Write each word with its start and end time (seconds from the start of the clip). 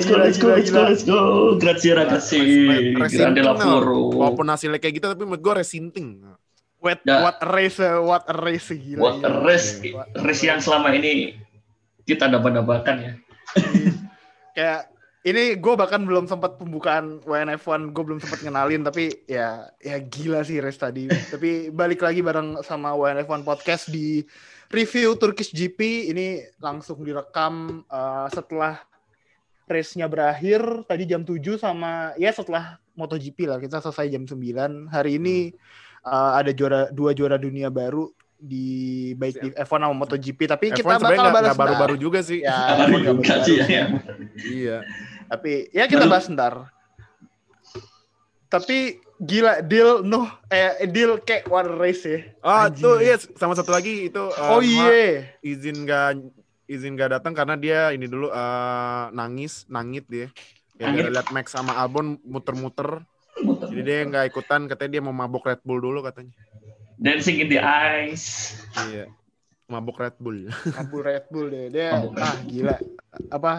let's 0.00 0.08
go, 0.08 0.16
let's 0.16 0.38
go, 0.38 0.48
let's 0.56 0.70
go, 0.70 0.80
let's 0.86 1.04
go. 1.04 1.18
Grazie 1.56 1.92
ragazzi. 1.92 2.40
Grande 2.96 3.42
lavoro. 3.44 4.14
Walaupun 4.14 4.46
hasilnya 4.48 4.80
kayak 4.80 4.94
gitu, 5.02 5.06
tapi 5.12 5.22
menurut 5.26 5.42
gue 5.42 5.54
resinting. 5.60 6.24
What, 6.80 7.04
Ya. 7.04 7.20
what 7.20 7.36
a 7.44 7.48
race, 7.52 7.76
uh, 7.76 8.00
what 8.00 8.24
a 8.24 8.32
race 8.40 8.72
gila. 8.72 9.00
What 9.04 9.16
a 9.20 9.28
gila. 9.28 9.44
race, 9.44 9.68
What 9.92 10.08
a 10.16 10.20
race 10.24 10.40
yang 10.40 10.64
selama 10.64 10.96
ini 10.96 11.36
kita 12.08 12.32
dapat-dapatkan 12.32 12.96
ya. 12.96 13.12
kayak 14.56 14.88
ini 15.20 15.60
gue 15.60 15.74
bahkan 15.76 16.00
belum 16.00 16.24
sempat 16.24 16.56
pembukaan 16.56 17.20
WNF1 17.28 17.92
gue 17.92 18.02
belum 18.02 18.18
sempat 18.24 18.40
kenalin 18.40 18.80
tapi 18.80 19.12
ya 19.28 19.68
ya 19.76 20.00
gila 20.00 20.40
sih 20.40 20.64
race 20.64 20.80
tadi 20.80 21.04
tapi 21.32 21.68
balik 21.68 22.00
lagi 22.00 22.24
bareng 22.24 22.64
sama 22.64 22.96
WNF1 22.96 23.44
podcast 23.44 23.92
di 23.92 24.24
review 24.72 25.20
Turkish 25.20 25.52
GP 25.52 26.08
ini 26.08 26.40
langsung 26.56 27.04
direkam 27.04 27.84
eh, 27.84 28.26
setelah 28.32 28.80
race-nya 29.70 30.04
berakhir 30.04 30.58
tadi 30.84 31.04
jam 31.04 31.22
7 31.22 31.38
sama 31.56 32.10
ya 32.14 32.28
setelah 32.28 32.76
MotoGP 32.92 33.46
lah 33.46 33.56
kita 33.56 33.78
selesai 33.78 34.10
jam 34.10 34.22
9 34.22 34.36
hari 34.88 35.16
ini 35.16 35.54
eh, 36.02 36.30
ada 36.34 36.50
juara 36.50 36.90
dua 36.90 37.10
juara 37.10 37.34
dunia 37.34 37.70
baru 37.70 38.10
di 38.36 38.66
baik 39.14 39.36
di 39.38 39.48
F1 39.54 39.78
sama 39.78 39.94
MotoGP 39.94 40.40
tapi 40.46 40.64
F1 40.70 40.76
kita 40.76 40.96
bakal 40.96 41.12
nggak- 41.14 41.30
balas 41.30 41.46
nggak 41.46 41.60
baru-baru 41.60 41.94
juga 41.96 42.20
sih. 42.20 42.40
ya 42.40 42.56
Baru 42.74 42.96
juga 42.98 43.34
sih 43.40 43.56
ya. 43.60 43.84
Iya. 44.34 44.76
Tapi 45.28 45.52
ya 45.70 45.84
kita 45.84 46.04
bahas 46.04 46.26
ntar. 46.26 46.72
Tapi 48.50 48.98
gila 49.20 49.62
deal 49.62 50.02
no 50.02 50.26
eh 50.48 50.88
deal 50.88 51.20
kayak 51.20 51.46
one 51.46 51.70
race 51.76 52.02
ya. 52.02 52.18
Ah, 52.40 52.66
Anjing. 52.66 52.82
tuh 52.82 52.96
iya 52.98 53.14
sama 53.36 53.52
satu 53.52 53.70
lagi 53.70 54.08
itu 54.08 54.24
eh, 54.26 54.48
Oh 54.48 54.58
iya. 54.58 55.22
izin 55.40 55.84
gak 55.84 56.18
izin 56.70 56.94
gak 56.94 57.18
datang 57.18 57.34
karena 57.34 57.58
dia 57.58 57.90
ini 57.90 58.06
dulu 58.06 58.30
eh, 58.30 59.04
nangis, 59.10 59.66
nangit 59.66 60.06
dia. 60.06 60.30
Ya, 60.78 60.88
Nangit. 60.88 61.10
lihat 61.12 61.28
Max 61.34 61.52
sama 61.52 61.76
Albon 61.76 62.16
muter-muter. 62.24 63.02
Jadi 63.40 63.80
dia 63.84 63.98
nggak 64.08 64.32
ikutan, 64.32 64.64
katanya 64.64 64.90
dia 64.96 65.02
mau 65.04 65.12
mabok 65.12 65.48
Red 65.48 65.60
Bull 65.60 65.80
dulu 65.80 66.00
katanya. 66.00 66.32
Dancing 66.96 67.40
in 67.40 67.48
the 67.52 67.60
ice. 67.60 68.56
Iya. 68.88 69.08
Mabok 69.68 70.00
Red 70.00 70.16
Bull. 70.16 70.48
Mabuk 70.76 71.04
Red 71.04 71.28
Bull 71.28 71.46
deh. 71.48 71.66
Dia 71.68 72.00
Mabuk 72.00 72.16
Red 72.16 72.24
ah 72.24 72.36
gila. 72.48 72.76
Apa 73.28 73.52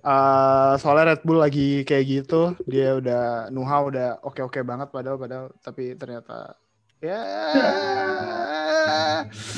eh 0.00 0.72
soalnya 0.80 1.14
Red 1.14 1.22
Bull 1.22 1.38
lagi 1.38 1.84
kayak 1.84 2.04
gitu, 2.08 2.56
dia 2.64 2.96
udah 2.96 3.52
Nuha 3.52 3.76
udah 3.84 4.08
oke-oke 4.24 4.64
banget 4.64 4.88
padahal 4.88 5.20
padahal 5.20 5.46
tapi 5.60 5.92
ternyata 5.94 6.56
ya 7.04 7.20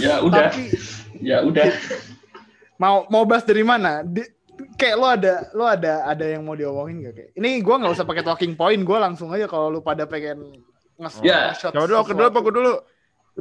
Ya 0.02 0.18
udah, 0.18 0.50
tapi 0.50 0.64
ya 1.22 1.46
udah. 1.46 1.70
Mau 2.76 3.04
mau 3.08 3.24
bahas 3.24 3.44
dari 3.44 3.64
mana? 3.64 4.04
Di- 4.04 4.28
kayak 4.76 4.96
lo 4.96 5.06
ada 5.08 5.34
lo 5.56 5.64
ada 5.64 6.04
ada 6.06 6.24
yang 6.28 6.44
mau 6.44 6.54
diomongin 6.54 7.08
gak 7.08 7.14
kayak? 7.16 7.30
Ini 7.34 7.50
gua 7.64 7.80
nggak 7.80 7.92
usah 7.96 8.06
pakai 8.06 8.24
talking 8.24 8.52
point, 8.54 8.80
gua 8.84 9.02
langsung 9.02 9.32
aja 9.32 9.48
kalau 9.48 9.72
lu 9.72 9.80
pada 9.80 10.04
pengen 10.04 10.62
nge 11.00 11.10
Ya. 11.24 11.50
nge-shot 11.50 11.72
Coba 11.72 11.86
dulu, 11.88 11.98
aku 11.98 12.12
dulu, 12.12 12.28
aku 12.28 12.52
dulu? 12.52 12.74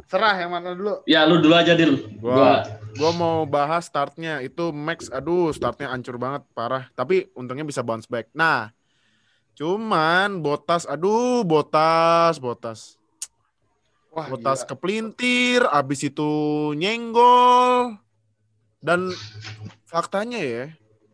Serah 0.08 0.34
yang 0.40 0.56
mana 0.56 0.72
dulu? 0.72 1.04
Ya 1.04 1.28
lu 1.28 1.36
dulu 1.44 1.52
aja 1.52 1.76
Dil. 1.76 2.16
Gua, 2.16 2.32
Gua 2.32 2.50
gua 2.96 3.10
mau 3.12 3.36
bahas 3.44 3.84
startnya. 3.84 4.40
Itu 4.40 4.72
Max, 4.72 5.12
aduh 5.12 5.52
startnya 5.52 5.92
hancur 5.92 6.16
banget, 6.16 6.48
parah. 6.56 6.88
Tapi 6.96 7.28
untungnya 7.36 7.62
bisa 7.62 7.84
bounce 7.84 8.08
back. 8.08 8.32
Nah, 8.32 8.72
cuman 9.52 10.40
Botas, 10.40 10.88
aduh 10.88 11.44
Botas, 11.44 12.40
Botas. 12.40 12.96
Wah, 14.12 14.28
Botas 14.28 14.64
gila. 14.64 14.68
kepelintir, 14.72 15.60
abis 15.68 16.08
itu 16.08 16.32
nyenggol. 16.76 17.96
Dan 18.82 19.14
faktanya 19.84 20.36
ya, 20.36 20.64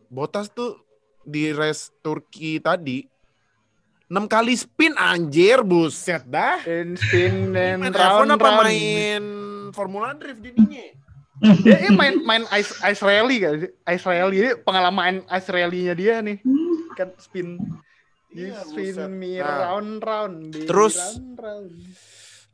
Botas 0.09 0.49
tuh 0.49 0.81
di 1.21 1.53
race 1.53 1.93
Turki 2.01 2.57
tadi 2.59 3.05
6 4.09 4.25
kali 4.25 4.57
spin 4.57 4.97
anjir, 4.97 5.61
buset 5.61 6.25
dah. 6.25 6.65
Dan 6.65 6.97
spin 6.97 7.53
dan 7.53 7.85
Main 7.85 7.93
round 7.93 8.25
F1 8.25 8.35
apa 8.35 8.49
round. 8.49 8.61
main 8.65 9.25
Formula 9.71 10.17
Drift 10.17 10.41
dininya? 10.41 10.97
Dia 11.63 11.77
ini 11.79 11.93
main 11.93 12.15
main 12.25 12.45
ice 12.51 12.73
ice 12.81 12.99
rally 12.99 13.37
kan? 13.37 13.69
Ice 13.85 14.03
rally 14.03 14.37
ini 14.41 14.51
pengalaman 14.59 15.21
ice 15.29 15.47
rally-nya 15.47 15.93
dia 15.93 16.25
nih. 16.25 16.41
Kan 16.97 17.13
spin 17.21 17.61
Iya, 18.29 18.65
spin 18.65 18.97
buset. 18.97 19.13
me 19.13 19.39
Nah. 19.39 19.77
round 19.77 20.01
round 20.01 20.37
Terus- 20.65 20.97
round, 20.97 21.37
round. 21.37 21.73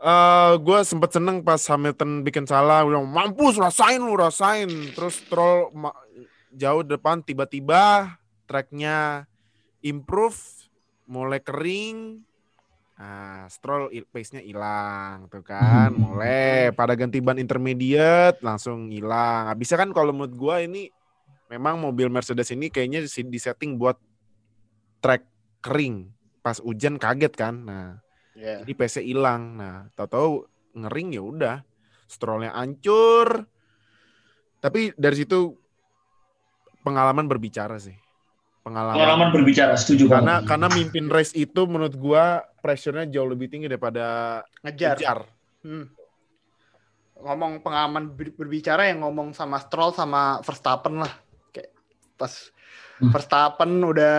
Eh 0.05 0.53
gue 0.61 0.79
sempet 0.85 1.17
seneng 1.17 1.41
pas 1.41 1.57
Hamilton 1.57 2.21
bikin 2.21 2.45
salah, 2.45 2.85
bilang 2.85 3.09
mampus 3.09 3.57
rasain 3.57 4.05
lu 4.05 4.13
rasain. 4.21 4.69
Terus 4.93 5.25
troll 5.33 5.73
jauh 6.53 6.85
depan 6.85 7.25
tiba-tiba 7.25 8.13
tracknya 8.45 9.25
improve, 9.81 10.37
mulai 11.09 11.41
kering. 11.41 12.21
Nah, 12.95 13.51
Stroll 13.51 13.91
pace-nya 14.07 14.39
hilang 14.39 15.27
tuh 15.27 15.43
kan, 15.43 15.91
mulai 15.91 16.71
pada 16.71 16.95
ganti 16.95 17.19
ban 17.19 17.43
intermediate 17.43 18.39
langsung 18.39 18.87
hilang. 18.93 19.51
Habisnya 19.51 19.83
kan 19.83 19.91
kalau 19.91 20.15
menurut 20.15 20.37
gua 20.39 20.63
ini 20.63 20.95
memang 21.51 21.83
mobil 21.83 22.07
Mercedes 22.07 22.55
ini 22.55 22.71
kayaknya 22.71 23.03
di 23.09 23.41
setting 23.43 23.81
buat 23.81 23.99
track 25.03 25.27
kering. 25.59 26.07
Pas 26.39 26.63
hujan 26.63 26.95
kaget 27.01 27.35
kan. 27.35 27.67
Nah, 27.67 28.04
Ya. 28.35 28.61
jadi 28.61 28.73
PC 28.75 29.01
hilang. 29.01 29.55
Nah, 29.55 29.77
tahu-tahu 29.95 30.45
ngering 30.75 31.09
ya 31.11 31.23
udah. 31.23 31.57
Strollnya 32.05 32.53
hancur. 32.53 33.47
Tapi 34.59 34.91
dari 34.95 35.17
situ 35.17 35.55
pengalaman 36.81 37.25
berbicara 37.25 37.79
sih. 37.79 37.95
Pengalaman. 38.61 38.97
pengalaman 38.97 39.29
berbicara 39.29 39.77
setuju 39.77 40.09
karena 40.09 40.41
banget. 40.41 40.49
karena 40.49 40.69
mimpin 40.73 41.07
race 41.07 41.37
itu 41.37 41.69
menurut 41.69 41.93
gua 41.95 42.41
pressure-nya 42.59 43.05
jauh 43.05 43.29
lebih 43.29 43.53
tinggi 43.53 43.69
daripada 43.69 44.41
Ngejar. 44.65 44.97
kejar. 44.97 45.19
Hmm. 45.61 45.93
Ngomong 47.15 47.61
pengalaman 47.61 48.09
ber- 48.11 48.33
berbicara 48.33 48.89
yang 48.89 49.05
ngomong 49.05 49.33
sama 49.33 49.61
Stroll 49.61 49.93
sama 49.93 50.41
Verstappen 50.41 50.97
lah. 50.97 51.13
Kayak 51.53 51.77
pas 52.17 52.33
Hmm. 52.95 53.11
Verstappen 53.11 53.85
udah 53.85 54.17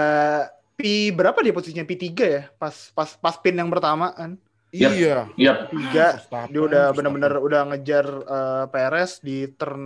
P 0.75 1.09
berapa 1.16 1.40
dia 1.40 1.56
posisinya 1.56 1.88
P3 1.88 2.06
ya? 2.19 2.44
Pas 2.59 2.91
pas 2.91 3.09
pas 3.16 3.36
pin 3.40 3.56
yang 3.56 3.72
pertama 3.72 4.12
kan. 4.12 4.36
Yap. 4.75 4.91
Iya. 4.91 5.18
Yap. 5.40 5.58
Tiga 5.72 6.08
Verstappen, 6.19 6.52
dia 6.52 6.62
udah 6.68 6.86
bener-bener 6.91 7.34
udah 7.40 7.62
ngejar 7.72 8.06
eh, 8.06 8.66
Perez 8.68 9.12
di 9.24 9.47
turn 9.56 9.84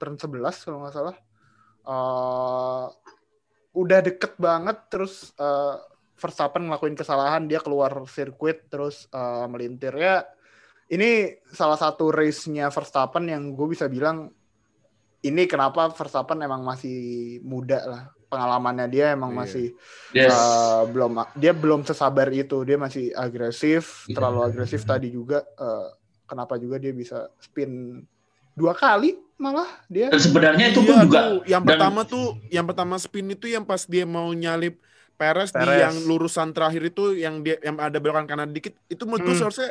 turn 0.00 0.16
11 0.16 0.64
kalau 0.64 0.78
nggak 0.84 0.94
salah. 0.96 1.16
Eh, 1.84 2.86
udah 3.76 3.98
deket 4.00 4.32
banget 4.40 4.78
terus 4.88 5.36
eh, 5.36 5.76
Verstappen 6.16 6.64
ngelakuin 6.64 6.96
kesalahan 6.96 7.44
dia 7.44 7.60
keluar 7.60 8.08
sirkuit 8.08 8.72
terus 8.72 9.04
eh, 9.12 9.46
melintir 9.52 9.92
ya. 10.00 10.24
Ini 10.88 11.40
salah 11.52 11.76
satu 11.76 12.08
race-nya 12.08 12.72
Verstappen 12.72 13.28
yang 13.28 13.52
gue 13.52 13.68
bisa 13.68 13.88
bilang 13.88 14.32
ini 15.24 15.44
kenapa 15.48 15.92
Verstappen 15.92 16.40
emang 16.44 16.60
masih 16.64 17.40
muda 17.40 17.80
lah 17.84 18.04
pengalamannya 18.34 18.86
dia 18.88 19.06
emang 19.12 19.30
Iya. 19.30 19.38
masih 19.38 19.66
Yes. 20.10 20.30
Uh, 20.30 20.82
belum 20.88 21.10
dia 21.34 21.52
belum 21.52 21.80
sesabar 21.82 22.26
itu 22.28 22.62
dia 22.62 22.74
masih 22.76 23.14
agresif 23.14 24.04
Iya. 24.04 24.14
terlalu 24.14 24.40
agresif 24.44 24.82
tadi 24.82 25.08
juga 25.08 25.42
uh, 25.54 25.94
kenapa 26.24 26.54
juga 26.56 26.76
dia 26.76 26.90
bisa 26.90 27.30
spin 27.38 28.02
dua 28.52 28.70
kali 28.72 29.14
malah 29.36 29.66
dia 29.86 30.08
Dan 30.08 30.20
sebenarnya 30.20 30.70
itu 30.70 30.80
pun 30.80 30.92
Iya 30.92 31.02
juga 31.02 31.20
tuh, 31.20 31.38
yang 31.44 31.62
dan- 31.62 31.70
pertama 31.70 32.00
tuh 32.04 32.26
yang 32.48 32.64
pertama 32.64 32.94
spin 32.96 33.26
itu 33.28 33.46
yang 33.46 33.62
pas 33.62 33.82
dia 33.82 34.04
mau 34.04 34.30
nyalip 34.30 34.78
Perez, 35.14 35.48
di 35.48 35.56
Perez. 35.56 35.78
yang 35.80 35.94
lurusan 36.04 36.50
terakhir 36.50 36.82
itu 36.84 37.14
yang 37.14 37.38
dia 37.40 37.54
yang 37.60 37.78
ada 37.78 37.96
belokan 37.96 38.26
kanan 38.26 38.50
dikit 38.50 38.74
itu 38.84 39.02
menurut 39.04 39.30
Hmm. 39.32 39.40
seharusnya 39.40 39.70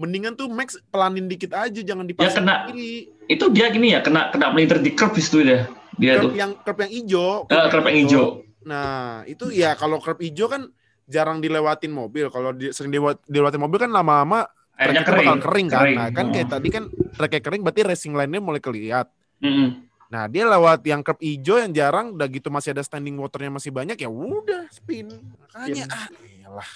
mendingan 0.00 0.32
tuh 0.32 0.48
Max 0.48 0.80
pelanin 0.88 1.26
dikit 1.26 1.52
aja 1.52 1.76
jangan 1.76 2.02
Ya, 2.02 2.10
dipaksa 2.10 2.40
kena. 2.40 2.64
kiri. 2.66 3.12
itu 3.28 3.44
dia 3.48 3.68
gini 3.68 3.92
ya 3.92 4.00
kena 4.00 4.26
kena 4.28 4.48
melintir 4.48 4.80
di 4.80 4.90
curb 4.90 5.12
itu 5.12 5.38
dia. 5.40 5.68
Dia 5.94 6.16
Curb 6.16 6.24
tuh. 6.24 6.32
yang 6.34 6.50
curb 6.58 6.78
yang 6.80 6.90
hijau. 6.90 7.44
Eh, 7.46 7.66
curb 7.68 7.84
yang 7.84 7.98
hijau. 8.00 8.24
Nah, 8.62 8.88
itu 9.24 9.48
ya 9.50 9.72
kalau 9.74 9.96
curb 9.96 10.18
hijau 10.18 10.48
kan 10.48 10.72
jarang 11.04 11.38
dilewatin 11.38 11.90
mobil. 11.90 12.26
Kalau 12.26 12.50
di, 12.50 12.70
sering 12.70 12.88
dilewat, 12.88 13.20
dilewatin 13.24 13.60
mobil 13.60 13.78
kan 13.78 13.90
lama-lama 13.90 14.48
Airnya 14.74 15.04
tracknya 15.04 15.12
bakal 15.28 15.36
kering. 15.36 15.44
kering 15.44 15.68
kan. 15.68 15.78
Kering. 15.78 15.96
Nah, 15.96 16.08
kan 16.10 16.26
kayak 16.30 16.48
tadi 16.48 16.68
kan 16.68 16.84
tracknya 17.12 17.42
kering 17.42 17.60
berarti 17.60 17.80
racing 17.84 18.14
line-nya 18.14 18.40
mulai 18.40 18.58
kelihat. 18.58 19.06
Mm-mm. 19.38 19.68
Nah, 20.08 20.26
dia 20.26 20.42
lewat 20.44 20.80
yang 20.82 21.00
curb 21.00 21.20
hijau 21.20 21.56
yang 21.56 21.70
jarang 21.70 22.12
udah 22.12 22.26
gitu 22.26 22.48
masih 22.48 22.72
ada 22.72 22.80
standing 22.80 23.14
waternya 23.14 23.52
masih 23.52 23.70
banyak 23.70 23.94
ya 23.94 24.08
udah 24.08 24.66
spin. 24.68 25.06
Makanya 25.38 25.84
Spin. 25.84 25.92
ah 25.92 26.08
elah. 26.48 26.70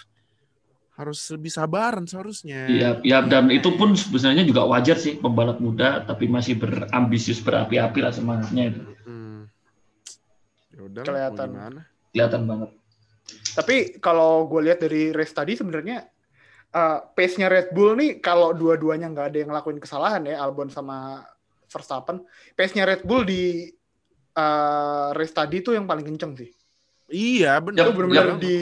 Harus 0.94 1.20
lebih 1.34 1.50
sabaran 1.50 2.06
seharusnya. 2.06 2.70
Iya, 2.70 2.90
ya 3.02 3.18
dan 3.26 3.50
itu 3.50 3.74
pun 3.74 3.98
sebenarnya 3.98 4.46
juga 4.46 4.62
wajar 4.62 4.94
sih 4.94 5.18
pembalap 5.18 5.58
muda 5.58 6.06
tapi 6.06 6.30
masih 6.30 6.54
berambisius 6.54 7.42
berapi-api 7.42 7.98
lah 7.98 8.14
semangatnya 8.14 8.70
itu. 8.70 8.80
Hmm. 9.02 9.50
Ya 10.70 11.02
Kelihatan. 11.02 11.48
Kelihatan 12.14 12.42
banget. 12.46 12.70
tapi 13.56 13.96
kalau 14.04 14.44
gue 14.44 14.68
lihat 14.68 14.84
dari 14.84 15.08
race 15.08 15.32
tadi 15.32 15.56
sebenarnya 15.56 16.04
uh, 16.76 16.98
pace-nya 17.16 17.48
Red 17.48 17.72
Bull 17.72 17.96
nih 17.96 18.20
kalau 18.20 18.52
dua-duanya 18.52 19.08
nggak 19.08 19.26
ada 19.32 19.38
yang 19.40 19.48
ngelakuin 19.54 19.80
kesalahan 19.80 20.28
ya 20.28 20.44
Albon 20.44 20.68
sama 20.68 21.24
Verstappen 21.72 22.20
pace-nya 22.52 22.84
Red 22.84 23.02
Bull 23.08 23.24
di 23.26 23.66
eh, 24.34 25.08
race 25.14 25.34
tadi 25.34 25.62
tuh 25.62 25.74
yang 25.74 25.86
paling 25.86 26.06
kenceng 26.06 26.34
sih. 26.38 26.50
Iya, 27.10 27.58
benar. 27.62 27.90
Itu 27.90 27.92
benar-benar 27.94 28.28
Yap. 28.36 28.42
di 28.42 28.56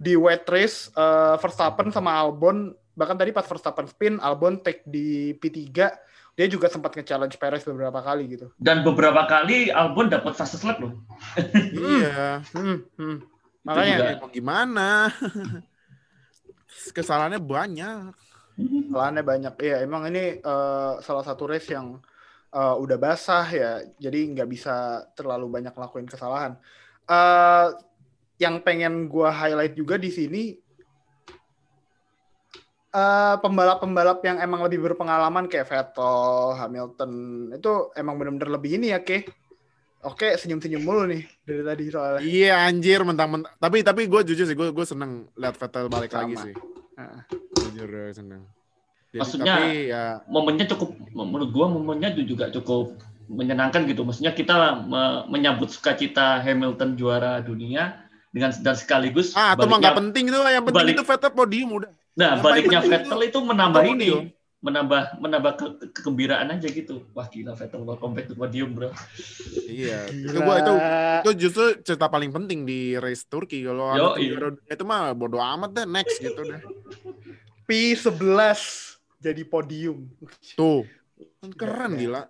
di 0.00 0.16
wet 0.16 0.48
race 0.48 0.88
eh, 0.96 1.36
Verstappen 1.36 1.92
sama 1.92 2.16
Albon 2.16 2.72
bahkan 2.96 3.20
tadi 3.20 3.36
pas 3.36 3.44
Verstappen 3.44 3.84
spin 3.84 4.16
Albon 4.16 4.64
take 4.64 4.80
di 4.88 5.36
P3 5.36 5.68
dia 6.40 6.46
juga 6.48 6.72
sempat 6.72 6.96
nge-challenge 6.96 7.36
Perez 7.36 7.68
beberapa 7.68 8.00
kali 8.00 8.24
gitu. 8.32 8.48
Dan 8.56 8.80
beberapa 8.80 9.28
kali 9.28 9.68
Albon 9.68 10.08
dapat 10.08 10.32
fastest 10.32 10.64
lap 10.64 10.80
loh. 10.80 10.96
Iya. 11.76 12.40
Hmm, 12.56 12.80
hmm. 12.96 13.16
Itu 13.20 13.68
Makanya 13.68 13.96
juga. 14.00 14.08
Ya, 14.08 14.16
mau 14.16 14.30
gimana? 14.32 14.88
Kesalahannya 16.96 17.44
banyak. 17.44 18.14
Kesalahannya 18.56 19.24
banyak. 19.26 19.54
Iya, 19.60 19.76
emang 19.84 20.08
ini 20.08 20.40
eh, 20.40 20.92
salah 21.04 21.24
satu 21.28 21.44
race 21.44 21.76
yang 21.76 22.00
eh, 22.56 22.76
udah 22.80 22.96
basah 22.96 23.44
ya, 23.52 23.84
jadi 24.00 24.32
nggak 24.32 24.48
bisa 24.48 25.04
terlalu 25.12 25.60
banyak 25.60 25.76
lakuin 25.76 26.08
kesalahan. 26.08 26.56
Eh, 27.04 27.66
yang 28.40 28.64
pengen 28.64 29.06
gua 29.06 29.28
highlight 29.28 29.76
juga 29.76 30.00
di 30.00 30.08
sini 30.08 30.56
eh, 32.90 33.34
pembalap-pembalap 33.38 34.24
yang 34.24 34.40
emang 34.40 34.64
lebih 34.66 34.82
berpengalaman 34.82 35.46
kayak 35.46 35.68
Vettel, 35.68 36.56
Hamilton 36.56 37.12
itu 37.54 37.72
emang 37.94 38.16
bener-bener 38.18 38.50
lebih 38.50 38.80
ini 38.80 38.90
ya, 38.90 39.04
Ke. 39.04 39.22
Oke, 40.00 40.32
senyum-senyum 40.32 40.80
mulu 40.80 41.04
nih 41.04 41.28
dari 41.44 41.60
tadi 41.60 41.84
soalnya. 41.92 42.24
Iya 42.24 42.64
anjir 42.64 43.04
mentang-mentang. 43.04 43.52
Tapi 43.60 43.84
tapi 43.84 44.08
gue 44.08 44.32
jujur 44.32 44.48
sih 44.48 44.56
gue 44.56 44.72
gue 44.72 44.86
seneng 44.88 45.28
lihat 45.36 45.60
Vettel 45.60 45.92
balik 45.92 46.08
Sama. 46.08 46.24
lagi 46.24 46.34
sih. 46.40 46.54
Heeh. 46.96 47.20
Jujur 47.68 47.84
gue 47.84 48.08
seneng. 48.16 48.42
Jadi, 49.12 49.20
Maksudnya- 49.20 49.56
tapi 49.60 49.92
ya 49.92 50.04
Momennya 50.24 50.66
cukup, 50.72 50.96
menurut 51.12 51.50
gua 51.52 51.66
momennya 51.68 52.16
juga 52.16 52.48
cukup 52.48 52.96
menyenangkan 53.28 53.84
gitu. 53.90 54.06
Maksudnya 54.06 54.32
kita 54.32 54.86
me- 54.88 55.28
menyambut 55.28 55.68
sukacita 55.68 56.40
Hamilton 56.40 56.96
juara 56.96 57.44
dunia 57.44 58.08
dengan 58.30 58.50
dan 58.56 58.74
sekaligus 58.74 59.34
ah 59.34 59.52
itu 59.52 59.66
mah 59.66 59.78
nggak 59.78 59.98
penting 59.98 60.24
itu 60.24 60.38
yang 60.38 60.62
penting 60.62 60.86
balik- 60.86 60.96
itu 60.96 61.04
Vettel 61.04 61.32
podium 61.32 61.68
udah. 61.74 61.90
Nah, 62.12 62.30
Yang 62.30 62.42
baliknya 62.42 62.80
Vettel 62.80 63.20
itu 63.24 63.38
menambah 63.40 63.80
itu 63.80 63.88
ini, 63.88 64.06
podium. 64.06 64.24
menambah 64.60 65.00
menambah 65.16 65.52
ke, 65.52 65.66
ke- 65.72 65.90
kegembiraan 65.94 66.46
aja 66.48 66.68
gitu. 66.68 67.06
Wah 67.10 67.24
gila 67.24 67.54
Vettel 67.54 67.80
welcome 67.80 68.12
back 68.12 68.26
to 68.26 68.34
podium 68.34 68.70
bro. 68.70 68.90
Iya. 69.64 70.04
Itu 70.06 70.30
Gila. 70.32 70.42
gua 70.42 70.54
itu 70.58 70.74
itu 71.20 71.30
justru 71.40 71.64
cerita 71.80 72.06
paling 72.06 72.28
penting 72.28 72.62
di 72.62 72.94
race 72.94 73.24
Turki 73.24 73.62
kalau 73.62 73.94
Yo, 73.94 74.08
iya. 74.16 74.36
itu 74.68 74.82
mah 74.82 75.10
bodo 75.12 75.38
amat 75.38 75.70
deh 75.72 75.86
next 75.86 76.18
gitu 76.18 76.38
deh. 76.40 76.60
P11 77.64 78.58
jadi 79.18 79.42
podium. 79.44 80.10
Tuh. 80.54 80.84
Kan 81.38 81.50
keren 81.52 81.94
gila. 81.94 82.26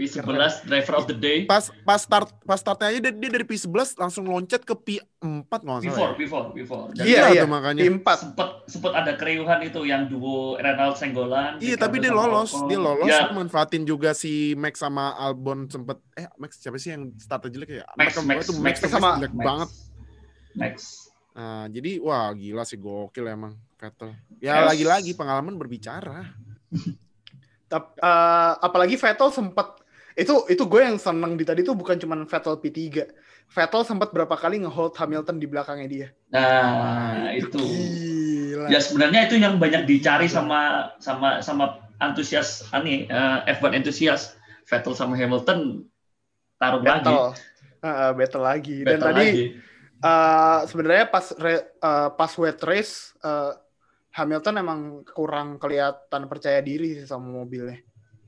P11 0.00 0.24
driver 0.64 0.94
of 0.94 1.04
the 1.04 1.12
day. 1.12 1.44
Pas 1.44 1.68
pas 1.84 2.00
start 2.00 2.32
pas 2.40 2.56
startnya 2.56 2.88
aja 2.88 2.98
dia, 2.98 3.12
dia 3.12 3.30
dari 3.30 3.44
P11 3.44 3.68
langsung 3.94 4.24
loncat 4.24 4.60
ke 4.60 4.72
P4 4.72 5.04
kalau 5.52 5.76
nggak 5.76 5.84
salah. 5.86 6.16
P4, 6.16 6.16
ya. 6.16 6.16
P4, 6.16 6.34
P4. 6.56 6.72
Dan 6.90 7.04
Iya, 7.04 7.22
iya. 7.30 7.44
makanya. 7.44 7.82
P4. 7.84 8.08
Sempet 8.16 8.48
sempet 8.66 8.92
ada 8.94 9.12
keriuhan 9.12 9.60
itu 9.60 9.80
yang 9.82 10.08
duo 10.08 10.56
Renault 10.56 10.96
Senggolan. 10.96 11.60
Iya 11.60 11.76
tapi 11.76 11.98
dia 11.98 12.08
lolos, 12.10 12.50
Ocon. 12.50 12.66
dia 12.66 12.78
lolos, 12.78 13.04
Ya, 13.06 13.28
manfaatin 13.28 13.84
juga 13.84 14.10
si 14.12 14.56
Max 14.56 14.80
sama 14.80 15.12
Albon 15.14 15.68
sempet 15.68 16.00
eh 16.14 16.24
Max 16.34 16.56
siapa 16.56 16.74
sih 16.74 16.90
yang 16.90 17.12
starter 17.14 17.46
jelek 17.48 17.70
ya? 17.70 17.86
Max, 17.92 18.16
Mereka 18.16 18.20
Max, 18.24 18.38
itu 18.40 18.52
Max 18.54 18.64
Max, 18.64 18.74
tuh 18.78 18.88
sama- 18.88 19.16
jelek 19.16 19.32
Max. 19.32 19.44
banget. 19.44 19.70
Max. 20.52 20.74
Nah, 21.30 21.64
jadi 21.68 21.90
wah 21.98 22.32
gila 22.32 22.64
sih 22.64 22.74
gokil 22.74 23.22
emang 23.24 23.52
Vettel. 23.76 24.16
Ya 24.38 24.58
Yes. 24.58 24.66
lagi-lagi 24.66 25.12
pengalaman 25.12 25.54
berbicara. 25.54 26.24
Eh, 27.70 27.78
apalagi 28.58 28.98
Vettel 28.98 29.30
sempat 29.30 29.78
itu 30.18 30.34
itu 30.50 30.62
gue 30.66 30.80
yang 30.82 30.98
seneng 30.98 31.38
di 31.38 31.44
tadi 31.46 31.62
tuh 31.62 31.74
bukan 31.78 31.96
cuma 31.98 32.18
Vettel 32.26 32.58
P3. 32.58 32.78
Vettel 33.50 33.82
sempat 33.82 34.10
berapa 34.14 34.34
kali 34.34 34.62
ngehold 34.62 34.94
Hamilton 34.94 35.36
di 35.38 35.46
belakangnya 35.46 35.88
dia. 35.90 36.08
Nah, 36.30 37.30
itu. 37.34 37.58
Gila. 37.58 38.66
Ya 38.70 38.78
sebenarnya 38.82 39.26
itu 39.30 39.36
yang 39.38 39.58
banyak 39.58 39.86
dicari 39.86 40.26
sama 40.30 40.92
sama 41.02 41.42
sama 41.42 41.82
antusias 41.98 42.66
ani 42.70 43.06
eh, 43.10 43.38
F1 43.58 43.74
antusias 43.82 44.34
Vettel 44.66 44.94
sama 44.94 45.18
Hamilton 45.18 45.82
taruh 46.58 46.82
lagi. 46.82 47.10
battle. 47.10 47.34
Heeh, 47.80 48.10
battle 48.14 48.44
lagi. 48.44 48.76
Dan 48.84 49.00
Battle 49.00 49.06
tadi 49.10 49.26
lagi. 49.26 49.44
eh, 50.00 50.60
sebenarnya 50.70 51.04
pas 51.10 51.26
re- 51.38 51.68
eh, 51.74 52.08
pas 52.14 52.32
wet 52.38 52.60
race 52.62 53.14
eh, 53.22 53.52
Hamilton 54.10 54.54
emang 54.58 54.80
kurang 55.06 55.58
kelihatan 55.62 56.26
percaya 56.26 56.58
diri 56.62 56.98
sih 56.98 57.06
sama 57.06 57.30
mobilnya. 57.30 57.78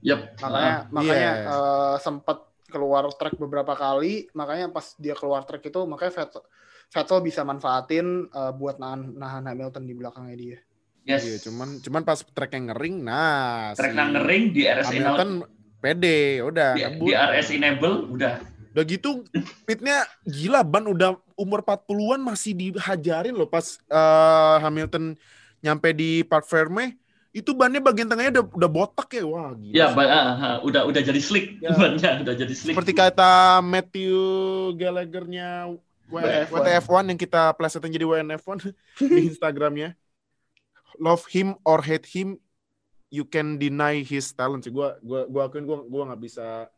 Yep. 0.03 0.21
Makanya 0.43 0.73
Ah, 0.75 0.81
makanya 0.91 1.31
Iya. 1.33 1.47
eh, 1.49 1.97
sempat 2.03 2.39
keluar 2.67 3.05
track 3.15 3.37
beberapa 3.37 3.73
kali, 3.73 4.27
makanya 4.33 4.69
pas 4.69 4.97
dia 4.97 5.13
keluar 5.15 5.45
track 5.45 5.63
itu 5.63 5.81
makanya 5.85 6.13
Vettel 6.25 6.43
Vettel 6.89 7.19
bisa 7.23 7.41
manfaatin 7.43 8.07
eh, 8.29 8.53
buat 8.53 8.77
nahan 8.77 9.15
nahan 9.15 9.45
Hamilton 9.47 9.85
di 9.85 9.95
belakangnya 9.95 10.37
dia. 10.37 10.59
yes. 11.03 11.23
Iya, 11.23 11.37
cuman 11.47 11.83
cuman 11.83 12.03
pas 12.03 12.19
tracknya 12.23 12.71
ngering, 12.71 12.97
nah 13.03 13.75
track 13.75 13.91
si 13.91 13.97
nang 13.97 14.11
ngering 14.15 14.45
di 14.51 14.63
RS 14.65 14.87
Hamilton 14.89 15.31
enable, 15.43 15.51
pede, 15.79 16.19
udah 16.41 16.71
di, 16.73 16.83
ngebut. 16.87 17.07
di 17.07 17.13
RS 17.13 17.49
enable 17.53 17.95
udah 18.11 18.35
Udah 18.73 18.85
gitu 18.89 19.21
pitnya 19.69 20.01
gila 20.25 20.65
ban 20.65 20.89
udah 20.89 21.13
umur 21.37 21.61
40-an 21.61 22.25
masih 22.25 22.57
dihajarin 22.57 23.37
loh 23.37 23.45
pas 23.45 23.77
eh, 23.85 24.57
Hamilton 24.65 25.13
nyampe 25.61 25.93
di 25.93 26.25
Park 26.25 26.49
Ferme 26.49 26.97
itu 27.33 27.57
bannya 27.57 27.81
bagian 27.81 28.13
tengahnya 28.13 28.41
udah 28.41 28.45
udah 28.53 28.71
botak 28.71 29.09
ya 29.17 29.25
wah 29.25 29.57
gila. 29.57 29.73
ya 29.73 29.87
ah, 29.89 30.33
ah, 30.37 30.57
udah 30.61 30.85
udah 30.85 31.01
jadi 31.01 31.17
slick 31.17 31.57
Ya. 31.65 31.73
bannya 31.81 32.21
udah 32.21 32.35
jadi 32.37 32.53
slick 32.53 32.77
Seperti 32.77 32.93
kata 32.93 33.65
Matthew 33.65 34.13
Gallagher-nya 34.77 35.73
W- 35.73 35.81
WTF1. 36.13 36.53
WTF1 36.53 37.05
yang 37.09 37.17
kita 37.17 37.43
plesetin 37.57 37.89
jadi 37.89 38.05
WNF1 38.05 38.69
di 39.17 39.21
Instagramnya. 39.33 39.97
Love 41.01 41.25
him 41.33 41.57
or 41.65 41.81
hate 41.81 42.05
him, 42.05 42.37
you 43.09 43.25
can 43.25 43.57
deny 43.57 44.05
his 44.05 44.29
talent. 44.31 44.61
sih. 44.61 44.69
Gua 44.69 45.01
gua 45.01 45.25
gua 45.25 45.49
akuin 45.49 45.65
gua 45.65 45.81
gua 45.89 46.13
nggak 46.13 46.21
bisa 46.21 46.69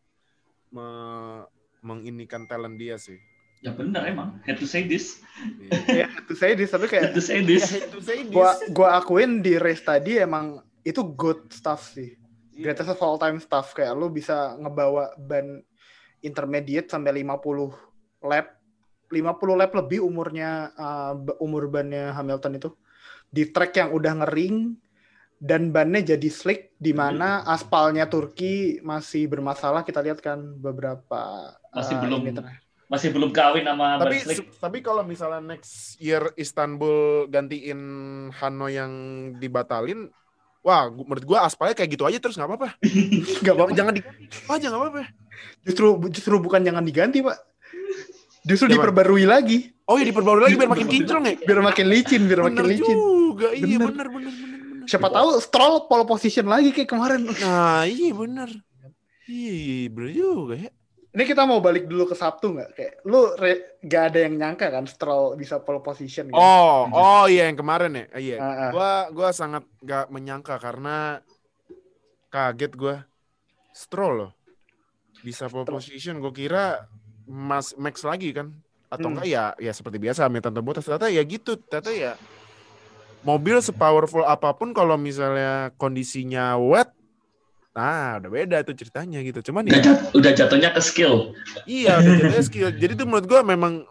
me- 0.71 1.51
menginikan 1.83 2.47
talent 2.47 2.79
dia 2.79 2.95
sih. 2.95 3.19
Ya 3.65 3.73
bener 3.73 4.05
emang. 4.05 4.37
Had 4.45 4.61
to 4.61 4.69
say 4.69 4.85
this. 4.85 5.25
Ya 5.89 6.06
itu 6.13 6.37
saya 6.37 6.53
dis 6.53 6.69
tapi 6.69 6.87
kayak 6.87 7.11
had 7.11 7.15
to 7.17 7.25
say 7.25 7.41
this. 7.41 7.65
Hate 7.65 7.89
to 7.89 8.05
say 8.05 8.23
this. 8.23 8.31
gua 8.31 8.53
gua 8.77 9.01
akuin 9.01 9.41
di 9.41 9.56
race 9.56 9.81
tadi 9.81 10.21
emang 10.21 10.61
itu 10.85 11.01
good 11.01 11.49
stuff 11.49 11.97
sih. 11.97 12.13
Iya. 12.53 12.71
Greatest 12.71 12.93
of 12.93 13.01
all 13.01 13.17
time 13.17 13.41
stuff. 13.41 13.73
Kayak 13.73 13.97
lu 13.97 14.13
bisa 14.13 14.55
ngebawa 14.61 15.17
ban 15.17 15.65
intermediate 16.21 16.93
sampai 16.93 17.25
50 17.25 18.29
lap. 18.29 18.61
50 19.09 19.61
lap 19.61 19.73
lebih 19.73 20.05
umurnya 20.05 20.71
uh, 20.77 21.17
umur 21.41 21.73
bannya 21.73 22.13
Hamilton 22.13 22.61
itu. 22.61 22.71
Di 23.33 23.51
track 23.51 23.81
yang 23.81 23.91
udah 23.97 24.13
ngering 24.23 24.77
dan 25.41 25.75
bannya 25.75 26.15
jadi 26.15 26.29
slick 26.31 26.79
di 26.79 26.94
mana 26.94 27.43
aspalnya 27.49 28.06
Turki 28.06 28.79
masih 28.85 29.27
bermasalah. 29.27 29.83
Kita 29.83 30.05
lihat 30.05 30.23
kan 30.23 30.39
beberapa 30.61 31.53
Masih 31.75 31.99
uh, 31.99 32.01
belum. 32.06 32.21
ini. 32.29 32.64
Masih 32.94 33.10
belum 33.10 33.31
kawin 33.31 33.65
sama 33.65 33.98
tapi 33.98 34.17
tapi 34.55 34.79
kalau 34.79 35.03
misalnya 35.03 35.43
next 35.44 35.98
year 35.98 36.31
Istanbul 36.34 37.27
gantiin 37.27 37.81
Hanoi 38.32 38.72
yang 38.72 38.93
dibatalin 39.36 40.08
wah 40.60 40.86
gua- 40.86 41.05
menurut 41.05 41.24
gua 41.24 41.39
aspalnya 41.43 41.74
kayak 41.74 41.91
gitu 41.91 42.05
aja 42.05 42.17
terus 42.17 42.34
nggak 42.34 42.48
apa-apa. 42.48 42.69
Nggak 43.43 43.53
apa-apa. 43.53 43.72
jangan 43.72 43.93
diganti. 43.93 44.24
Aja 44.46 44.67
nggak 44.67 44.81
apa-apa. 44.81 45.03
Justru 45.60 45.86
justru 46.08 46.34
bukan 46.39 46.60
jangan 46.63 46.81
diganti 46.81 47.20
pak. 47.20 47.36
Justru 48.44 48.69
Gimana? 48.69 48.89
diperbarui 48.89 49.24
lagi. 49.24 49.58
Oh 49.84 49.96
ya 49.96 50.05
diperbarui 50.05 50.41
lagi 50.43 50.56
biar 50.56 50.70
makin 50.70 50.89
kinclong 50.89 51.24
ya? 51.27 51.34
biar 51.39 51.60
makin 51.60 51.86
licin 51.86 52.22
biar 52.24 52.41
makin 52.41 52.56
bener 52.56 52.67
licin. 52.70 52.96
juga 52.96 53.48
iya 53.53 53.77
Bener. 53.77 53.89
bener 53.93 54.08
bener 54.08 54.32
bener 54.32 54.58
bener. 54.65 54.86
Siapa 54.86 55.08
tahu 55.10 55.29
Stroll 55.39 55.84
pole 55.84 56.05
position 56.05 56.46
lagi 56.46 56.69
kayak 56.70 56.89
kemarin. 56.89 57.24
Nah 57.24 57.84
iya 57.84 58.13
bener. 58.13 58.48
Iya 59.24 59.56
bener 59.89 60.10
juga 60.13 60.55
ya 60.58 60.70
ini 61.15 61.23
kita 61.23 61.47
mau 61.47 61.63
balik 61.63 61.87
dulu 61.87 62.11
ke 62.11 62.19
Sabtu 62.19 62.51
nggak? 62.53 62.71
Kayak 62.75 62.94
lu 63.06 63.39
re- 63.39 63.79
gak 63.81 64.11
ada 64.11 64.19
yang 64.27 64.35
nyangka 64.35 64.67
kan 64.69 64.83
Stroll 64.85 65.39
bisa 65.39 65.63
pole 65.63 65.79
position 65.79 66.27
gitu. 66.27 66.35
oh 66.35 66.91
oh 66.91 67.25
iya 67.31 67.47
yang 67.47 67.55
kemarin 67.55 67.94
ya? 67.94 68.06
Iya. 68.13 68.37
Ah, 68.43 68.51
ah. 68.51 68.71
gua 68.75 68.93
gua 69.15 69.29
sangat 69.31 69.63
gak 69.79 70.11
menyangka 70.11 70.59
karena 70.59 71.23
kaget 72.29 72.73
gua. 72.75 72.97
Stroll 73.71 74.27
loh. 74.27 74.33
Bisa 75.23 75.47
pole 75.47 75.63
position 75.65 76.19
gua 76.19 76.35
kira 76.35 76.91
Mas 77.25 77.79
Max 77.79 78.03
lagi 78.03 78.35
kan? 78.35 78.51
Atau 78.91 79.11
Hmm. 79.11 79.19
enggak 79.19 79.27
ya 79.31 79.44
ya 79.59 79.71
seperti 79.71 79.99
biasa 79.99 80.27
Hamilton 80.27 80.63
Bottas 80.63 80.83
ternyata 80.83 81.11
ya 81.11 81.23
gitu 81.23 81.59
ternyata 81.59 81.91
ya 81.91 82.13
mobil 83.25 83.56
sepowerful 83.59 84.23
apa 84.23 84.53
pun 84.53 84.71
kalau 84.71 84.94
misalnya 84.94 85.73
kondisinya 85.81 86.55
wet 86.61 86.93
nah 87.75 88.23
udah 88.23 88.31
beda 88.31 88.63
tuh 88.63 88.73
ceritanya 88.73 89.19
gitu. 89.21 89.51
Cuman 89.51 89.67
udah, 89.67 89.75
ya 89.75 89.83
jat- 89.83 90.15
udah 90.15 90.33
jatuhnya 90.33 90.71
ke 90.71 90.81
skill. 90.81 91.35
Iya 91.67 91.99
udah 91.99 92.13
jadinya 92.15 92.43
skill. 92.49 92.69
Jadi 92.71 92.93
tuh 92.95 93.07
menurut 93.07 93.27
gua 93.27 93.43
memang 93.43 93.83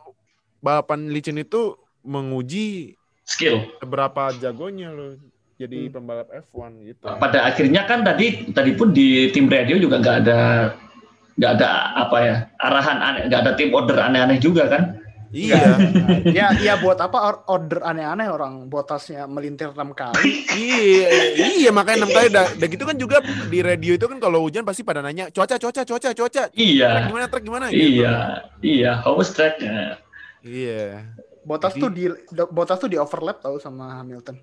balapan 0.63 1.11
licin 1.11 1.35
itu 1.35 1.75
menguji 2.01 2.95
skill. 3.23 3.67
seberapa 3.77 4.31
jagonya 4.39 4.87
lo 4.89 5.19
jadi 5.53 5.87
Hmm. 5.87 5.93
pembalap 5.93 6.27
F1 6.31 6.71
gitu. 6.81 7.03
Pada 7.05 7.43
akhirnya 7.43 7.83
kan 7.83 8.01
tadi 8.01 8.51
tadi 8.51 8.71
pun 8.73 8.91
di 8.91 9.27
tim 9.29 9.47
radio 9.47 9.75
juga 9.75 9.99
nggak 9.99 10.17
ada 10.23 10.39
nggak 11.33 11.51
ada 11.59 11.69
apa 11.97 12.17
ya 12.19 12.35
arahan 12.59 12.97
aneh, 12.99 13.21
nggak 13.27 13.41
ada 13.43 13.51
tim 13.53 13.69
order 13.75 13.99
aneh-aneh 13.99 14.39
juga 14.39 14.71
kan? 14.71 15.02
Iya. 15.33 15.81
ya, 16.37 16.45
ya 16.55 16.73
buat 16.77 16.95
apa 16.95 17.17
or- 17.17 17.43
order 17.49 17.81
aneh-aneh 17.81 18.29
orang 18.29 18.69
botasnya 18.69 19.25
melintir 19.25 19.73
enam 19.73 19.91
kali. 19.91 20.45
iya, 20.53 21.09
iya 21.57 21.69
makanya 21.73 22.05
enam 22.05 22.13
kali. 22.13 22.27
Udah, 22.29 22.45
udah 22.53 22.67
gitu 22.69 22.83
kan 22.85 22.95
juga 22.95 23.17
di 23.49 23.59
radio 23.59 23.97
itu 23.97 24.05
kan 24.05 24.21
kalau 24.21 24.45
hujan 24.45 24.61
pasti 24.61 24.85
pada 24.85 25.01
nanya 25.01 25.33
cuaca, 25.33 25.57
cuaca, 25.57 25.81
cuaca, 25.81 26.09
cuaca. 26.13 26.43
Trek 26.47 26.53
Iya, 26.53 27.09
gimana, 27.09 27.25
trek 27.25 27.43
gimana? 27.43 27.65
gitu. 27.67 28.05
iya, 28.05 28.15
iya. 28.61 28.91
House 29.01 29.33
tracknya. 29.33 29.97
Iya. 30.39 31.17
Botas 31.41 31.73
Jadi- 31.73 31.81
tuh 31.81 31.89
di 31.89 32.03
botas 32.47 32.77
tuh 32.77 32.87
di 32.87 32.95
overlap 32.95 33.41
tahu 33.41 33.57
sama 33.57 33.99
Hamilton. 33.99 34.37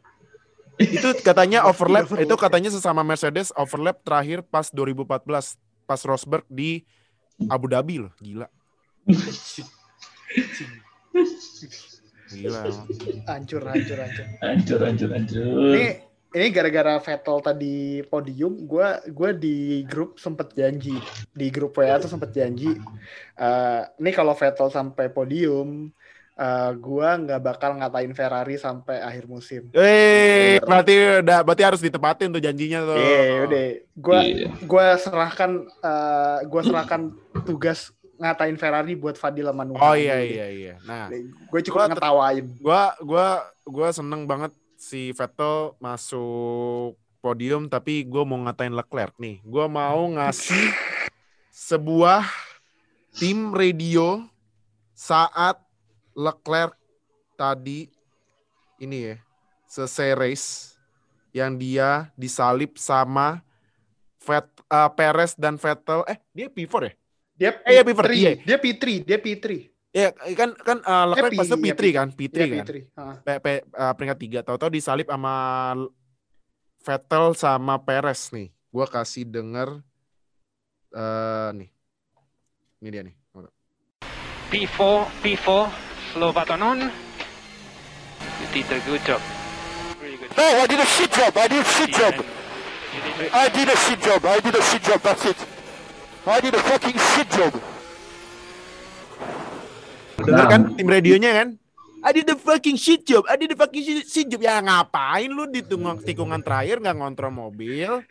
Itu 0.80 1.14
katanya 1.20 1.68
overlap, 1.68 2.08
Overlap. 2.08 2.24
itu 2.24 2.34
katanya 2.34 2.70
sesama 2.72 3.04
Mercedes 3.04 3.52
overlap 3.52 4.00
terakhir 4.00 4.40
pas 4.42 4.64
2014 4.66 5.54
pas 5.84 6.00
Rosberg 6.02 6.42
di 6.48 6.82
Abu 7.46 7.68
Dhabi 7.68 8.00
loh, 8.00 8.12
gila. 8.18 8.48
Gila. 12.30 12.62
Hancur, 13.26 13.62
hancur, 13.66 13.98
hancur. 13.98 14.26
Hancur, 14.38 14.80
hancur, 14.86 15.10
hancur. 15.10 15.44
Ini 15.74 15.86
ini 16.30 16.46
gara-gara 16.54 16.94
Vettel 17.02 17.38
tadi 17.42 18.06
podium, 18.06 18.54
gua 18.70 19.02
gua 19.10 19.34
di 19.34 19.82
grup 19.82 20.14
sempet 20.22 20.54
janji 20.54 20.94
di 21.34 21.46
grup 21.50 21.74
WA 21.74 21.98
tuh 21.98 22.06
sempet 22.06 22.30
janji. 22.30 22.78
eh 23.34 23.82
ini 23.98 24.10
kalau 24.14 24.38
Vettel 24.38 24.70
sampai 24.70 25.10
podium, 25.10 25.90
eh 26.38 26.70
gua 26.78 27.18
nggak 27.18 27.42
bakal 27.42 27.74
ngatain 27.82 28.14
Ferrari 28.14 28.54
sampai 28.54 29.02
akhir 29.02 29.26
musim. 29.26 29.66
Eh, 29.74 30.62
berarti 30.62 31.26
udah 31.26 31.42
berarti 31.42 31.64
harus 31.66 31.82
ditepatin 31.82 32.30
tuh 32.30 32.38
janjinya 32.38 32.86
tuh. 32.86 32.94
Iya, 32.94 33.22
udah. 33.50 33.66
Gua 33.98 34.20
Iya. 34.22 34.48
gua 34.70 34.86
serahkan 35.02 35.50
eh 35.66 36.38
gua 36.46 36.62
serahkan 36.62 37.10
tugas 37.42 37.90
ngatain 38.20 38.54
Ferrari 38.54 38.92
buat 38.92 39.16
Fadil 39.16 39.48
sama 39.48 39.64
Nuha. 39.64 39.80
Oh 39.80 39.96
iya 39.96 40.20
iya 40.20 40.46
iya. 40.46 40.74
Nah, 40.84 41.08
Gue 41.48 41.60
cukup 41.64 41.80
Gua- 41.80 41.88
ngetawain. 41.90 42.44
gua 42.60 42.82
gua 43.00 43.26
gua 43.64 43.88
seneng 43.90 44.28
banget 44.28 44.52
si 44.76 45.10
Vettel 45.10 45.72
masuk 45.80 46.94
podium 47.18 47.66
tapi 47.66 48.04
gua 48.04 48.22
mau 48.22 48.36
ngatain 48.38 48.72
Leclerc 48.72 49.16
nih. 49.16 49.40
Gua 49.42 49.66
mau 49.66 50.04
ngasih 50.12 50.68
sebuah 51.68 52.28
tim 53.12 53.50
radio 53.50 54.20
saat 54.92 55.56
Leclerc 56.12 56.76
tadi 57.34 57.88
ini 58.76 59.12
ya 59.12 59.16
selesai 59.64 60.12
race 60.12 60.46
yang 61.30 61.54
dia 61.54 62.10
disalip 62.14 62.76
sama 62.76 63.40
Vet, 64.20 64.44
eh, 64.68 64.90
Perez 64.92 65.32
dan 65.32 65.56
Vettel 65.56 66.04
eh 66.04 66.20
dia 66.30 66.46
P4 66.46 66.74
ya? 66.84 66.92
Dia 67.40 67.56
Eh, 67.64 67.80
Piper, 67.80 68.04
P3, 68.04 68.12
iya. 68.12 68.32
dia 68.36 68.56
P3, 68.60 68.84
dia 69.00 69.16
P3. 69.16 69.46
Ya 69.90 70.12
kan 70.36 70.52
kan 70.54 70.78
eh, 70.78 71.04
Leclerc 71.08 71.32
P, 71.32 71.38
pas 71.40 71.46
itu 71.48 71.56
iya, 71.56 71.64
P3 71.72 71.82
kan, 71.90 72.08
P3 72.12 72.28
Dia 72.30 72.44
kan. 72.44 72.66
P3. 72.68 72.72
Heeh. 72.76 73.16
P- 73.24 73.40
P- 73.40 73.64
eh, 73.64 73.92
peringkat 73.96 74.18
tiga 74.20 74.38
tahu-tahu 74.44 74.70
disalip 74.70 75.08
sama 75.08 75.34
Vettel 76.80 77.24
sama 77.32 77.74
Perez 77.80 78.28
nih. 78.30 78.52
Gua 78.68 78.84
kasih 78.84 79.24
denger 79.24 79.80
eh 80.92 81.50
nih. 81.56 81.70
Ini 82.78 82.88
dia 82.88 83.02
nih. 83.02 83.16
P4, 84.50 84.80
P4, 85.22 85.48
slow 86.12 86.30
button 86.30 86.60
on. 86.60 86.78
You 88.36 88.46
did 88.52 88.68
a 88.68 88.78
good 88.84 89.00
job. 89.06 89.22
Really 89.96 90.18
good 90.18 90.28
job. 90.28 90.42
No, 90.42 90.60
I 90.60 90.66
did 90.66 90.80
a 90.80 90.88
shit 90.88 91.08
job. 91.08 91.32
I 91.32 91.46
did 91.46 91.62
a 91.62 91.70
shit 91.70 91.90
job. 91.90 92.14
I 93.32 93.46
did 93.48 93.68
a 93.70 93.76
shit 93.78 94.00
job. 94.02 94.20
I 94.26 94.38
did 94.40 94.54
a 94.54 94.62
shit 94.62 94.82
job. 94.82 95.00
That's 95.00 95.24
it. 95.24 95.38
I 96.28 96.38
did 96.44 96.52
a 96.52 96.60
fucking 96.60 96.98
shit 97.00 97.28
job. 97.32 97.52
Dengar 100.20 100.46
kan 100.52 100.60
tim 100.76 100.88
radionya 100.88 101.32
kan? 101.32 101.48
I 102.00 102.10
did 102.16 102.28
the 102.28 102.36
fucking 102.36 102.76
shit 102.80 103.04
job. 103.04 103.24
I 103.28 103.36
did 103.36 103.52
the 103.52 103.58
fucking 103.60 103.80
shit, 103.80 104.04
shit 104.08 104.26
job. 104.28 104.40
Ya 104.40 104.60
ngapain 104.60 105.28
lu 105.28 105.48
di 105.48 105.64
tikungan 106.04 106.40
terakhir 106.40 106.80
nggak 106.80 106.96
ngontrol 106.96 107.32
mobil? 107.32 108.04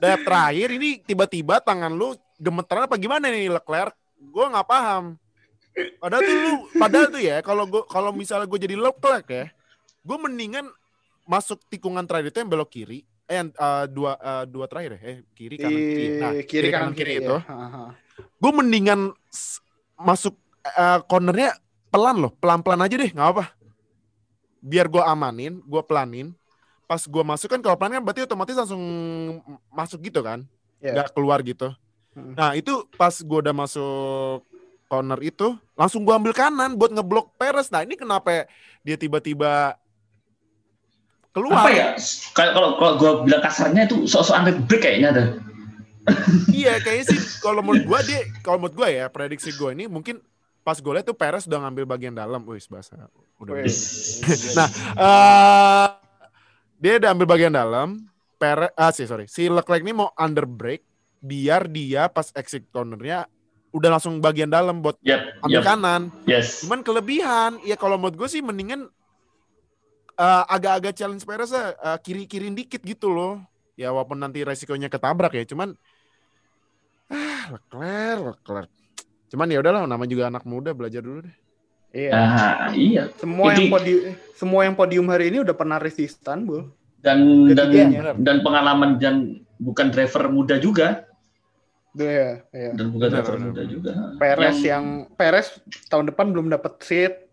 Dan 0.00 0.16
terakhir 0.24 0.68
ini 0.76 1.00
tiba-tiba 1.00 1.60
tangan 1.60 1.92
lu 1.92 2.16
gemeteran 2.36 2.84
apa 2.84 2.96
gimana 3.00 3.32
nih 3.32 3.52
Leclerc? 3.52 3.96
Gue 4.20 4.44
nggak 4.44 4.68
paham. 4.68 5.16
Padahal 6.00 6.22
tuh 6.22 6.36
lu, 6.36 6.52
padahal 6.78 7.06
tuh 7.10 7.22
ya 7.24 7.36
kalau 7.42 7.64
gua 7.66 7.82
kalau 7.88 8.12
misalnya 8.14 8.46
gue 8.46 8.60
jadi 8.60 8.76
Leclerc 8.76 9.26
ya, 9.28 9.44
gue 10.04 10.16
mendingan 10.20 10.68
masuk 11.24 11.60
tikungan 11.72 12.04
terakhir 12.04 12.32
itu 12.32 12.38
yang 12.44 12.52
belok 12.52 12.70
kiri. 12.72 13.08
Eh 13.24 13.36
yang 13.40 13.48
eh, 13.50 13.84
dua 13.88 14.12
eh, 14.20 14.44
dua 14.44 14.64
terakhir 14.68 14.90
ya, 14.96 15.00
eh 15.00 15.16
kiri 15.32 15.56
kanan 15.56 15.80
kiri. 15.80 16.06
Nah, 16.20 16.32
Di 16.36 16.42
kiri 16.44 16.68
kanan 16.68 16.92
kiri, 16.92 17.12
itu 17.24 17.36
ya. 17.36 17.40
Heeh. 17.40 17.88
gue 18.14 18.52
mendingan 18.52 19.00
masuk 19.96 20.36
eh, 20.64 21.00
cornernya 21.08 21.56
pelan 21.88 22.20
loh, 22.20 22.32
pelan-pelan 22.36 22.84
aja 22.84 22.94
deh, 23.00 23.10
nggak 23.10 23.28
apa. 23.32 23.44
Biar 24.60 24.86
gue 24.92 25.00
amanin, 25.00 25.60
gue 25.64 25.82
pelanin. 25.84 26.36
Pas 26.84 27.00
gue 27.00 27.22
masuk 27.24 27.48
kan 27.48 27.60
kalau 27.64 27.80
pelan 27.80 27.96
kan 27.96 28.02
berarti 28.04 28.28
otomatis 28.28 28.52
langsung 28.60 28.82
masuk 29.72 30.04
gitu 30.04 30.20
kan, 30.20 30.44
Iya. 30.84 30.92
nggak 31.00 31.08
keluar 31.16 31.40
gitu. 31.40 31.72
Hmm. 32.12 32.36
Nah 32.36 32.52
itu 32.52 32.84
pas 32.94 33.16
gue 33.16 33.38
udah 33.40 33.56
masuk 33.56 34.44
corner 34.84 35.16
itu, 35.24 35.56
langsung 35.74 36.04
gue 36.04 36.12
ambil 36.12 36.36
kanan 36.36 36.76
buat 36.76 36.92
ngeblok 36.92 37.32
Perez. 37.40 37.72
Nah 37.72 37.88
ini 37.88 37.96
kenapa 37.96 38.44
dia 38.84 39.00
tiba-tiba 39.00 39.80
keluar? 41.34 41.66
Apa 41.66 41.70
ya? 41.74 41.86
Kalau 42.32 42.50
kalau 42.54 42.70
kalau 42.78 42.92
gua 42.96 43.12
bilang 43.26 43.42
kasarnya 43.42 43.90
itu 43.90 44.06
sok-sok 44.06 44.36
aneh 44.38 44.54
break 44.64 44.82
kayaknya 44.86 45.08
ada. 45.10 45.24
Iya 46.52 46.78
kayaknya 46.84 47.04
sih 47.16 47.20
kalau 47.40 47.64
menurut 47.64 47.84
gue 47.88 48.00
dia, 48.12 48.20
kalau 48.44 48.60
menurut 48.60 48.76
gue 48.76 48.88
ya 48.92 49.08
prediksi 49.08 49.56
gue 49.56 49.72
ini 49.72 49.88
mungkin 49.88 50.20
pas 50.60 50.76
gue 50.76 50.92
lihat 50.92 51.08
tuh 51.08 51.16
Perez 51.16 51.48
udah 51.48 51.64
ngambil 51.64 51.84
bagian 51.84 52.14
dalam, 52.16 52.44
wih 52.44 52.60
bahasa 52.68 53.08
udah. 53.40 53.52
Wih. 53.56 53.72
Nah, 54.56 54.68
eh 55.00 55.88
dia 56.76 56.92
udah 57.00 57.10
ambil 57.12 57.28
bagian 57.28 57.52
dalam. 57.52 58.04
Perez, 58.36 58.68
ah 58.76 58.92
sih 58.92 59.08
sorry, 59.08 59.24
si 59.30 59.48
Leclerc 59.48 59.80
ini 59.80 59.96
mau 59.96 60.12
under 60.20 60.44
brake 60.44 60.84
biar 61.24 61.72
dia 61.72 62.12
pas 62.12 62.28
exit 62.36 62.68
cornernya 62.68 63.24
udah 63.72 63.96
langsung 63.98 64.20
bagian 64.20 64.52
dalam 64.52 64.84
buat 64.84 65.00
Yap, 65.02 65.40
ambil 65.42 65.58
yap, 65.58 65.64
kanan. 65.66 66.02
yes. 66.30 66.62
Cuman 66.62 66.84
kelebihan, 66.86 67.58
ya 67.66 67.74
kalau 67.74 67.98
menurut 67.98 68.14
gue 68.14 68.28
sih 68.28 68.38
mendingan 68.44 68.86
eh, 70.14 70.44
agak-agak 70.48 70.94
challenge 70.94 71.24
Perez 71.24 71.50
eh, 71.50 71.74
kiri-kirin 72.00 72.54
dikit 72.54 72.80
gitu 72.80 73.10
loh. 73.10 73.42
Ya 73.74 73.90
walaupun 73.90 74.18
nanti 74.18 74.46
resikonya 74.46 74.86
ketabrak 74.86 75.34
ya, 75.34 75.42
cuman 75.44 75.74
ah 77.10 77.50
Leclerc, 77.50 78.22
Leclerc. 78.38 78.70
Cuman 79.28 79.50
ya 79.50 79.58
udahlah, 79.60 79.82
nama 79.84 80.04
juga 80.06 80.30
anak 80.30 80.46
muda 80.46 80.70
belajar 80.70 81.02
dulu 81.02 81.26
deh. 81.26 81.36
Iya. 81.94 82.10
Nah, 82.10 82.70
iya. 82.74 83.02
Semua 83.18 83.54
yang 83.54 83.66
Jadi- 83.66 83.70
podium 83.70 84.02
semua 84.34 84.60
yang 84.66 84.74
podium 84.74 85.06
hari 85.10 85.30
ini 85.30 85.42
udah 85.42 85.54
pernah 85.54 85.78
race 85.78 85.98
di 85.98 86.06
Istanbul. 86.06 86.70
Dan 87.04 87.50
dan 87.52 87.68
Ketiganya. 87.68 88.16
dan 88.16 88.36
pengalaman 88.40 88.96
dan 88.96 89.44
bukan 89.60 89.92
driver 89.92 90.24
muda 90.32 90.56
juga 90.56 91.04
Iya, 91.94 92.42
iya. 92.50 92.70
dan 92.74 92.90
bukan 92.90 93.06
Benar, 93.06 93.22
driver 93.22 93.34
benar, 93.38 93.46
muda 93.52 93.62
juga. 93.68 93.92
Perez 94.18 94.58
yang 94.64 94.84
Perez 95.14 95.46
tahun 95.86 96.10
depan 96.10 96.32
belum 96.34 96.50
dapat 96.50 96.80
seat. 96.82 97.23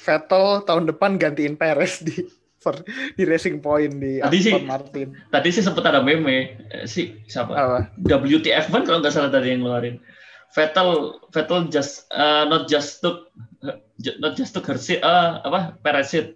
Vettel 0.00 0.44
tahun 0.62 0.84
depan 0.86 1.16
gantiin 1.16 1.54
Perez 1.54 2.00
di 2.00 2.14
per- 2.56 2.82
di 3.12 3.22
Racing 3.22 3.58
Point 3.58 3.94
di 3.94 4.18
Tadi 4.18 4.38
sih- 4.38 4.50
Aston 4.50 4.66
Martin. 4.66 5.06
tadi 5.28 5.48
sih 5.48 5.60
sempat 5.60 5.84
ada 5.84 6.00
meme 6.00 6.36
eh, 6.66 6.84
si 6.84 7.18
siapa? 7.24 7.52
Apa? 7.52 7.78
WTF1 8.00 8.82
kalau 8.82 8.98
nggak 8.98 9.10
salah 9.10 9.28
tadi 9.28 9.50
yang 9.50 9.62
ngeluarin. 9.62 9.98
Vettel 10.48 10.90
Vettel 11.28 11.68
just 11.68 12.08
uh, 12.10 12.42
not 12.44 12.66
just 12.66 12.98
took 12.98 13.28
not 14.16 14.32
just 14.32 14.50
took 14.50 14.64
her 14.64 14.76
seat, 14.76 14.98
uh, 15.00 15.38
apa 15.40 15.76
Perez 15.78 16.08
seat. 16.08 16.26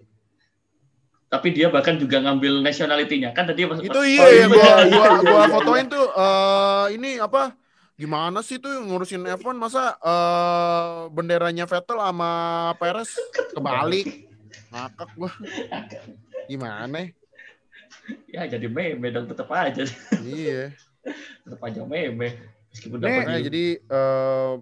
Tapi 1.26 1.48
dia 1.50 1.66
bahkan 1.66 1.96
juga 1.96 2.20
ngambil 2.20 2.60
nationality-nya. 2.60 3.32
Kan 3.32 3.46
tadi 3.46 3.64
pas- 3.64 3.80
Itu 3.80 4.00
iya 4.04 4.20
gua 4.20 4.28
iya, 4.28 4.46
gua, 4.52 4.68
iya, 4.84 5.08
gua 5.18 5.40
iya. 5.40 5.48
fotoin 5.48 5.86
tuh 5.88 6.06
eh 6.06 6.86
ini 6.92 7.16
apa 7.16 7.56
gimana 8.02 8.42
sih 8.42 8.58
tuh 8.58 8.82
ngurusin 8.82 9.22
F1 9.38 9.54
masa 9.54 9.94
eh 10.02 11.06
benderanya 11.14 11.70
Vettel 11.70 12.02
sama 12.02 12.32
Perez 12.82 13.14
kebalik? 13.54 14.26
Ngakak 14.74 15.10
gua. 15.14 15.30
Gimana? 16.50 17.14
Ya 18.26 18.50
jadi 18.50 18.66
meme 18.66 19.14
dong 19.14 19.30
tetap 19.30 19.46
aja. 19.54 19.86
Iya. 20.18 20.74
Tetap 21.46 21.62
aja 21.62 21.86
meme. 21.86 22.42
Meskipun 22.74 22.98
dapat 22.98 23.22
Nah, 23.22 23.38
jadi 23.38 23.78
eh 23.78 24.54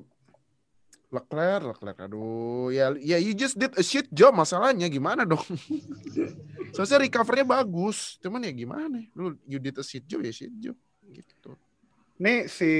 Leclerc, 1.11 1.75
Leclerc, 1.75 1.99
aduh, 2.07 2.71
ya, 2.71 2.95
ya 3.03 3.19
you 3.19 3.35
just 3.35 3.59
did 3.59 3.75
a 3.75 3.83
shit 3.83 4.07
job 4.15 4.31
masalahnya. 4.31 4.87
Gimana 4.87 5.27
dong? 5.27 5.43
Soalnya 6.77 7.03
recovernya 7.03 7.43
bagus, 7.43 8.15
cuman 8.23 8.47
ya 8.47 8.55
gimana? 8.55 9.03
Lu 9.19 9.35
you 9.43 9.59
did 9.59 9.75
a 9.75 9.83
shit 9.83 10.07
job 10.07 10.23
ya 10.23 10.31
shit 10.31 10.55
job, 10.63 10.79
gitu. 11.11 11.59
Nih 12.23 12.47
si 12.47 12.71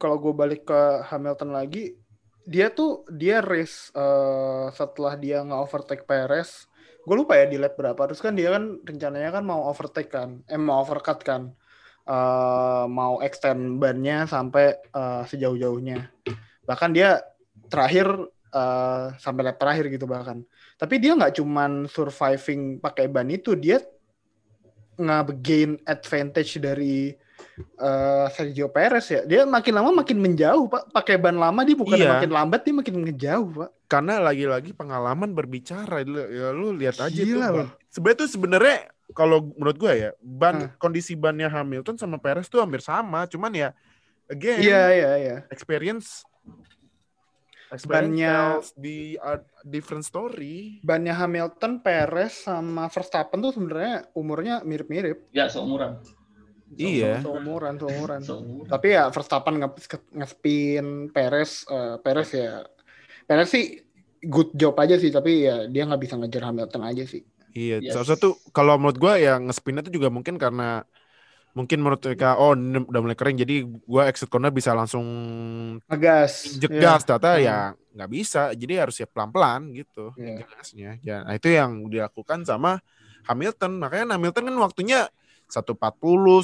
kalau 0.00 0.16
gue 0.20 0.34
balik 0.34 0.68
ke 0.68 0.80
Hamilton 1.10 1.50
lagi, 1.54 1.94
dia 2.44 2.68
tuh 2.68 3.08
dia 3.08 3.40
race 3.40 3.88
eh, 3.96 4.66
setelah 4.74 5.16
dia 5.16 5.40
nge-overtake 5.44 6.04
Perez. 6.04 6.68
Gue 7.04 7.16
lupa 7.20 7.36
ya 7.36 7.44
di 7.48 7.56
lap 7.60 7.76
berapa. 7.76 8.00
Terus 8.08 8.20
kan 8.24 8.32
dia 8.36 8.48
kan 8.52 8.80
rencananya 8.84 9.30
kan 9.32 9.44
mau 9.44 9.68
overtake 9.68 10.08
kan, 10.12 10.40
eh 10.48 10.60
mau 10.60 10.80
overcut 10.84 11.20
kan. 11.24 11.52
eh, 12.04 12.84
mau 12.88 13.16
extend 13.24 13.80
bannya 13.80 14.28
sampai 14.28 14.76
eh, 14.76 15.22
sejauh-jauhnya. 15.24 16.12
Bahkan 16.68 16.90
dia 16.92 17.24
terakhir 17.72 18.06
eh, 18.52 19.04
sampai 19.16 19.42
lap 19.44 19.56
terakhir 19.56 19.88
gitu 19.88 20.04
bahkan. 20.04 20.44
Tapi 20.76 21.00
dia 21.00 21.16
nggak 21.16 21.40
cuman 21.40 21.88
surviving 21.88 22.76
pakai 22.84 23.08
ban 23.08 23.28
itu, 23.32 23.56
dia 23.56 23.80
nge-gain 24.94 25.80
advantage 25.88 26.60
dari 26.62 27.10
eh, 27.56 28.26
Sergio 28.30 28.66
Perez 28.68 29.06
ya. 29.06 29.20
Dia 29.22 29.42
makin 29.44 29.74
lama 29.74 29.90
makin 30.02 30.18
menjauh, 30.18 30.66
Pak. 30.66 30.90
Pakai 30.90 31.16
ban 31.16 31.34
lama 31.34 31.62
dia 31.62 31.74
bukan 31.74 31.94
Iya. 31.94 32.18
makin 32.18 32.30
lambat, 32.30 32.60
dia 32.62 32.74
makin 32.74 32.94
ngejauh, 33.02 33.48
Pak. 33.54 33.70
Karena 33.86 34.18
lagi-lagi 34.18 34.70
pengalaman 34.72 35.30
berbicara. 35.30 36.02
Ya, 36.02 36.50
lu 36.50 36.74
lihat 36.74 36.98
aja 36.98 37.14
Gila, 37.14 37.48
tuh. 37.48 37.56
loh. 37.62 37.68
Sebenarnya 37.88 38.18
tuh 38.18 38.28
sebenarnya 38.28 38.76
kalau 39.12 39.54
menurut 39.54 39.76
gue 39.76 39.92
ya, 39.94 40.10
ban 40.18 40.56
Hah. 40.66 40.70
kondisi 40.76 41.14
bannya 41.14 41.46
Hamilton 41.46 41.94
sama 41.94 42.18
Perez 42.18 42.48
tuh 42.48 42.58
hampir 42.58 42.82
sama, 42.82 43.28
cuman 43.28 43.52
ya 43.52 43.68
again 44.26 44.58
Iya, 44.58 44.82
iya, 44.90 45.10
iya. 45.20 45.36
experience 45.52 46.24
experience 47.68 48.14
Bannya- 48.14 48.62
the 48.78 48.98
uh, 49.18 49.38
different 49.62 50.02
story. 50.02 50.78
Bannya 50.80 51.10
Hamilton, 51.10 51.82
Perez 51.82 52.46
sama 52.46 52.86
Verstappen 52.86 53.42
tuh 53.42 53.50
sebenarnya 53.50 54.06
umurnya 54.14 54.62
mirip-mirip. 54.62 55.26
Ya 55.34 55.50
seumuran. 55.50 55.98
Iya. 56.72 57.20
Seumuran, 57.20 57.76
seumuran. 57.76 58.20
Seumuran. 58.24 58.66
Tapi 58.66 58.86
ya 58.92 59.08
Verstappen 59.08 59.54
nge- 59.60 59.76
nge-spin 60.10 60.86
Perez, 61.08 61.62
eh, 61.66 61.96
Perez 62.00 62.28
ya 62.32 62.64
Perez 63.24 63.48
sih 63.48 63.84
good 64.20 64.50
job 64.52 64.72
aja 64.76 64.96
sih, 64.96 65.08
tapi 65.08 65.44
ya 65.44 65.68
dia 65.68 65.84
nggak 65.84 66.00
bisa 66.00 66.16
ngejar 66.16 66.48
Hamilton 66.48 66.82
aja 66.82 67.04
sih. 67.04 67.22
Iya, 67.54 67.78
Yes. 67.78 67.94
salah 67.94 68.16
satu 68.16 68.34
kalau 68.50 68.74
menurut 68.74 68.98
gua 68.98 69.14
ya 69.14 69.38
ngespinnya 69.38 69.84
tuh 69.84 69.94
juga 69.94 70.10
mungkin 70.10 70.34
karena 70.34 70.82
mungkin 71.54 71.78
menurut 71.78 72.02
mereka 72.02 72.34
oh 72.34 72.50
ini 72.50 72.82
udah 72.82 72.98
mulai 72.98 73.14
kering 73.14 73.38
jadi 73.38 73.62
gua 73.86 74.10
exit 74.10 74.26
corner 74.26 74.50
bisa 74.50 74.74
langsung 74.74 75.06
Ngegas. 75.86 76.58
injek 76.58 76.72
Iya. 76.74 76.80
gas 76.82 77.02
ternyata 77.06 77.30
Hmm. 77.38 77.44
ya 77.46 77.58
nggak 77.94 78.10
bisa 78.10 78.42
jadi 78.58 78.74
harus 78.82 78.98
ya 78.98 79.06
pelan-pelan 79.06 79.70
gitu 79.70 80.10
Iya. 80.18 80.26
injek 80.34 80.48
gasnya 80.50 80.90
ya 80.98 81.22
nah, 81.22 81.30
itu 81.30 81.46
yang 81.46 81.86
dilakukan 81.86 82.42
sama 82.42 82.82
Hamilton 83.30 83.78
makanya 83.78 84.18
Hamilton 84.18 84.50
kan 84.50 84.56
waktunya 84.58 85.00
140 85.48 85.76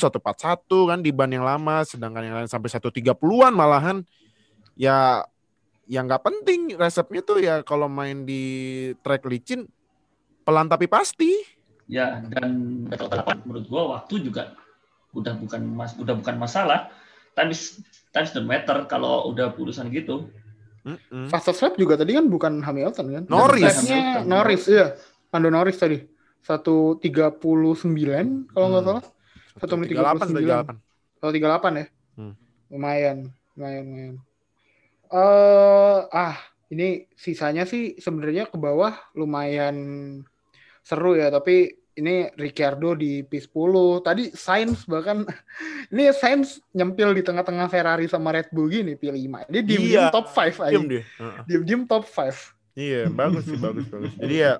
141 0.01 0.91
kan 0.91 0.99
di 1.01 1.11
ban 1.11 1.31
yang 1.33 1.45
lama 1.47 1.83
sedangkan 1.83 2.23
yang 2.25 2.37
lain 2.41 2.51
sampai 2.51 2.69
130-an 2.69 3.53
malahan 3.53 4.05
ya 4.77 5.25
yang 5.91 6.07
nggak 6.07 6.23
penting 6.23 6.79
resepnya 6.79 7.23
tuh 7.25 7.39
ya 7.43 7.67
kalau 7.67 7.91
main 7.91 8.23
di 8.23 8.43
track 9.03 9.27
licin 9.27 9.67
pelan 10.47 10.71
tapi 10.71 10.87
pasti 10.87 11.61
Ya 11.91 12.23
dan 12.23 12.87
battle 12.87 13.11
balapan 13.11 13.37
menurut 13.43 13.67
gua 13.67 13.83
waktu 13.99 14.23
juga 14.23 14.55
udah 15.11 15.35
bukan 15.43 15.61
mas 15.75 15.99
udah 15.99 16.15
bukan 16.15 16.39
masalah. 16.39 16.87
Time 17.35 17.51
is, 17.51 17.83
time 18.15 18.31
doesn't 18.31 18.47
matter 18.47 18.87
kalau 18.87 19.27
udah 19.35 19.51
urusan 19.59 19.91
gitu. 19.91 20.31
Mm-mm. 20.87 21.27
Fastest 21.27 21.61
lap 21.67 21.75
juga 21.75 21.99
tadi 21.99 22.15
kan 22.15 22.31
bukan 22.31 22.63
Hamilton 22.63 23.07
kan? 23.11 23.25
Norris. 23.27 23.75
Norris, 24.23 24.63
iya. 24.71 24.95
Lando 25.35 25.51
Norris 25.51 25.79
tadi. 25.83 25.99
139 26.43 28.51
kalau 28.51 28.67
nggak 28.69 28.83
Hmm. 28.83 28.87
salah. 28.87 29.05
Satu 29.57 29.77
menit 29.77 29.89
38 29.93 30.27
39. 30.27 30.41
38. 30.41 30.77
Kalau 31.21 31.33
38 31.33 31.77
ya? 31.77 31.87
Hmm. 32.17 32.35
Lumayan, 32.71 33.17
lumayan, 33.55 33.85
lumayan. 33.85 34.17
Eh, 35.11 35.99
ah, 36.07 36.37
ini 36.69 37.09
sisanya 37.13 37.65
sih 37.65 37.97
sebenarnya 37.97 38.47
ke 38.47 38.57
bawah 38.57 38.95
lumayan 39.13 39.77
seru 40.81 41.13
ya, 41.13 41.29
tapi 41.29 41.77
ini 41.93 42.31
Ricciardo 42.33 42.95
di 42.95 43.21
P10. 43.21 44.01
Tadi 44.01 44.31
Sainz 44.33 44.87
bahkan 44.87 45.27
ini 45.93 46.09
Sainz 46.15 46.63
nyempil 46.71 47.13
di 47.13 47.21
tengah-tengah 47.21 47.67
Ferrari 47.67 48.07
sama 48.07 48.31
Red 48.31 48.49
Bull 48.51 48.71
gini 48.71 48.95
P5. 48.95 49.51
Dia 49.51 49.61
diem-diem 49.61 49.99
Iya. 49.99 50.09
top 50.09 50.31
5 50.31 50.57
aja. 50.57 50.71
Diem 50.73 50.87
dia. 50.89 51.03
Heeh. 51.19 51.39
Diem-diem 51.45 51.83
top 51.85 52.07
5. 52.07 52.55
Iya, 52.73 53.11
bagus 53.11 53.45
sih, 53.45 53.59
bagus, 53.59 53.85
bagus. 53.85 54.15
Jadi 54.17 54.35
ya 54.39 54.57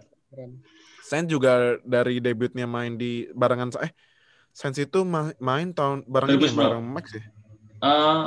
Sainz 1.11 1.27
juga 1.27 1.75
dari 1.83 2.23
debutnya 2.23 2.71
main 2.71 2.95
di 2.95 3.27
barengan 3.35 3.75
eh 3.83 3.91
Sainz 4.55 4.79
itu 4.79 5.03
ma- 5.03 5.35
main 5.43 5.75
tahun 5.75 6.07
bareng 6.07 6.39
ini 6.39 6.47
2010. 6.47 6.63
bareng 6.63 6.87
Max 6.87 7.19
ya. 7.19 7.27
Eh 7.83 8.27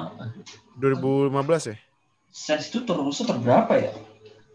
2015 0.83 1.31
ya. 1.71 1.79
Sainz 2.27 2.67
itu 2.67 2.83
terus 2.83 3.23
terberapa 3.23 3.71
ya? 3.79 3.95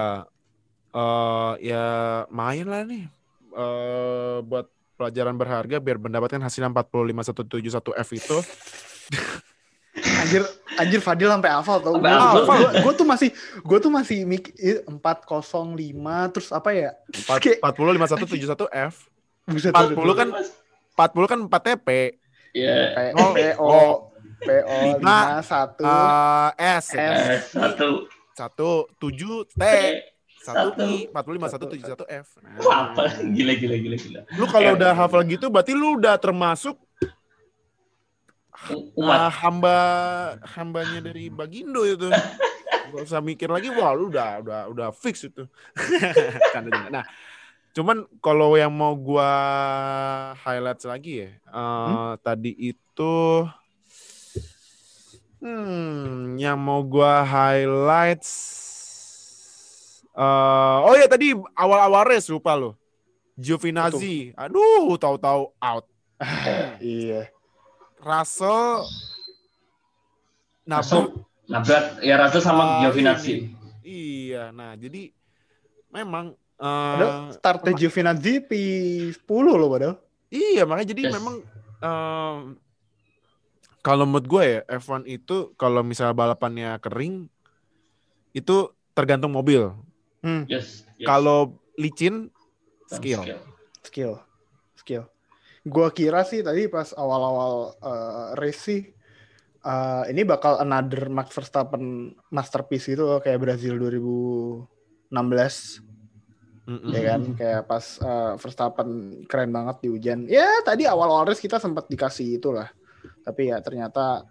eh 0.91 1.53
ya 1.63 1.85
main 2.29 2.67
lah 2.67 2.83
nih 2.83 3.07
eh 3.55 4.39
buat 4.43 4.67
pelajaran 4.99 5.39
berharga 5.39 5.79
biar 5.79 5.97
mendapatkan 5.97 6.43
hasil 6.43 6.67
45171 6.67 7.95
F 7.97 8.11
itu. 8.13 8.39
Anjir, 9.91 10.43
anjir 10.79 11.01
Fadil 11.03 11.27
sampai 11.27 11.51
hafal 11.51 11.83
tau. 11.83 11.99
Gue 11.99 12.07
hafal. 12.07 12.59
gue 12.79 12.93
tuh 12.95 13.07
masih 13.07 13.29
gue 13.59 13.79
tuh 13.83 13.91
masih 13.91 14.23
mikir 14.23 14.87
405 14.87 16.33
terus 16.33 16.49
apa 16.55 16.71
ya? 16.71 16.91
4, 17.27 17.59
40 17.59 17.99
5171 17.99 18.71
F. 18.71 18.95
Buset, 19.51 19.75
40 19.75 19.99
buset, 19.99 20.15
kan 20.15 20.29
40 20.95 21.27
kan 21.27 21.39
4 21.51 21.67
TP. 21.67 21.89
Ya. 22.55 22.77
P- 22.95 23.15
Oh, 23.19 23.31
PO. 23.35 23.71
PO 24.41 24.77
Lima, 24.97 25.43
51 25.45 26.55
Eh 26.57 26.77
S. 26.79 26.87
S. 26.95 27.19
Satu. 27.53 28.07
1 28.33 28.89
7 28.97 29.45
T. 29.53 29.65
1 30.41 30.81
I 30.81 31.13
40 31.13 31.37
5171 31.37 32.09
F. 32.09 32.27
Nah. 32.41 32.57
Apa? 32.57 33.03
Gila 33.21 33.53
gila 33.53 33.77
gila 33.77 33.97
gila. 33.99 34.21
Lu 34.39 34.49
kalau 34.49 34.73
udah 34.73 34.97
hafal 34.97 35.21
gitu 35.29 35.53
berarti 35.53 35.77
lu 35.77 36.01
udah 36.01 36.17
termasuk 36.17 36.79
Umat. 38.95 39.17
ah, 39.17 39.33
hamba 39.33 39.77
hambanya 40.57 41.11
dari 41.11 41.33
Bagindo 41.33 41.83
itu. 41.87 42.11
Gak 42.91 43.07
usah 43.07 43.23
mikir 43.23 43.47
lagi, 43.47 43.71
wah 43.71 43.95
lu 43.95 44.11
udah 44.11 44.43
udah 44.43 44.61
udah 44.71 44.89
fix 44.91 45.25
itu. 45.27 45.47
Nah, 46.91 47.07
cuman 47.71 48.03
kalau 48.19 48.59
yang 48.59 48.75
mau 48.75 48.99
gua 48.99 49.31
highlight 50.43 50.83
lagi 50.83 51.13
ya, 51.23 51.31
eh, 51.39 52.13
tadi 52.21 52.51
itu 52.59 53.17
hmm, 55.39 56.35
yang 56.37 56.59
mau 56.59 56.83
gua 56.83 57.23
highlight 57.23 58.27
eh, 60.19 60.79
oh 60.83 60.95
ya 60.99 61.07
tadi 61.07 61.31
awal-awal 61.55 62.11
race 62.11 62.27
lupa 62.27 62.59
lo. 62.59 62.75
Giovinazzi, 63.41 64.37
aduh 64.37 64.99
tahu-tahu 64.99 65.55
out. 65.63 65.87
Iya. 66.85 67.33
Russell 68.01 68.85
Langsung 70.65 71.27
nabrak 71.47 71.85
nabrak 71.91 72.05
ya 72.05 72.15
Ratu 72.17 72.39
sama 72.39 72.63
Ah, 72.63 72.71
Giovinazzi. 72.87 73.51
Iya, 73.83 74.51
nah 74.51 74.77
jadi 74.77 75.11
memang 75.91 76.37
Padahal 76.57 77.33
eh 77.33 77.35
startnya 77.35 77.73
Giovinazzi 77.75 78.45
P10 78.45 79.45
loh 79.49 79.69
padahal. 79.69 79.97
iya 80.29 80.63
makanya 80.63 80.93
jadi 80.93 81.03
Yes. 81.09 81.15
memang 81.17 81.35
em, 81.81 82.39
kalau 83.81 84.05
menurut 84.05 84.29
gue 84.29 84.43
ya 84.45 84.61
F1 84.71 85.09
itu 85.09 85.57
kalau 85.57 85.81
misalnya 85.81 86.13
balapannya 86.13 86.77
kering 86.79 87.33
itu 88.31 88.57
tergantung 88.93 89.33
mobil. 89.33 89.73
Hmm, 90.21 90.45
Yes. 90.47 90.85
yes. 90.95 91.09
Kalau 91.09 91.57
licin 91.75 92.29
skill. 92.87 93.25
skill. 93.83 94.21
Skill. 94.77 95.09
Gua 95.67 95.93
kira 95.93 96.25
sih 96.25 96.41
tadi 96.41 96.73
pas 96.73 96.97
awal-awal 96.97 97.77
eh, 97.77 98.29
race 98.41 98.63
sih 98.65 98.81
eh, 99.61 100.03
ini 100.09 100.25
bakal 100.25 100.57
another 100.61 101.13
Max 101.13 101.37
Verstappen 101.37 102.17
masterpiece 102.33 102.89
gitu 102.89 103.05
loh, 103.05 103.21
kayak 103.21 103.45
Brazil 103.45 103.77
2016 103.77 105.85
Mm-mm. 106.71 106.95
ya 106.95 107.03
kan? 107.03 107.21
Kayak 107.35 107.63
pas 107.67 107.85
eh, 108.01 108.33
Verstappen 108.39 108.89
keren 109.27 109.51
banget 109.51 109.77
di 109.85 109.89
hujan. 109.91 110.19
Ya 110.31 110.49
tadi 110.63 110.87
awal-awal 110.87 111.29
race 111.29 111.43
kita 111.43 111.59
sempat 111.59 111.91
dikasih 111.91 112.41
itulah. 112.41 112.71
Tapi 113.27 113.53
ya 113.53 113.59
ternyata 113.61 114.25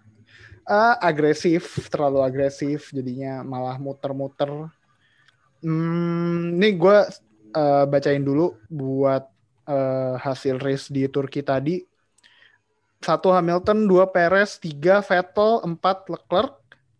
eh, 0.66 0.94
agresif 0.98 1.86
terlalu 1.92 2.24
agresif 2.24 2.90
jadinya 2.90 3.44
malah 3.44 3.76
muter-muter. 3.76 4.72
Hmm, 5.60 6.56
ini 6.56 6.74
gue 6.74 6.98
eh, 7.54 7.84
bacain 7.84 8.24
dulu 8.24 8.56
buat 8.66 9.28
eh, 9.68 10.14
hasil 10.16 10.60
race 10.60 10.88
di 10.88 11.04
Turki 11.10 11.42
tadi. 11.44 11.82
Satu 13.00 13.32
Hamilton, 13.32 13.88
dua 13.88 14.12
Perez, 14.12 14.60
tiga 14.60 15.00
Vettel, 15.00 15.64
empat 15.64 16.04
Leclerc, 16.12 16.52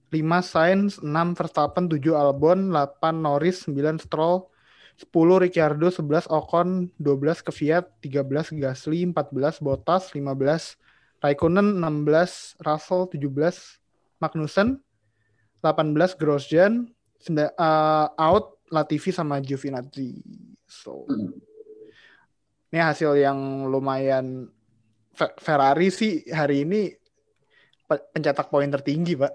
lima 0.08 0.40
Sainz, 0.40 0.96
enam 1.04 1.36
Verstappen, 1.36 1.92
tujuh 1.92 2.16
Albon, 2.16 2.72
delapan 2.72 3.20
Norris, 3.20 3.68
sembilan 3.68 4.00
Stroll, 4.00 4.48
10 4.96 5.40
Ricciardo, 5.40 5.92
11 5.92 6.28
Ocon, 6.28 6.88
12 6.96 7.44
Kvyat, 7.44 8.00
13 8.00 8.56
Gasly, 8.60 9.04
14 9.12 9.60
Bottas, 9.60 10.08
15 10.12 10.76
Raikkonen, 11.20 11.80
16 11.80 12.56
Russell, 12.64 13.08
17 13.12 13.80
Magnussen, 14.20 14.80
18 15.60 16.16
Grosjean, 16.16 16.88
sembilan- 17.20 17.56
eh, 17.56 18.08
out 18.16 18.56
Latifi 18.72 19.12
sama 19.12 19.40
Giovinazzi. 19.44 20.20
So, 20.64 21.04
Hmm. 21.04 21.49
Ini 22.70 22.78
hasil 22.78 23.18
yang 23.18 23.66
lumayan 23.66 24.46
Fe- 25.11 25.37
Ferrari 25.42 25.90
sih 25.90 26.22
hari 26.30 26.62
ini 26.62 26.94
pe- 27.85 28.06
pencetak 28.14 28.46
poin 28.46 28.70
tertinggi, 28.70 29.18
Pak. 29.18 29.33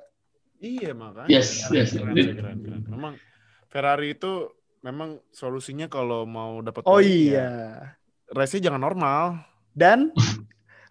Iya 0.63 0.95
makanya. 0.95 1.27
Yes, 1.27 1.67
Keren, 1.67 1.75
yes. 1.75 1.89
keren, 1.91 2.15
It- 2.15 2.35
keren, 2.39 2.57
keren. 2.63 2.81
Memang 2.87 3.13
Ferrari 3.67 4.15
itu 4.15 4.49
memang 4.79 5.19
solusinya 5.35 5.91
kalau 5.91 6.23
mau 6.23 6.63
dapat 6.63 6.87
Oh 6.87 6.97
poin, 6.97 7.03
iya. 7.03 7.35
ya, 7.35 7.49
race-nya 8.31 8.71
jangan 8.71 8.81
normal. 8.81 9.43
Dan 9.75 10.15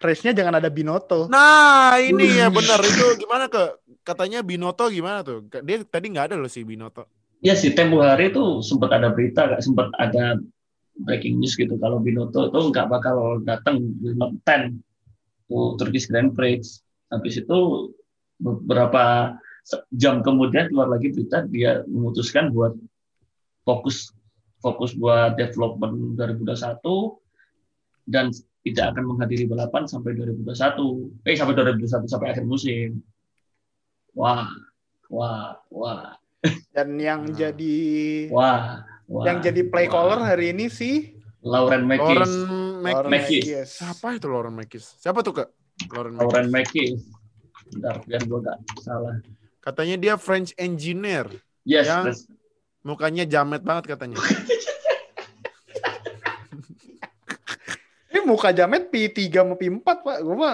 race-nya 0.05 0.37
jangan 0.37 0.61
ada 0.61 0.69
Binotto. 0.69 1.25
Nah, 1.25 1.97
ini 1.97 2.37
ya 2.37 2.53
benar 2.53 2.77
itu 2.85 3.25
gimana 3.25 3.49
ke 3.49 3.73
katanya 4.05 4.45
Binoto 4.45 4.85
gimana 4.93 5.25
tuh? 5.25 5.49
Dia 5.65 5.81
tadi 5.81 6.13
nggak 6.13 6.29
ada 6.29 6.35
loh 6.37 6.45
si 6.51 6.61
Binoto. 6.61 7.09
Ya 7.41 7.57
sih, 7.57 7.73
tempo 7.73 8.05
hari 8.05 8.29
itu 8.29 8.61
sempat 8.61 8.93
ada 8.93 9.09
berita, 9.09 9.49
sempat 9.57 9.89
ada 9.97 10.37
breaking 11.03 11.43
news 11.43 11.59
gitu. 11.59 11.75
Kalau 11.75 11.99
Binotto 11.99 12.47
itu 12.47 12.59
nggak 12.71 12.87
bakal 12.87 13.43
datang 13.43 13.83
will 13.99 14.15
not 14.15 14.31
attend 14.43 14.79
to 15.51 15.75
Turkish 15.75 16.07
Grand 16.07 16.31
Prix. 16.31 16.81
Habis 17.11 17.43
itu 17.43 17.91
beberapa 18.39 19.35
jam 19.95 20.21
kemudian 20.21 20.69
keluar 20.69 20.91
lagi 20.91 21.09
berita 21.09 21.43
dia 21.49 21.81
memutuskan 21.89 22.53
buat 22.53 22.77
fokus 23.65 24.13
fokus 24.61 24.93
buat 24.93 25.37
development 25.37 26.17
2021 26.17 26.81
dan 28.09 28.29
tidak 28.65 28.85
akan 28.93 29.03
menghadiri 29.13 29.45
balapan 29.45 29.85
sampai 29.85 30.17
2021. 30.17 31.25
Eh 31.25 31.37
sampai 31.37 31.53
2021 31.53 32.09
sampai 32.09 32.27
akhir 32.33 32.45
musim. 32.45 33.01
Wah, 34.15 34.47
wah, 35.11 35.59
wah, 35.69 36.15
Dan 36.71 36.97
yang 36.97 37.29
Nah. 37.29 37.35
jadi 37.35 37.77
wah. 38.31 38.94
Wah 39.09 39.23
yang 39.25 39.41
jadi 39.41 39.61
play 39.69 39.85
caller 39.85 40.19
hari 40.21 40.51
ini 40.53 40.69
sih 40.69 41.15
Lauren 41.45 41.85
Mekis. 41.85 42.25
Lauren. 42.81 43.09
Mekis. 43.13 43.69
Siapa 43.77 44.17
itu 44.17 44.25
Lauren 44.25 44.57
Mekis? 44.57 44.97
Siapa 44.97 45.21
tuh 45.21 45.45
kak? 45.45 45.49
Lauren 45.93 46.17
Mekis. 46.17 46.25
Lauren 46.25 46.49
Mekis. 46.49 46.99
Bentar, 47.69 47.95
biar 48.01 48.21
gue 48.25 48.39
gak 48.41 48.57
salah. 48.81 49.21
Katanya 49.61 49.95
dia 50.01 50.13
French 50.17 50.57
engineer. 50.57 51.29
Yes, 51.61 51.85
Yang- 51.85 52.05
that's- 52.17 52.25
Mukanya 52.85 53.25
jamet 53.25 53.65
banget 53.65 53.97
katanya. 53.97 54.17
ini 58.13 58.21
muka 58.21 58.53
jamet 58.53 58.93
P3 58.93 59.17
sama 59.33 59.57
P4, 59.57 59.81
Pak. 59.81 60.17
Gua 60.21 60.35
mah 60.37 60.53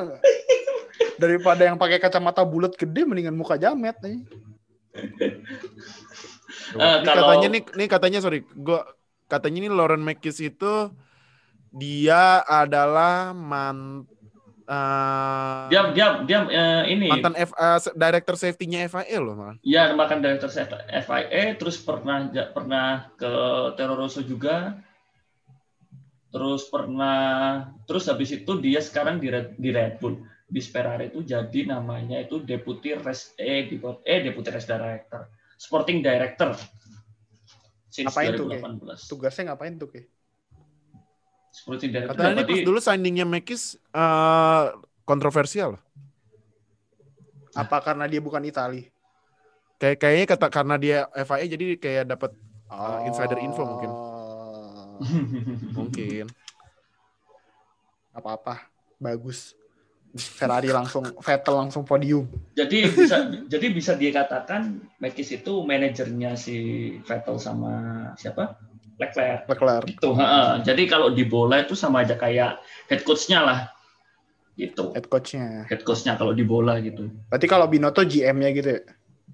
daripada 1.21 1.67
yang 1.67 1.75
pakai 1.75 1.99
kacamata 1.99 2.39
bulat 2.47 2.71
gede 2.79 3.03
mendingan 3.03 3.35
muka 3.35 3.59
jamet 3.59 3.99
nih. 3.99 4.23
Eh, 6.71 6.97
Ini 6.97 7.05
kalau- 7.05 7.23
katanya 7.27 7.47
nih, 7.49 7.61
nih 7.75 7.87
katanya 7.87 8.19
sorry, 8.19 8.39
gua 8.53 8.87
katanya 9.27 9.59
nih 9.59 9.71
Lauren 9.71 10.01
Mekis 10.01 10.39
itu 10.39 10.91
dia 11.69 12.43
adalah 12.43 13.31
man, 13.31 14.03
eh, 14.63 15.63
dia 15.67 15.81
dia 15.91 16.07
dia 16.23 16.39
eh, 16.47 16.83
ini. 16.89 17.07
mantan 17.07 17.35
F, 17.35 17.51
eh, 17.51 17.79
director 17.93 18.35
safety-nya 18.35 18.87
FIA 18.87 19.17
loh 19.17 19.35
malah. 19.35 19.55
ya 19.61 19.91
makan 19.91 20.19
director 20.19 20.51
FIA 20.87 21.55
terus 21.55 21.79
pernah 21.79 22.27
ja- 22.29 22.49
pernah 22.49 23.11
ke 23.15 23.31
Toro 23.75 23.95
Rosso 23.95 24.19
juga. 24.21 24.79
Terus 26.31 26.71
pernah 26.71 27.19
terus 27.83 28.07
habis 28.07 28.31
itu 28.31 28.55
dia 28.57 28.79
sekarang 28.79 29.19
di 29.19 29.27
Red, 29.27 29.59
di 29.59 29.67
Red 29.67 29.99
Bull. 29.99 30.15
Di 30.47 30.59
Ferrari 30.59 31.07
itu 31.07 31.23
jadi 31.23 31.67
namanya 31.67 32.19
itu 32.19 32.39
deputy 32.39 32.95
race 32.95 33.35
eh 33.35 33.67
deputy, 33.67 33.99
eh 34.03 34.19
deputy 34.23 34.49
race 34.49 34.67
director 34.67 35.27
sporting 35.61 36.01
director 36.01 36.57
since 37.87 38.09
Ngapain 38.09 38.33
tuh, 38.33 38.47
2018 38.49 39.05
Tugasnya 39.05 39.43
ngapain 39.47 39.77
tuh, 39.77 39.87
Ki? 39.87 40.01
sporting 41.53 41.91
director 41.91 42.17
Katanya 42.17 42.31
ini 42.31 42.37
berarti- 42.41 42.53
pas 42.57 42.65
dulu 42.65 42.79
signingnya 42.79 43.25
Mekis 43.27 43.63
eh, 43.75 44.63
kontroversial. 45.03 45.77
Apa 47.51 47.83
karena 47.83 48.07
dia 48.07 48.17
bukan 48.17 48.39
Itali? 48.41 48.87
Kayak 49.75 49.97
kayaknya 49.99 50.25
kata 50.29 50.47
karena 50.47 50.75
dia 50.77 50.97
FIA 51.11 51.45
jadi 51.47 51.65
kayak 51.75 52.05
dapat 52.07 52.31
Oh. 52.71 53.03
insider 53.03 53.35
info 53.37 53.67
mungkin. 53.67 53.91
mungkin. 55.77 56.25
Apa-apa. 58.11 58.71
Bagus. 58.95 59.51
Ferrari 60.11 60.67
langsung 60.67 61.07
Vettel 61.17 61.55
langsung 61.55 61.83
podium. 61.83 62.27
jadi 62.51 62.87
bisa 62.87 63.17
jadi 63.47 63.67
bisa 63.71 63.95
dikatakan 63.95 64.75
Mekis 64.97 65.31
itu 65.33 65.61
manajernya 65.61 66.35
si 66.35 66.55
Vettel 67.01 67.35
sama 67.35 67.71
siapa 68.15 68.59
Leclerc 68.97 69.47
Leclerc. 69.47 69.83
gitu 69.87 70.11
ha-ha. 70.13 70.59
jadi 70.59 70.83
kalau 70.85 71.09
di 71.09 71.23
bola 71.23 71.59
itu 71.59 71.73
sama 71.73 72.03
aja 72.03 72.13
kayak 72.13 72.59
head 72.85 73.01
coach-nya 73.01 73.39
lah 73.41 73.59
gitu 74.53 74.91
Head 74.91 75.07
coach-nya. 75.07 75.65
head 75.65 75.81
coach-nya 75.81 76.13
kalau 76.15 76.35
di 76.35 76.43
bola 76.43 76.77
gitu 76.77 77.07
Berarti 77.27 77.47
kalau 77.47 77.65
Binotto 77.65 78.03
GM-nya 78.03 78.49
gitu 78.51 78.69
ya? 78.69 78.81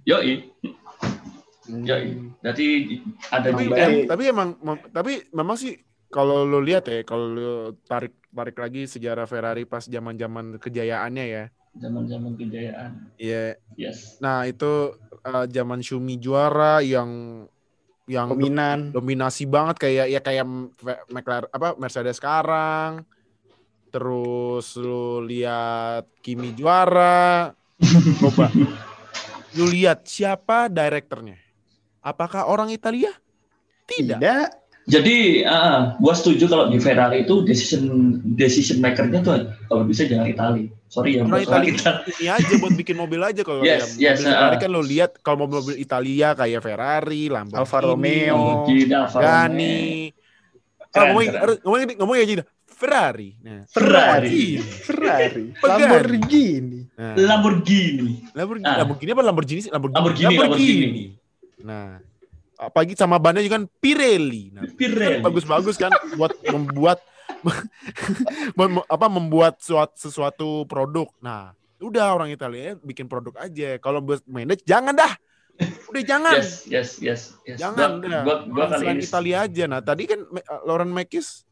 yoi 0.06 0.34
Hmm. 1.68 1.84
yoi 1.84 2.16
jadi 2.40 2.66
ada 3.28 3.52
Emang 3.52 3.68
GM. 3.68 4.08
Tapi 4.08 4.24
emang 4.24 4.50
tapi 4.88 5.20
memang 5.36 5.60
sih 5.60 5.76
kalau 6.08 6.48
lu 6.48 6.64
lihat 6.64 6.88
ya, 6.88 7.04
kalau 7.04 7.28
lu 7.28 7.52
tarik 7.84 8.16
tarik 8.38 8.58
lagi 8.62 8.86
sejarah 8.86 9.26
Ferrari 9.26 9.66
pas 9.66 9.82
zaman-zaman 9.82 10.62
kejayaannya 10.62 11.26
ya. 11.26 11.44
zaman-zaman 11.78 12.34
kejayaan 12.38 13.10
Iya. 13.18 13.58
yes 13.78 14.18
Nah, 14.18 14.46
itu 14.46 14.94
eh, 15.26 15.46
zaman 15.50 15.82
Schumi 15.82 16.18
juara 16.22 16.82
yang 16.86 17.10
yang 18.08 18.32
Dominan. 18.34 18.96
dominasi 18.96 19.44
banget 19.46 19.84
kayak 19.84 20.08
ya 20.08 20.20
kayak 20.24 20.46
McLaren 21.12 21.52
apa 21.52 21.76
Mercedes 21.76 22.18
sekarang. 22.18 23.04
Terus 23.92 24.74
lu 24.80 25.22
lihat 25.26 26.08
Kimi 26.24 26.54
juara. 26.56 27.52
Coba 28.22 28.50
lu 29.54 29.66
lihat 29.70 30.06
siapa 30.08 30.70
direkturnya? 30.72 31.38
Apakah 32.02 32.48
orang 32.48 32.72
Italia? 32.72 33.12
Tidak. 33.86 34.18
Tidak. 34.18 34.67
Jadi 34.88 35.44
ah, 35.44 36.00
gua 36.00 36.16
setuju 36.16 36.48
kalau 36.48 36.72
di 36.72 36.80
Ferrari 36.80 37.28
itu 37.28 37.44
decision 37.44 38.18
decision 38.40 38.80
maker-nya 38.80 39.20
tuh 39.20 39.52
kalau 39.68 39.84
bisa 39.84 40.08
jangan 40.08 40.32
Itali 40.32 40.72
sorry 40.88 41.20
ya 41.20 41.28
Italia 41.28 41.76
Itali 41.76 42.08
ini 42.24 42.26
aja 42.32 42.54
buat 42.56 42.72
bikin 42.72 42.96
mobil 42.96 43.20
aja 43.20 43.44
kalau 43.44 43.68
Yes, 43.68 44.00
ya, 44.00 44.16
yes, 44.16 44.24
mobil 44.24 44.32
Ferrari 44.32 44.56
uh. 44.56 44.62
kan 44.64 44.70
lo 44.72 44.80
lihat 44.80 45.12
kalau 45.20 45.44
mobil-mobil 45.44 45.76
Italia 45.76 46.32
kayak 46.34 46.64
Ferrari, 46.64 47.28
Lamborghini, 47.28 47.60
Alfa 47.60 47.80
Romeo. 47.84 48.40
Lamborghini. 48.40 49.20
Gani. 49.20 49.80
Ah, 50.96 51.04
ngomongin, 51.12 51.30
ngomongin, 51.68 51.88
ngomongin 52.00 52.22
aja 52.24 52.34
dah. 52.42 52.48
Ferrari. 52.78 53.30
Nah, 53.42 53.66
Ferrari 53.68 54.62
Ferrari. 54.62 55.46
Pegani. 55.62 55.82
Lamborghini. 55.82 56.80
nah. 56.96 57.14
Lamborghini 57.18 58.10
Lamborghini, 58.32 58.66
Ah. 58.70 58.76
Lamborghini 58.86 59.12
apa 59.12 59.24
Lamborghini 59.26 59.60
sih? 59.66 59.72
Lamborghini. 59.74 59.98
Lamborghini, 60.00 60.36
Lamborghini. 60.38 61.04
Nah, 61.66 61.98
apalagi 62.58 62.98
sama 62.98 63.22
bannya 63.22 63.46
juga 63.46 63.62
kan 63.62 63.66
Pirelli. 63.78 64.52
Nah, 64.52 64.66
Pirelli. 64.66 65.22
bagus-bagus 65.22 65.78
kan 65.78 65.94
buat 66.18 66.34
membuat 66.50 67.00
mem- 68.60 68.88
apa 68.90 69.08
membuat 69.08 69.62
suatu, 69.62 69.94
sesuatu 69.96 70.66
produk. 70.66 71.08
Nah, 71.22 71.54
udah 71.78 72.18
orang 72.18 72.34
Italia 72.34 72.74
bikin 72.82 73.06
produk 73.06 73.38
aja. 73.38 73.78
Kalau 73.78 74.02
buat 74.02 74.26
manage 74.26 74.66
jangan 74.66 74.98
dah. 74.98 75.14
Udah 75.90 76.04
jangan. 76.06 76.38
Yes, 76.38 76.66
yes, 76.70 76.90
yes, 77.02 77.22
yes. 77.46 77.58
Jangan 77.58 78.02
Gua, 78.02 78.22
gua, 78.22 78.36
gua 78.46 78.66
kali 78.78 78.84
ini. 78.94 79.02
Italia 79.06 79.38
aja. 79.46 79.64
Nah, 79.66 79.82
tadi 79.82 80.04
kan 80.06 80.20
Lauren 80.66 80.94
Mekis 80.94 81.46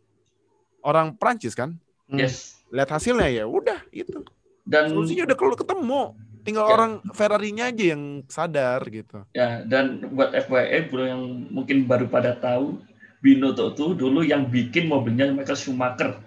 orang 0.86 1.18
Prancis 1.18 1.58
kan? 1.58 1.74
Yes. 2.10 2.62
Lihat 2.70 2.89
hasilnya 2.94 3.30
ya, 3.34 3.46
udah 3.50 3.82
itu. 3.89 4.22
Dan 4.65 4.94
Solusinya 4.94 5.30
udah 5.30 5.38
kalau 5.38 5.56
ketemu. 5.58 6.02
Tinggal 6.45 6.63
Ya. 6.63 6.71
orang 6.71 6.91
Ferrari-nya 7.10 7.65
aja 7.67 7.84
yang 7.89 8.03
sadar 8.27 8.79
gitu. 8.88 9.25
ya 9.31 9.65
dan 9.65 9.84
buat 10.08 10.29
FYI 10.31 10.88
bro 10.88 11.03
yang 11.03 11.21
mungkin 11.49 11.84
baru 11.84 12.05
pada 12.05 12.34
tahu 12.34 12.79
Binotto 13.17 13.73
tuh 13.73 13.91
dulu 13.91 14.21
yang 14.21 14.45
bikin 14.45 14.86
mobilnya 14.86 15.25
Michael 15.27 15.58
Schumacher. 15.58 16.21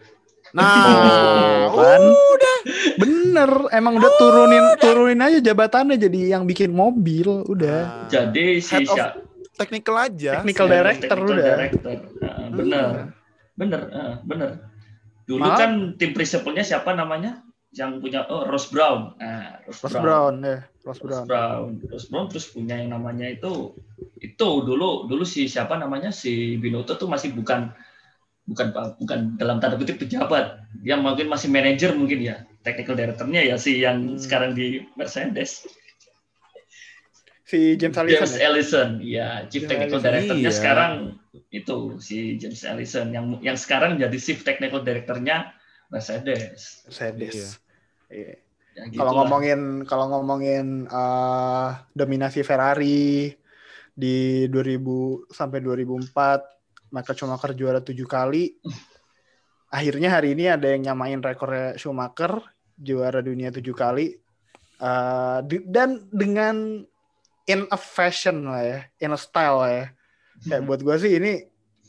Nah, 0.50 0.66
kan? 1.78 2.02
udah. 2.02 2.56
Bener. 2.96 3.50
Emang 3.70 3.94
udah 3.94 4.12
turunin 4.18 4.64
turunin 4.76 5.20
aja 5.20 5.38
jabatannya 5.38 5.94
jadi 5.94 6.34
yang 6.34 6.42
bikin 6.42 6.68
mobil. 6.68 7.46
Udah. 7.46 7.78
Nah, 8.02 8.10
Jadi 8.10 8.58
si 8.58 8.82
Head 8.82 9.22
technical 9.54 9.94
aja. 9.96 10.42
Technical 10.42 10.66
si 10.66 10.72
director 10.72 11.08
technical 11.14 11.22
udah. 11.28 11.46
director. 11.46 11.90
Heeh. 12.18 12.46
bener, 12.50 12.86
bener, 13.54 13.80
eh, 13.90 14.14
bener. 14.24 14.50
Dulu 15.22 15.42
Malah- 15.44 15.58
kan 15.60 15.70
tim 15.94 16.10
principalnya 16.10 16.64
siapa 16.64 16.94
namanya? 16.94 17.46
Yang 17.78 18.02
punya 18.02 18.26
oh 18.26 18.42
Ross 18.44 18.66
Brown. 18.68 19.14
Nah, 19.16 19.62
Ross, 19.62 19.86
Ross 19.86 19.94
Brown. 19.94 20.02
Brown 20.02 20.34
ya, 20.42 20.56
Ross 20.82 20.98
Ross 20.98 21.00
Brown. 21.00 21.24
Brown. 21.30 21.66
Ross 21.86 22.06
Brown 22.10 22.26
terus 22.26 22.46
punya 22.50 22.74
yang 22.74 22.90
namanya 22.90 23.30
itu 23.30 23.78
itu 24.18 24.48
dulu 24.66 25.06
dulu 25.06 25.22
si 25.22 25.46
siapa 25.46 25.78
namanya 25.78 26.10
si 26.10 26.58
Binotto 26.58 26.98
tuh 26.98 27.06
masih 27.06 27.38
bukan 27.38 27.70
bukan 28.44 28.66
bukan 28.98 29.18
dalam 29.38 29.62
tanda 29.62 29.78
kutip 29.78 30.02
pejabat. 30.02 30.58
Dia 30.82 30.98
mungkin 30.98 31.30
masih 31.30 31.48
manajer 31.48 31.94
mungkin 31.94 32.18
ya. 32.18 32.42
Technical 32.66 32.98
directornya 32.98 33.46
ya 33.46 33.54
si 33.54 33.78
yang 33.78 34.16
Hmm. 34.16 34.18
sekarang 34.18 34.58
di 34.58 34.82
Mercedes. 34.98 35.62
Si 37.48 37.80
James 37.80 37.96
Allison 37.96 38.12
James 38.20 38.34
ya. 38.36 38.44
Ellison, 38.44 38.88
ya 39.00 39.28
Chief 39.48 39.64
James 39.64 39.70
Technical 39.72 39.96
Allison. 39.96 40.04
Directornya 40.04 40.50
Iya. 40.50 40.52
sekarang 40.52 40.92
itu 41.48 41.76
si 41.96 42.36
James 42.36 42.60
Ellison 42.60 43.06
yang 43.08 43.26
yang 43.40 43.56
sekarang 43.56 43.96
jadi 43.96 44.18
Chief 44.20 44.36
Technical 44.42 44.84
Directornya 44.84 45.56
Mercedes. 45.88 46.84
Mercedes. 46.84 47.32
Iya. 47.32 47.48
Ya, 48.08 48.34
Kalau 48.94 49.12
gitulah. 49.12 49.12
ngomongin 49.14 49.60
kalau 49.84 50.06
ngomongin 50.08 50.88
eh, 50.88 51.68
dominasi 51.92 52.40
Ferrari 52.40 53.32
di 53.92 54.46
2000 54.48 55.26
sampai 55.28 55.58
2004 55.60 56.94
Michael 56.94 57.16
Schumacher 57.18 57.52
juara 57.52 57.80
tujuh 57.84 58.08
kali. 58.08 58.56
Akhirnya 59.76 60.08
hari 60.16 60.32
ini 60.32 60.48
ada 60.48 60.64
yang 60.72 60.88
nyamain 60.92 61.20
rekornya 61.20 61.76
Schumacher 61.76 62.40
juara 62.78 63.20
dunia 63.20 63.52
tujuh 63.52 63.76
kali. 63.76 64.16
Eh, 64.78 65.38
di- 65.44 65.66
dan 65.68 66.08
dengan 66.08 66.80
in 67.48 67.60
a 67.68 67.78
fashion 67.80 68.46
lah 68.48 68.62
ya, 68.62 68.78
in 69.02 69.12
a 69.12 69.18
style 69.20 69.58
lah 69.60 69.70
ya. 69.74 69.86
Kayak 70.48 70.62
buat 70.64 70.80
gue 70.80 70.96
sih 70.96 71.12
ini 71.18 71.32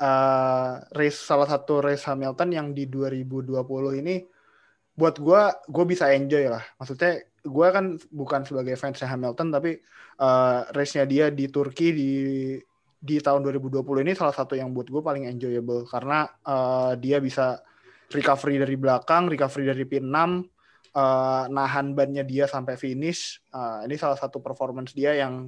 eh, 0.01 0.71
race 0.91 1.21
salah 1.21 1.47
satu 1.47 1.85
race 1.85 2.03
Hamilton 2.03 2.49
yang 2.51 2.67
di 2.73 2.89
2020 2.89 3.93
ini 4.01 4.25
buat 4.99 5.15
gue 5.15 5.41
gue 5.71 5.85
bisa 5.87 6.11
enjoy 6.11 6.51
lah. 6.51 6.63
Maksudnya 6.75 7.23
gue 7.39 7.67
kan 7.71 7.95
bukan 8.11 8.43
sebagai 8.43 8.75
fans 8.75 8.99
Hamilton 8.99 9.47
tapi 9.47 9.79
uh, 10.19 10.67
race-nya 10.75 11.07
dia 11.07 11.31
di 11.31 11.47
Turki 11.47 11.95
di 11.95 12.11
di 12.99 13.15
tahun 13.23 13.47
2020 13.47 13.79
ini 14.03 14.11
salah 14.11 14.35
satu 14.35 14.59
yang 14.59 14.75
buat 14.75 14.91
gue 14.91 14.99
paling 14.99 15.23
enjoyable. 15.31 15.87
Karena 15.87 16.27
uh, 16.43 16.99
dia 16.99 17.23
bisa 17.23 17.63
recovery 18.11 18.59
dari 18.59 18.75
belakang 18.75 19.31
recovery 19.31 19.71
dari 19.71 19.87
pin 19.87 20.11
6 20.11 20.11
uh, 20.11 21.47
nahan 21.47 21.95
bannya 21.95 22.27
dia 22.27 22.43
sampai 22.51 22.75
finish. 22.75 23.39
Uh, 23.55 23.87
ini 23.87 23.95
salah 23.95 24.19
satu 24.19 24.43
performance 24.43 24.91
dia 24.91 25.15
yang 25.15 25.47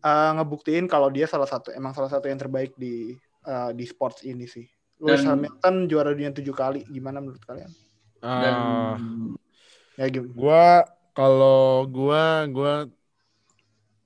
uh, 0.00 0.30
ngebuktiin 0.40 0.88
kalau 0.88 1.12
dia 1.12 1.28
salah 1.28 1.46
satu 1.46 1.76
emang 1.76 1.92
salah 1.92 2.08
satu 2.08 2.24
yang 2.24 2.40
terbaik 2.40 2.72
di 2.80 3.12
uh, 3.44 3.76
di 3.76 3.84
sports 3.84 4.24
ini 4.24 4.48
sih. 4.48 4.64
Lewis 5.04 5.28
Dan- 5.28 5.44
Hamilton 5.44 5.92
juara 5.92 6.08
dunia 6.16 6.32
tujuh 6.32 6.56
kali. 6.56 6.88
Gimana 6.88 7.20
menurut 7.20 7.44
kalian 7.44 7.68
dan 8.40 8.58
Ah, 8.62 9.00
ya 9.98 10.04
gua 10.38 10.58
kalau 11.16 11.84
gua 11.94 12.20
gua 12.54 12.72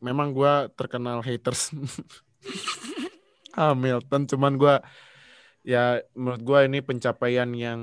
memang 0.02 0.34
gua 0.34 0.68
terkenal 0.74 1.22
haters. 1.24 1.70
Hamilton 3.56 4.22
cuman 4.30 4.52
gua 4.60 4.74
ya 5.66 6.00
menurut 6.16 6.42
gua 6.44 6.60
ini 6.68 6.80
pencapaian 6.84 7.50
yang 7.54 7.80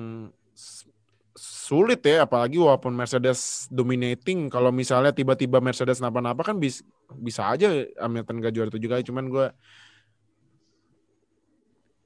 sulit 1.39 2.01
ya 2.03 2.25
apalagi 2.27 2.57
walaupun 2.59 2.91
Mercedes 2.95 3.69
dominating. 3.71 4.49
Kalau 4.51 4.73
misalnya 4.73 5.13
tiba-tiba 5.15 5.61
Mercedes 5.63 6.01
napa-napa 6.03 6.41
kan 6.43 6.57
bis, 6.59 6.83
bisa 7.15 7.47
aja 7.53 7.69
Hamilton 8.01 8.35
gak 8.43 8.53
juara 8.55 8.69
tujuh 8.73 8.89
kali. 8.91 9.03
Cuman 9.07 9.25
gua 9.31 9.45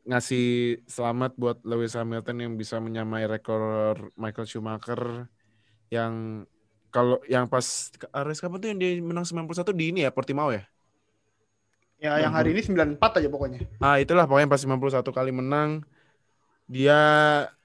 ngasih 0.03 0.79
selamat 0.83 1.31
buat 1.39 1.57
Lewis 1.63 1.95
Hamilton 1.95 2.37
yang 2.43 2.53
bisa 2.59 2.79
menyamai 2.83 3.23
rekor 3.23 4.11
Michael 4.19 4.47
Schumacher 4.47 5.31
yang 5.87 6.43
kalau 6.91 7.17
yang 7.25 7.47
pas 7.49 7.89
race 8.27 8.41
kapan 8.43 8.57
tuh 8.59 8.69
yang 8.69 8.79
dia 8.79 8.91
menang 8.99 9.25
91 9.25 9.73
di 9.73 9.85
ini 9.95 9.99
ya 10.05 10.11
Portimao 10.13 10.51
ya? 10.53 10.63
Ya, 12.03 12.19
yang 12.19 12.35
hari 12.35 12.51
ini 12.51 12.59
94 12.59 12.99
aja 12.99 13.29
pokoknya. 13.31 13.63
Ah 13.79 13.95
itulah 13.95 14.27
pokoknya 14.27 14.51
pas 14.51 14.59
91 14.59 15.07
kali 15.15 15.31
menang 15.31 15.87
dia 16.67 16.99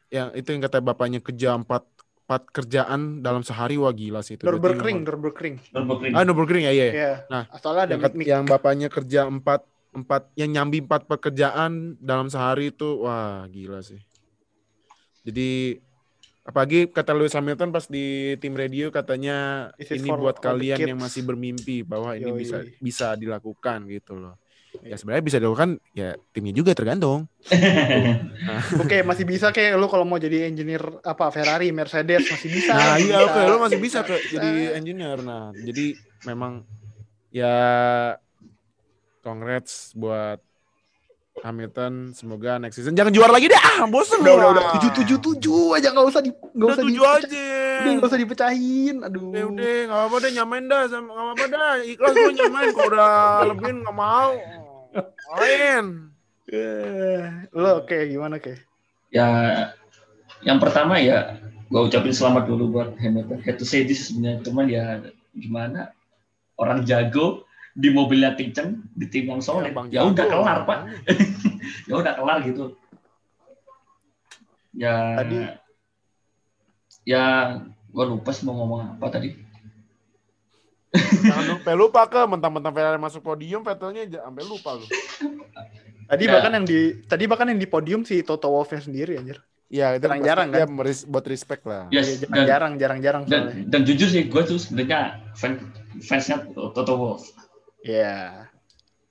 yang 0.08 0.30
itu 0.32 0.48
yang 0.54 0.62
kata 0.62 0.78
bapaknya 0.78 1.18
kerja 1.18 1.58
empat 1.58 1.82
empat 2.28 2.42
kerjaan 2.52 3.24
dalam 3.24 3.40
sehari 3.40 3.80
wah 3.80 3.90
gila 3.90 4.20
sih 4.20 4.38
itu. 4.38 4.44
Nürburgring, 4.46 5.00
memang- 5.00 5.08
Nürburgring. 5.08 5.54
Nürburgring. 5.74 6.12
Ah 6.14 6.22
Nürburgring 6.22 6.64
ya 6.68 6.72
iya. 6.76 6.84
ya. 6.86 6.92
Iya. 6.92 7.12
Nah, 7.32 7.42
Soalnya 7.58 7.82
ada 7.88 7.92
yang, 7.96 8.02
yang 8.22 8.44
bapaknya 8.44 8.88
kerja 8.92 9.26
empat 9.26 9.64
empat 9.92 10.30
yang 10.36 10.52
nyambi 10.52 10.84
empat 10.84 11.08
pekerjaan 11.08 11.96
dalam 11.98 12.28
sehari 12.28 12.70
itu 12.70 13.04
wah 13.04 13.44
gila 13.48 13.80
sih. 13.80 14.00
Jadi 15.24 15.80
apalagi 16.48 16.88
kata 16.88 17.12
Lewis 17.12 17.36
Hamilton 17.36 17.68
pas 17.68 17.84
di 17.84 18.32
tim 18.40 18.56
radio 18.56 18.88
katanya 18.88 19.68
is 19.76 19.92
ini 19.92 20.08
buat 20.08 20.40
kalian 20.40 20.80
yang 20.80 20.96
kids." 20.96 21.04
masih 21.04 21.22
bermimpi 21.28 21.84
bahwa 21.84 22.16
ini 22.16 22.32
Yoi. 22.32 22.40
bisa 22.40 22.58
bisa 22.80 23.06
dilakukan 23.16 23.84
gitu 23.92 24.16
loh. 24.16 24.36
Ya 24.84 24.94
Iya. 24.94 24.96
sebenarnya 25.00 25.24
bisa 25.24 25.36
dilakukan 25.40 25.70
ya 25.96 26.14
timnya 26.30 26.54
juga 26.54 26.76
tergantung. 26.76 27.26
Oke, 28.84 29.00
masih 29.00 29.24
bisa 29.24 29.48
kayak 29.50 29.80
lu 29.80 29.88
kalau 29.88 30.04
mau 30.04 30.20
jadi 30.20 30.46
engineer 30.46 31.02
apa 31.02 31.32
Ferrari, 31.32 31.72
Mercedes 31.72 32.28
masih 32.28 32.48
bisa. 32.52 32.76
Nah 32.76 32.96
iya 33.00 33.16
oke 33.24 33.40
lo 33.48 33.56
masih 33.58 33.80
bisa 33.80 34.04
ke 34.04 34.14
jadi 34.28 34.76
engineer. 34.78 35.18
Nah 35.24 35.50
jadi 35.56 35.96
memang 36.28 36.62
ya 37.32 37.56
congrats 39.28 39.92
buat 39.92 40.40
Hamilton. 41.44 42.16
Semoga 42.16 42.56
next 42.56 42.80
season. 42.80 42.96
Jangan 42.96 43.12
juara 43.12 43.30
lagi 43.36 43.46
deh. 43.46 43.60
Ah 43.60 43.84
bosen 43.86 44.24
Udah, 44.24 44.34
udah, 44.34 44.48
lah. 44.48 44.52
udah. 44.56 44.64
Tujuh, 44.80 44.90
tujuh, 45.02 45.18
tujuh 45.20 45.64
aja. 45.76 45.92
Nggak 45.92 46.06
usah 46.08 46.20
di, 46.24 46.30
nggak 46.32 46.68
usah 46.72 46.82
tujuh 46.82 47.04
aja. 47.04 47.28
Udah 47.78 47.90
nggak 47.94 48.08
usah 48.10 48.20
dipecahin. 48.20 48.96
Aduh. 49.04 49.30
udah 49.30 49.44
udah. 49.52 49.78
Nggak 49.86 50.02
apa 50.08 50.16
deh 50.18 50.30
nyamain 50.34 50.64
dah 50.66 50.82
sama 50.88 51.10
nggak 51.12 51.28
apa 51.36 51.44
dah. 51.46 51.72
Ikhlas 51.84 52.14
gue 52.16 52.32
nyamain. 52.34 52.68
Kalau 52.72 52.88
udah 52.90 53.12
lebihin 53.52 53.76
nggak 53.84 53.96
mau? 53.96 54.32
Main. 55.36 55.84
Eh, 56.48 57.20
Lo 57.52 57.84
oke 57.84 57.98
gimana 58.08 58.40
ke? 58.40 58.56
ya 59.08 59.24
yang 60.44 60.60
pertama 60.60 61.00
ya 61.00 61.40
gua 61.72 61.88
ucapin 61.88 62.12
selamat 62.12 62.48
dulu 62.48 62.80
buat 62.80 62.96
Hamilton. 62.96 63.40
Head 63.44 63.60
to 63.60 63.68
say 63.68 63.84
this 63.84 64.08
sebenarnya. 64.08 64.40
Cuman 64.48 64.66
ya 64.66 64.84
gimana? 65.36 65.92
Orang 66.58 66.82
jago 66.82 67.46
di 67.78 67.88
mobilnya 67.88 68.34
kenceng 68.34 68.82
di 68.90 69.06
tim 69.06 69.28
yang 69.28 69.38
solid 69.38 69.70
Bang 69.70 69.86
ya 69.88 70.02
udah 70.02 70.26
kelar 70.26 70.58
pak 70.64 70.78
ya 71.88 71.94
udah 71.94 72.12
kelar 72.12 72.38
gitu 72.42 72.74
ya 74.74 75.14
Tadi- 75.16 75.54
ya 77.04 77.24
gua 77.88 78.04
lupa 78.04 78.30
sih 78.30 78.44
mau 78.44 78.54
ngomong 78.54 78.98
apa 78.98 79.06
tadi 79.08 79.30
jangan 80.90 81.44
lupa 81.48 81.70
lupa 81.74 82.00
ke 82.04 82.20
mentang-mentang 82.26 82.72
Ferrari 82.72 82.98
masuk 82.98 83.22
podium 83.22 83.62
Vettelnya 83.62 84.02
sampai 84.18 84.44
lupa 84.44 84.74
lu 84.74 84.86
Tadi 86.08 86.24
Ya. 86.24 86.32
bahkan 86.32 86.52
yang 86.54 86.64
di 86.64 86.78
tadi 87.04 87.24
bahkan 87.24 87.46
yang 87.46 87.60
di 87.60 87.68
podium 87.68 88.00
si 88.00 88.20
Toto 88.22 88.48
Wolff-nya 88.48 88.80
sendiri 88.80 89.20
anjir. 89.20 89.44
ya 89.68 89.92
itu 89.92 90.00
Jarang-jarang, 90.02 90.48
pasti 90.48 90.64
kan? 90.64 90.68
meris- 90.72 91.04
buat 91.04 91.20
respect 91.22 91.62
lah 91.62 91.84
yes 91.90 92.08
Iya, 92.16 92.24
dan, 92.24 92.44
jarang, 92.48 92.72
jarang, 92.74 92.98
jarang 92.98 93.22
dan, 93.22 93.40
soalnya. 93.44 93.64
dan 93.68 93.80
jujur 93.84 94.08
sih 94.08 94.24
gue 94.24 94.42
tuh 94.42 94.56
sebenarnya 94.56 95.00
fan 95.34 95.60
fansnya 96.00 96.40
Toto 96.48 96.94
Wolff 96.96 97.28
Iya. 97.82 98.48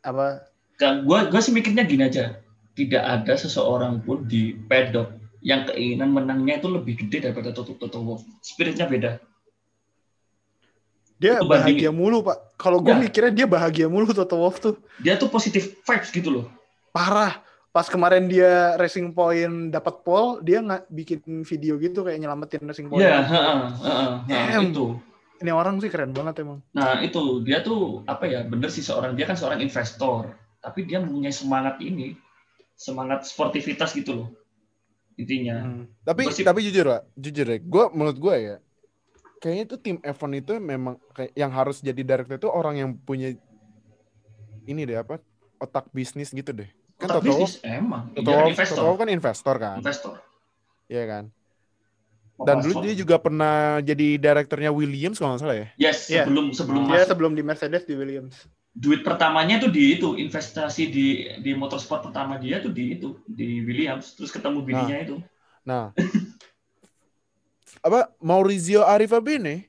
Apa? 0.03 0.47
Gue 0.77 1.19
gue 1.27 1.41
sih 1.41 1.53
mikirnya 1.56 1.84
gini 1.88 2.06
aja, 2.06 2.38
tidak 2.77 3.03
ada 3.03 3.34
seseorang 3.34 3.99
pun 4.06 4.23
di 4.30 4.53
pedok 4.53 5.10
yang 5.41 5.65
keinginan 5.65 6.13
menangnya 6.13 6.62
itu 6.62 6.69
lebih 6.69 6.99
gede 7.06 7.30
daripada 7.30 7.49
Toto 7.56 7.73
Toto 7.77 7.99
Wolff. 8.03 8.23
Spiritnya 8.45 8.86
beda. 8.86 9.17
Dia 11.17 11.41
Itu 11.41 11.49
bahagia 11.49 11.89
mulu, 11.89 12.21
Pak. 12.21 12.62
Kalau 12.62 12.77
gue 12.77 12.93
Ya. 12.93 13.01
mikirnya 13.01 13.34
dia 13.34 13.47
bahagia 13.49 13.89
mulu 13.89 14.06
Toto 14.13 14.38
Wolff 14.38 14.62
tuh. 14.62 14.77
Dia 15.01 15.17
tuh 15.17 15.30
positif 15.34 15.82
vibes 15.82 16.13
gitu 16.13 16.30
loh. 16.30 16.45
Parah. 16.93 17.41
Pas 17.73 17.86
kemarin 17.86 18.25
dia 18.25 18.73
Racing 18.77 19.13
Point 19.13 19.69
dapat 19.69 20.01
pole, 20.01 20.41
dia 20.41 20.62
nggak 20.65 20.89
bikin 20.89 21.21
video 21.45 21.77
gitu 21.77 22.01
kayak 22.01 22.17
nyelamatin 22.17 22.65
Racing 22.65 22.89
Point. 22.89 23.06
Iya, 23.06 23.21
heeh, 23.21 23.60
heeh, 24.30 24.62
itu. 24.65 24.97
Ini 25.38 25.52
orang 25.54 25.78
sih 25.78 25.89
keren 25.93 26.12
banget 26.17 26.41
emang. 26.41 26.60
Nah 26.73 27.02
itu 27.06 27.45
dia 27.45 27.62
tuh 27.62 28.02
apa 28.10 28.26
ya 28.26 28.41
bener 28.45 28.69
sih 28.73 28.82
seorang 28.82 29.13
dia 29.13 29.30
kan 29.30 29.38
seorang 29.38 29.62
investor, 29.62 30.34
tapi 30.62 30.89
dia 30.89 30.97
mempunyai 30.97 31.34
semangat 31.34 31.78
ini, 31.82 32.17
semangat 32.73 33.26
sportivitas 33.30 33.93
gitu 33.93 34.12
loh 34.17 34.30
intinya. 35.17 35.62
Hmm. 35.62 35.86
Tapi 36.06 36.30
Gua 36.30 36.34
sih- 36.34 36.45
tapi 36.45 36.60
jujur 36.65 36.86
lah, 36.89 37.02
jujur 37.17 37.45
ya, 37.45 37.58
gue 37.58 37.84
menurut 37.93 38.17
gue 38.17 38.36
ya, 38.38 38.56
kayaknya 39.41 39.63
itu 39.69 39.76
tim 39.82 39.97
F1 40.02 40.34
itu 40.41 40.54
memang 40.58 40.97
kayak 41.13 41.32
yang 41.38 41.52
harus 41.54 41.82
jadi 41.82 42.02
director 42.02 42.38
itu 42.38 42.50
orang 42.50 42.76
yang 42.82 42.89
punya 42.97 43.34
ini 44.67 44.82
deh 44.84 44.97
apa 45.00 45.21
otak 45.58 45.89
bisnis 45.93 46.30
gitu 46.34 46.54
deh. 46.54 46.69
Kan 46.97 47.10
Otak 47.13 47.21
Toto 47.21 47.30
bisnis 47.30 47.54
emang, 47.62 48.04
Toto 48.13 48.26
dia 48.26 48.34
kan 48.34 48.45
Wolff- 48.45 48.54
investor, 48.58 48.78
Toto 48.82 48.93
kan 48.97 49.10
investor 49.10 49.56
kan, 49.62 49.78
investor. 49.82 50.13
iya 50.89 51.04
kan. 51.06 51.23
Dan 52.38 52.62
dulu 52.62 52.86
dia 52.86 52.93
juga 52.93 53.17
pernah 53.17 53.82
jadi 53.82 54.21
direkturnya 54.21 54.69
Williams 54.69 55.17
kalau 55.17 55.34
nggak 55.34 55.41
salah 55.41 55.58
ya. 55.58 55.67
Yes, 55.76 56.06
Iya. 56.06 56.23
sebelum 56.23 56.54
sebelum 56.54 56.82
Dia 56.86 57.02
masuk 57.02 57.10
sebelum 57.10 57.32
di 57.34 57.41
Mercedes 57.41 57.84
di 57.84 57.93
Williams. 57.93 58.36
duit 58.71 59.02
pertamanya 59.02 59.58
tuh 59.58 59.73
di 59.73 59.97
itu 59.97 60.13
investasi 60.13 60.84
di 60.88 61.06
di 61.41 61.52
motorsport 61.58 62.06
pertama 62.06 62.38
dia 62.38 62.62
tuh 62.62 62.69
di 62.69 62.93
itu 62.93 63.17
di 63.26 63.65
Williams 63.65 64.13
terus 64.13 64.30
ketemu 64.30 64.62
bininya 64.62 64.97
itu 65.02 65.17
Nah, 65.65 65.89
apa 67.80 68.13
Maurizio 68.19 68.84
Arifabene? 68.84 69.65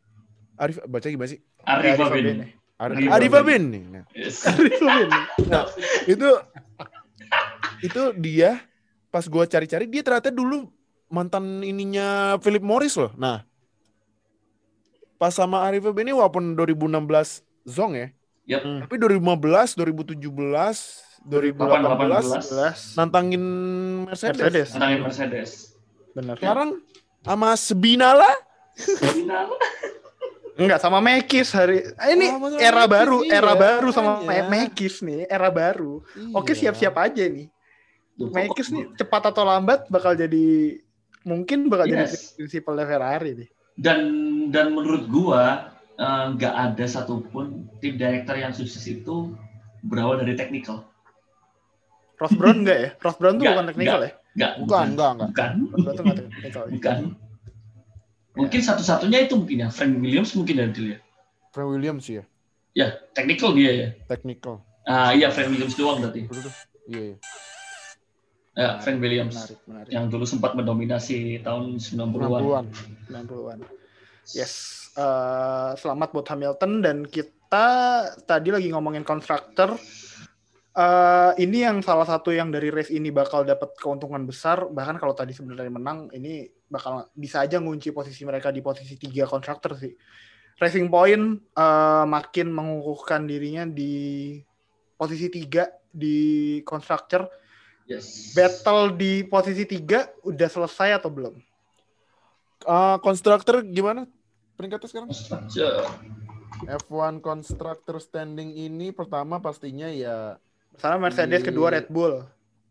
Arif 0.55 0.79
baca 0.85 1.07
gimana 1.07 1.25
sih? 1.27 1.41
Arriva 1.65 2.05
Arriva 2.05 2.07
Ben. 2.11 2.25
Bene. 2.37 2.47
Ar 2.77 2.89
Arriva 2.93 3.11
Arifabene. 3.17 3.79
Nah, 3.89 4.05
Yes. 4.13 4.45
itu 6.07 6.29
itu 7.81 8.03
dia 8.15 8.61
pas 9.09 9.25
gua 9.25 9.45
cari-cari 9.45 9.87
dia 9.87 10.05
ternyata 10.05 10.29
dulu 10.29 10.69
mantan 11.09 11.61
ininya 11.61 12.07
Philip 12.39 12.61
Morris 12.61 12.95
loh. 12.95 13.13
Nah, 13.15 13.43
pas 15.17 15.33
sama 15.33 15.65
Arriva 15.65 15.91
Bene 15.91 16.13
walaupun 16.13 16.55
2016 16.55 17.43
zong 17.65 17.93
ya, 17.93 18.09
Yap. 18.47 18.87
tapi 18.87 18.95
2015, 18.97 19.75
2017, 19.75 20.15
2018 21.27 22.39
Jelas. 22.45 22.79
nantangin 22.95 23.43
Mercedes. 24.05 24.39
Mercedes. 24.39 24.69
Tentang 24.71 24.91
Mercedes. 25.01 25.51
Benar. 26.15 26.37
Sekarang 26.39 26.69
sama 27.21 27.49
Sebinala 27.55 28.31
Final. 28.79 29.51
Enggak 30.55 30.79
sama 30.79 30.99
Mekis 30.99 31.51
hari 31.51 31.87
ah, 31.95 32.11
ini 32.11 32.27
Sama- 32.29 32.51
sama 32.51 32.59
era 32.59 32.83
Mekis, 32.83 32.91
baru, 32.91 33.17
iya, 33.23 33.33
era 33.33 33.53
baru 33.55 33.89
sama. 33.91 34.13
Me- 34.23 34.47
Mekis 34.49 34.95
nih, 35.01 35.23
era 35.25 35.49
baru. 35.49 36.03
Oke, 36.31 36.51
Iya. 36.51 36.59
siap-siap 36.67 36.95
aja 36.97 37.23
nih. 37.23 37.47
Mekis 38.19 38.67
nih 38.69 38.91
cepat 38.95 39.31
atau 39.31 39.43
lambat 39.43 39.87
bakal 39.87 40.15
jadi 40.15 40.79
mungkin 41.23 41.67
bakal 41.67 41.87
jadi 41.87 42.05
Yes. 42.05 42.35
prinsipal 42.35 42.79
Ferrari 42.79 43.35
nih. 43.35 43.49
Dan 43.75 44.01
dan 44.51 44.71
menurut 44.71 45.07
gua 45.07 45.71
eh, 45.95 46.25
nggak 46.33 46.55
ada 46.55 46.85
satupun 46.85 47.67
tim 47.79 47.95
director 47.95 48.35
yang 48.35 48.51
sukses 48.51 48.83
itu 48.85 49.35
berawal 49.81 50.19
dari 50.19 50.35
technical. 50.35 50.87
Ross 52.17 52.35
Brown 52.35 52.63
enggak 52.63 52.79
ya? 52.85 52.91
Ross 52.99 53.17
Brown 53.17 53.35
tuh 53.35 53.43
Enggak, 53.43 53.55
bukan 53.55 53.67
teknikal 53.67 53.99
ya? 53.99 54.11
Enggak. 54.35 54.53
Bukan, 54.59 54.87
enggak, 54.89 55.11
enggak. 55.13 55.29
Bukan. 55.29 55.51
Ross 55.55 55.79
Brown 55.79 55.95
tuh 55.95 56.03
enggak 56.03 56.17
teknikal. 56.19 56.63
ya? 56.63 56.71
Bukan. 56.75 56.99
Mungkin 58.35 58.61
satu-satunya 58.63 59.19
itu 59.27 59.35
mungkin 59.35 59.57
ya 59.59 59.69
Frank 59.69 59.99
Williams 59.99 60.31
mungkin 60.33 60.71
dulu 60.71 60.89
ya. 60.95 60.99
Frank 61.51 61.69
Williams 61.69 62.07
ya, 62.07 62.23
Ya, 62.71 62.95
technical 63.11 63.51
dia 63.51 63.73
ya. 63.73 63.89
technical. 64.07 64.63
Ah 64.85 65.11
iya 65.11 65.27
Frank 65.29 65.51
Williams 65.51 65.75
doang 65.75 65.99
berarti. 65.99 66.31
Iya, 66.87 67.01
iya. 67.03 67.17
Ya, 68.59 68.83
Frank 68.83 68.99
Williams 68.99 69.39
Menarik, 69.39 69.61
menarik. 69.71 69.91
yang 69.95 70.05
dulu 70.11 70.27
sempat 70.27 70.59
mendominasi 70.59 71.47
tahun 71.47 71.79
90-an. 71.79 72.43
90-an. 72.43 72.67
90-an. 73.07 73.59
Yes. 74.35 74.53
Eh, 74.99 75.71
selamat 75.79 76.11
buat 76.11 76.27
Hamilton 76.27 76.83
dan 76.83 77.07
kita 77.07 77.67
tadi 78.27 78.51
lagi 78.51 78.67
ngomongin 78.75 79.07
konstruktor. 79.07 79.79
Eh, 80.75 81.33
ini 81.39 81.63
yang 81.63 81.87
salah 81.87 82.03
satu 82.03 82.35
yang 82.35 82.51
dari 82.51 82.75
race 82.75 82.91
ini 82.91 83.15
bakal 83.15 83.47
dapat 83.47 83.79
keuntungan 83.79 84.27
besar. 84.27 84.67
Bahkan 84.67 84.99
kalau 84.99 85.15
tadi 85.15 85.31
sebenarnya 85.31 85.71
menang, 85.71 86.11
ini 86.11 86.51
bakal 86.67 87.07
bisa 87.15 87.47
aja 87.47 87.63
ngunci 87.63 87.95
posisi 87.95 88.27
mereka 88.27 88.51
di 88.51 88.59
posisi 88.59 88.99
tiga 88.99 89.31
konstruktor 89.31 89.79
sih. 89.79 89.95
Racing 90.59 90.91
Point 90.91 91.47
eh, 91.55 92.05
makin 92.11 92.51
mengukuhkan 92.51 93.23
dirinya 93.23 93.71
di 93.71 94.35
posisi 94.99 95.31
tiga 95.31 95.71
di 95.95 96.59
konstruktor. 96.67 97.47
Yes. 97.89 98.37
Battle 98.37 98.93
di 98.93 99.25
posisi 99.25 99.65
tiga 99.65 100.05
udah 100.23 100.45
selesai 100.47 100.95
atau 100.95 101.09
belum? 101.09 101.35
Eh, 102.61 102.97
konstruktor 103.01 103.65
gimana 103.65 104.05
peringkatnya 104.55 104.87
sekarang? 104.87 105.09
Structure. 105.11 105.89
F1 106.59 107.19
konstruktor 107.19 107.97
standing 107.97 108.53
ini 108.53 108.91
pertama 108.91 109.39
pastinya 109.39 109.87
ya 109.87 110.37
Misalnya 110.69 110.99
Mercedes 111.01 111.41
Di- 111.41 111.49
kedua 111.49 111.71
Red 111.71 111.89
Bull. 111.89 112.23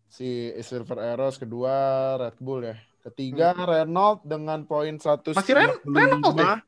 si 0.08 0.27
Silver 0.62 0.99
Arrows, 1.03 1.36
kedua 1.36 1.73
Red 2.17 2.38
Bull 2.38 2.63
ya. 2.63 2.77
Ketiga 3.03 3.51
Renault 3.53 4.23
dengan 4.23 4.63
poin 4.63 4.95
100 4.95 5.34
Hmm. 5.34 5.36
Masih 5.36 5.53
Ren- 5.53 5.82
Renault 5.84 6.36
ya? 6.36 6.62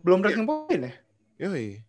Belum 0.00 0.18
Racing 0.20 0.46
Point 0.46 0.80
ya? 0.80 0.92
Yoi. 1.38 1.82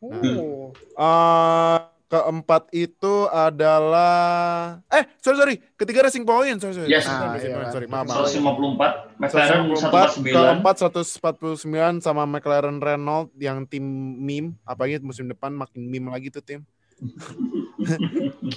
Oh. 0.00 0.72
Eh, 0.74 1.78
keempat 2.08 2.70
itu 2.70 3.26
adalah 3.32 4.78
eh 4.92 5.04
sorry 5.18 5.36
sorry. 5.40 5.56
Ketiga 5.74 6.06
Racing 6.06 6.24
Point 6.28 6.58
sorry 6.60 6.74
sorry. 6.76 6.88
Yes. 6.90 7.08
Ah, 7.08 7.34
Racing 7.34 7.50
iya. 7.50 7.58
Point, 7.58 7.72
sorry 7.72 7.86
maaf 7.88 8.04
maaf. 8.06 8.28
154, 8.30 9.20
McLaren 9.20 9.62
154, 9.72 10.22
149. 10.22 10.36
keempat 10.36 10.74
149 11.98 12.04
sama 12.04 12.22
McLaren 12.28 12.78
Renault 12.78 13.32
yang 13.40 13.64
tim 13.66 13.84
meme. 14.20 14.56
Apalagi 14.62 15.00
musim 15.02 15.26
depan 15.26 15.50
makin 15.56 15.80
meme 15.88 16.12
lagi 16.12 16.28
tuh 16.30 16.44
tim. 16.44 16.60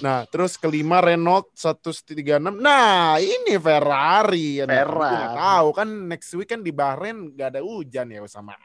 Nah 0.00 0.24
terus 0.30 0.56
kelima 0.56 1.04
Renault 1.04 1.52
136 1.52 2.16
nah 2.60 3.20
ini 3.20 3.60
Ferrari. 3.60 4.62
Nah, 4.64 4.72
Ferrari. 4.72 5.36
tahu. 5.36 5.68
Kan 5.76 5.88
next 6.08 6.30
week 6.32 6.48
kan 6.48 6.60
di 6.64 6.72
Bahrain 6.72 7.34
gak 7.36 7.56
ada 7.56 7.60
hujan 7.60 8.08
ya 8.08 8.24
sama. 8.24 8.56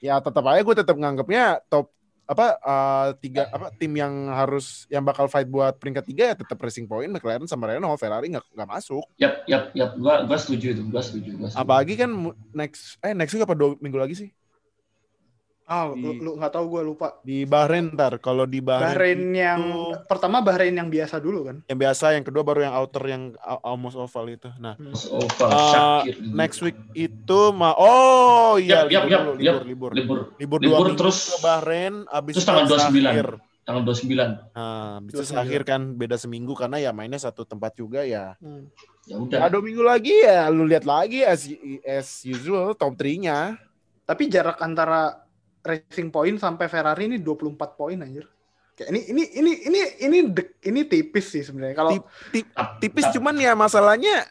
Ya 0.00 0.20
tetap 0.20 0.44
aja 0.44 0.60
gue 0.60 0.76
tetap 0.76 0.96
nganggapnya 1.00 1.64
top 1.72 1.95
apa 2.26 2.46
eh, 2.58 3.08
tiga 3.22 3.46
apa 3.54 3.70
tim 3.78 3.94
yang 3.94 4.26
harus 4.34 4.84
yang 4.90 5.06
bakal 5.06 5.30
fight 5.30 5.46
buat 5.46 5.78
peringkat 5.78 6.04
tiga 6.10 6.24
ya 6.30 6.34
tetap 6.34 6.58
Racing 6.58 6.90
Point 6.90 7.14
McLaren 7.14 7.46
sama 7.46 7.70
Renault 7.70 8.02
Ferrari 8.02 8.26
nggak 8.34 8.46
nggak 8.50 8.70
masuk 8.70 9.06
Yap, 9.16 9.46
yap, 9.46 9.70
yap. 9.78 9.94
Gua, 9.96 10.26
gua 10.26 10.38
setuju 10.38 10.74
itu. 10.74 10.82
Gua 10.90 11.00
setuju. 11.00 11.38
Gua 11.38 11.48
setuju. 11.48 11.62
apalagi 11.62 11.94
kan 11.94 12.10
next 12.50 12.98
eh 13.00 13.14
next 13.14 13.32
week 13.32 13.46
apa 13.46 13.54
dua 13.54 13.78
minggu 13.78 13.98
lagi 13.98 14.14
sih 14.18 14.28
Ah, 15.66 15.90
Di- 15.90 15.98
lu, 15.98 16.10
lu 16.16 16.30
nggak 16.36 16.52
tahu 16.52 16.66
gue 16.68 16.82
lupa. 16.84 17.18
di 17.20 17.42
Bahrain 17.42 17.90
ntar 17.90 18.16
kalau 18.16 18.46
di 18.46 18.58
Bahrain, 18.58 18.86
Bahrain 18.88 19.22
yang 19.28 19.62
itu- 19.66 19.98
pertama 20.06 20.38
Bahrain 20.38 20.70
yang 20.70 20.86
biasa 20.86 21.18
dulu 21.18 21.42
kan. 21.44 21.56
yang 21.64 21.74
biasa 21.76 22.14
yang 22.14 22.22
kedua 22.22 22.40
baru 22.40 22.62
yang 22.62 22.74
outer 22.76 23.02
yang 23.04 23.22
al- 23.36 23.58
almost 23.64 23.94
oval 23.94 24.26
itu 24.28 24.46
nah 24.56 24.78
Mas 24.78 25.04
Oval, 25.04 25.50
eh, 25.50 25.70
Syakir. 26.06 26.14
next 26.24 26.58
week 26.60 26.78
itu 26.92 27.40
ma 27.50 27.74
oh 27.74 28.54
iya 28.56 28.86
yap, 28.86 29.04
libur 29.04 29.18
dulu, 29.26 29.32
yap. 29.36 29.54
libur 29.58 29.90
libur 29.90 29.90
libur 29.92 30.18
libur 30.38 30.58
Libur 30.58 30.58
dua 30.62 30.78
minggu 30.86 30.94
terus- 30.96 31.34
ke 31.34 31.38
Bahrain 31.40 31.94
abis 32.08 32.32
terus 32.32 32.44
itu 32.44 32.48
tanggal 32.48 32.66
29. 32.70 33.10
akhir. 33.10 33.28
tanggal 33.60 33.82
29. 33.82 34.30
nah 34.48 34.86
abis 34.96 35.10
itu 35.10 35.22
29. 35.26 35.42
akhir 35.42 35.60
kan 35.64 35.80
beda 35.92 36.16
seminggu 36.16 36.52
karena 36.54 36.76
ya 36.78 36.90
mainnya 36.92 37.18
satu 37.18 37.42
tempat 37.42 37.74
juga 37.74 38.02
ya 38.02 38.38
Ya 39.02 39.16
udah. 39.16 39.38
Nah, 39.38 39.48
dua 39.48 39.62
minggu 39.64 39.82
lagi 39.82 40.14
ya 40.16 40.46
lu 40.46 40.62
lihat 40.62 40.82
lagi 40.82 41.22
as, 41.22 41.46
as 41.84 42.22
usual 42.22 42.70
top 42.72 42.94
3-nya 42.94 43.58
Tapi 44.02 44.26
jarak 44.26 44.58
antara 44.58 45.25
Racing 45.66 46.08
Point 46.08 46.38
sampai 46.38 46.66
Ferrari 46.66 47.06
ini 47.06 47.18
24 47.18 47.52
poin 47.74 47.98
anjir. 47.98 48.24
Kayak 48.72 48.88
ini 48.92 49.00
ini 49.08 49.22
ini 49.34 49.52
ini 49.66 49.80
ini 49.98 50.18
dek- 50.28 50.60
ini 50.62 50.80
tipis 50.84 51.26
sih 51.28 51.42
sebenarnya. 51.42 51.74
Kalau 51.74 51.90
Tip- 51.92 52.08
tip- 52.30 52.52
Tap- 52.52 52.76
tipis 52.78 53.04
tap. 53.04 53.14
cuman 53.14 53.34
ya 53.34 53.52
masalahnya 53.52 54.24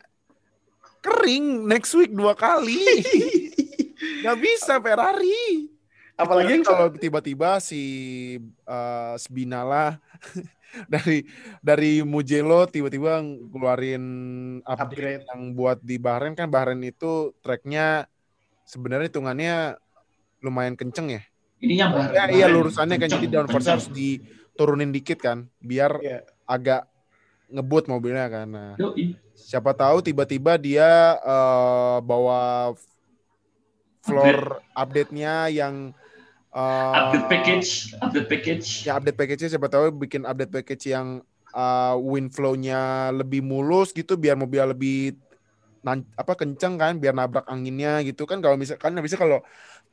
kering 1.01 1.65
next 1.65 1.93
week 1.93 2.09
dua 2.09 2.33
kali 2.33 2.81
nggak 4.25 4.37
bisa 4.37 4.81
Ferrari 4.81 5.69
apalagi 6.17 6.51
yang 6.51 6.65
kalau 6.65 6.89
tiba-tiba 6.89 7.61
si 7.61 7.83
uh, 8.65 9.13
Spinala 9.13 10.01
dari 10.93 11.21
dari 11.61 12.01
Mugello 12.01 12.65
tiba-tiba 12.65 13.21
ngeluarin 13.21 14.05
upgrade, 14.65 15.21
Upgrade. 15.21 15.23
yang 15.29 15.41
buat 15.53 15.77
di 15.79 16.01
Bahrain 16.01 16.33
kan 16.33 16.49
Bahrain 16.49 16.81
itu 16.81 17.37
tracknya 17.39 18.09
sebenarnya 18.65 19.13
hitungannya 19.13 19.55
lumayan 20.39 20.75
kenceng 20.75 21.11
ya. 21.11 21.21
Ini 21.57 21.73
yang 21.77 21.91
Ya, 22.11 22.27
iya 22.29 22.47
lurusannya 22.47 22.95
kan 22.95 23.07
jadi 23.07 23.27
downforce 23.27 23.63
kenceng. 23.63 23.73
harus 23.79 23.87
diturunin 23.89 24.91
dikit 24.91 25.17
kan 25.17 25.47
biar 25.57 25.97
Iya. 25.97 26.19
agak 26.43 26.81
ngebut 27.47 27.87
mobilnya 27.87 28.27
kan. 28.27 28.47
Nah, 28.47 28.73
Yoi. 28.75 29.15
siapa 29.33 29.71
tahu 29.71 30.01
tiba-tiba 30.01 30.55
dia 30.55 31.15
eh, 31.17 31.97
bawa 32.01 32.73
floor 34.01 34.37
update-nya 34.73 35.49
yang 35.49 35.95
eh, 36.51 36.93
Update 36.95 37.27
package, 37.27 37.69
update 37.97 38.27
package. 38.27 38.67
ya 38.85 38.95
update 38.95 39.17
package-nya 39.17 39.49
siapa 39.51 39.67
tahu 39.67 39.89
bikin 39.97 40.23
update 40.23 40.53
package 40.53 40.85
yang 40.87 41.19
uh, 41.51 41.95
wind 41.97 42.29
flow-nya 42.29 43.09
lebih 43.11 43.41
mulus 43.41 43.91
gitu 43.91 44.15
biar 44.15 44.35
mobil 44.35 44.61
lebih 44.61 45.17
nan- 45.81 46.07
apa 46.13 46.33
kenceng 46.33 46.75
kan 46.75 46.95
biar 46.95 47.11
nabrak 47.11 47.45
anginnya 47.45 47.99
gitu 48.01 48.23
kan 48.23 48.39
kalau 48.39 48.55
misalkan 48.55 48.93
bisa 48.99 49.15
kalau 49.15 49.41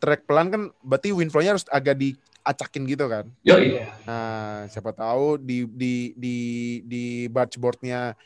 track 0.02 0.26
pelan 0.26 0.50
kan 0.50 0.62
berarti 0.82 1.14
wind 1.14 1.30
flow-nya 1.30 1.54
harus 1.54 1.62
agak 1.70 1.94
diacakin 1.94 2.82
gitu 2.90 3.06
kan. 3.06 3.30
Yoi. 3.46 3.86
Nah, 4.02 4.66
siapa 4.66 4.90
tahu 4.90 5.38
di 5.38 5.62
di 5.70 6.10
di 6.18 6.36
di 6.82 7.04
dashboard-nya 7.30 8.18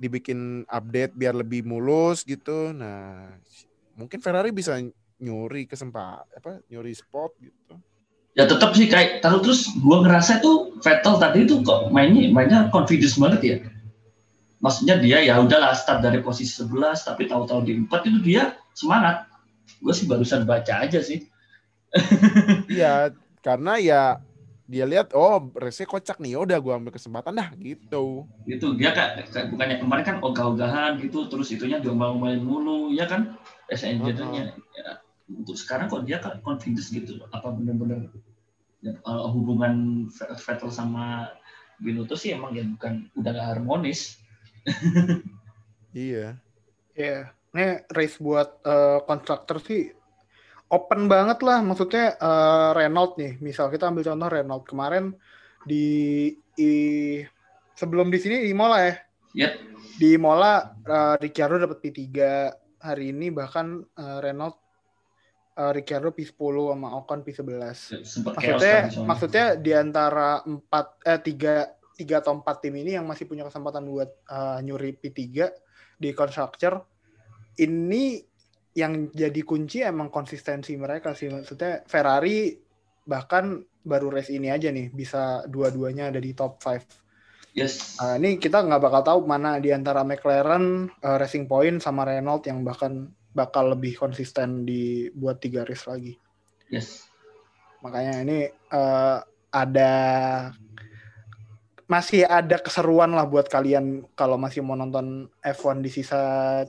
dibikin 0.00 0.64
update 0.64 1.12
biar 1.12 1.36
lebih 1.36 1.68
mulus 1.68 2.24
gitu. 2.24 2.72
Nah, 2.72 3.28
mungkin 3.92 4.24
Ferrari 4.24 4.56
bisa 4.56 4.80
nyuri 5.20 5.68
kesempatan 5.68 6.24
apa 6.32 6.64
nyuri 6.72 6.96
spot 6.96 7.36
gitu. 7.44 7.76
Ya 8.32 8.48
tetap 8.48 8.72
sih 8.72 8.88
kayak 8.88 9.20
taruh 9.20 9.44
terus 9.44 9.68
gua 9.84 10.00
ngerasa 10.00 10.40
tuh 10.40 10.80
Vettel 10.80 11.20
tadi 11.20 11.44
tuh 11.44 11.60
kok 11.60 11.92
mainnya 11.92 12.32
mainnya 12.32 12.72
confidence 12.72 13.20
banget 13.20 13.40
ya. 13.44 13.56
Maksudnya 14.64 14.96
dia 14.96 15.20
ya 15.20 15.36
udahlah 15.36 15.76
start 15.76 16.00
dari 16.00 16.24
posisi 16.24 16.64
11 16.64 17.04
tapi 17.04 17.28
tahu-tahu 17.28 17.60
di 17.68 17.76
4 17.84 18.08
itu 18.08 18.18
dia 18.24 18.56
semangat. 18.72 19.28
Gue 19.80 19.94
sih 19.94 20.04
barusan 20.10 20.44
baca 20.44 20.82
aja 20.84 21.00
sih. 21.00 21.24
Iya, 22.72 23.12
karena 23.44 23.76
ya 23.76 24.02
dia 24.64 24.88
lihat 24.88 25.12
oh 25.12 25.52
race 25.60 25.84
kocak 25.84 26.16
nih 26.16 26.40
udah 26.40 26.56
gua 26.56 26.80
ambil 26.80 26.94
kesempatan 26.96 27.36
dah 27.36 27.52
gitu. 27.60 28.24
Gitu 28.48 28.66
dia 28.80 28.96
kak 28.96 29.28
kak- 29.28 29.52
bukannya 29.52 29.76
kemarin 29.76 30.04
kan 30.08 30.16
ogah-ogahan 30.24 30.96
gitu 31.04 31.28
terus 31.28 31.52
itunya 31.52 31.76
diombang-ombangin 31.82 32.40
mulu 32.40 32.88
ya 32.96 33.04
kan? 33.04 33.36
As 33.68 33.84
engineer-nya 33.84 34.56
ya, 34.56 35.04
untuk 35.28 35.60
sekarang 35.60 35.92
kok 35.92 36.08
dia 36.08 36.16
kan 36.24 36.40
confidence 36.40 36.88
gitu 36.88 37.20
apa 37.28 37.52
bener-bener 37.52 38.08
ya, 38.80 38.96
uh, 39.04 39.28
hubungan 39.28 40.08
Ve- 40.08 40.32
Vettel 40.40 40.72
sama 40.72 41.28
Binotto 41.76 42.16
sih 42.16 42.32
emang 42.32 42.56
ya 42.56 42.64
bukan 42.64 43.12
udah 43.20 43.30
gak 43.36 43.48
harmonis. 43.58 44.16
Iya. 45.92 46.40
Iya. 46.96 47.36
Ini 47.52 47.84
race 47.92 48.16
buat 48.16 48.64
eh, 48.64 48.98
konstruktor 49.04 49.60
sih 49.60 49.92
open 50.72 51.04
banget 51.04 51.44
lah. 51.44 51.60
Maksudnya 51.60 52.16
eh, 52.16 52.70
Renault 52.72 53.20
nih. 53.20 53.36
Misal 53.38 53.68
kita 53.68 53.92
ambil 53.92 54.08
contoh 54.08 54.28
Renault 54.28 54.64
kemarin 54.64 55.12
di, 55.62 55.84
i- 56.56 57.22
sebelum 57.76 58.08
di 58.08 58.18
sini 58.18 58.40
di 58.42 58.50
Imola 58.50 58.78
ya. 58.82 58.94
ya 59.36 59.48
Di 60.00 60.16
Imola 60.16 60.72
eh, 60.80 61.14
Ricciardo 61.20 61.60
dapat 61.60 61.78
P3 61.78 62.00
hari 62.80 63.12
ini 63.12 63.28
bahkan 63.28 63.84
eh, 63.84 64.18
Renault 64.24 64.56
eh, 65.52 65.70
Ricciardo 65.76 66.08
P10 66.10 66.32
sama 66.72 66.88
Ocon 66.96 67.20
P11. 67.20 67.44
sempat 68.02 68.32
chaos 68.40 68.40
Maksudnya 68.40 68.78
kan 68.80 69.04
maksudnya 69.04 69.46
di 69.60 69.72
antara 69.76 70.40
empat 70.42 70.86
eh 71.04 71.20
tiga 71.20 71.68
tiga 71.92 72.24
atau 72.24 72.32
empat 72.40 72.64
tim 72.64 72.72
ini 72.80 72.96
yang 72.96 73.04
masih 73.04 73.28
punya 73.28 73.44
kesempatan 73.44 73.84
buat 73.84 74.08
eh, 74.08 74.58
nyuri 74.64 74.96
P3 74.96 75.20
di 76.00 76.10
constructor 76.16 76.88
ini 77.60 78.22
yang 78.72 79.12
jadi 79.12 79.40
kunci 79.44 79.84
emang 79.84 80.08
konsistensi 80.08 80.72
mereka 80.80 81.12
sih. 81.12 81.28
Maksudnya 81.28 81.84
Ferrari 81.84 82.56
bahkan 83.04 83.60
baru 83.82 84.14
race 84.14 84.30
ini 84.30 84.48
aja 84.48 84.70
nih 84.70 84.94
bisa 84.94 85.42
dua-duanya 85.50 86.14
ada 86.14 86.22
di 86.22 86.32
top 86.32 86.62
5 86.62 87.02
yes. 87.56 88.00
Uh, 88.00 88.16
ini 88.16 88.38
kita 88.40 88.64
nggak 88.64 88.82
bakal 88.82 89.02
tahu 89.02 89.20
mana 89.28 89.60
di 89.60 89.70
antara 89.70 90.02
McLaren, 90.02 90.88
uh, 90.88 91.16
Racing 91.20 91.46
Point 91.46 91.82
sama 91.82 92.08
Renault 92.08 92.46
yang 92.48 92.64
bahkan 92.64 93.12
bakal 93.32 93.72
lebih 93.72 93.96
konsisten 93.96 94.68
di 94.68 95.08
buat 95.12 95.40
tiga 95.40 95.64
race 95.64 95.88
lagi. 95.88 96.16
yes. 96.68 97.08
Makanya 97.80 98.22
ini 98.22 98.38
uh, 98.70 99.18
ada 99.52 99.92
masih 101.92 102.24
ada 102.24 102.56
keseruan 102.56 103.12
lah 103.12 103.28
buat 103.28 103.52
kalian 103.52 104.08
kalau 104.16 104.40
masih 104.40 104.64
mau 104.64 104.72
nonton 104.72 105.28
F1 105.44 105.84
di 105.84 105.90
sisa 105.92 106.22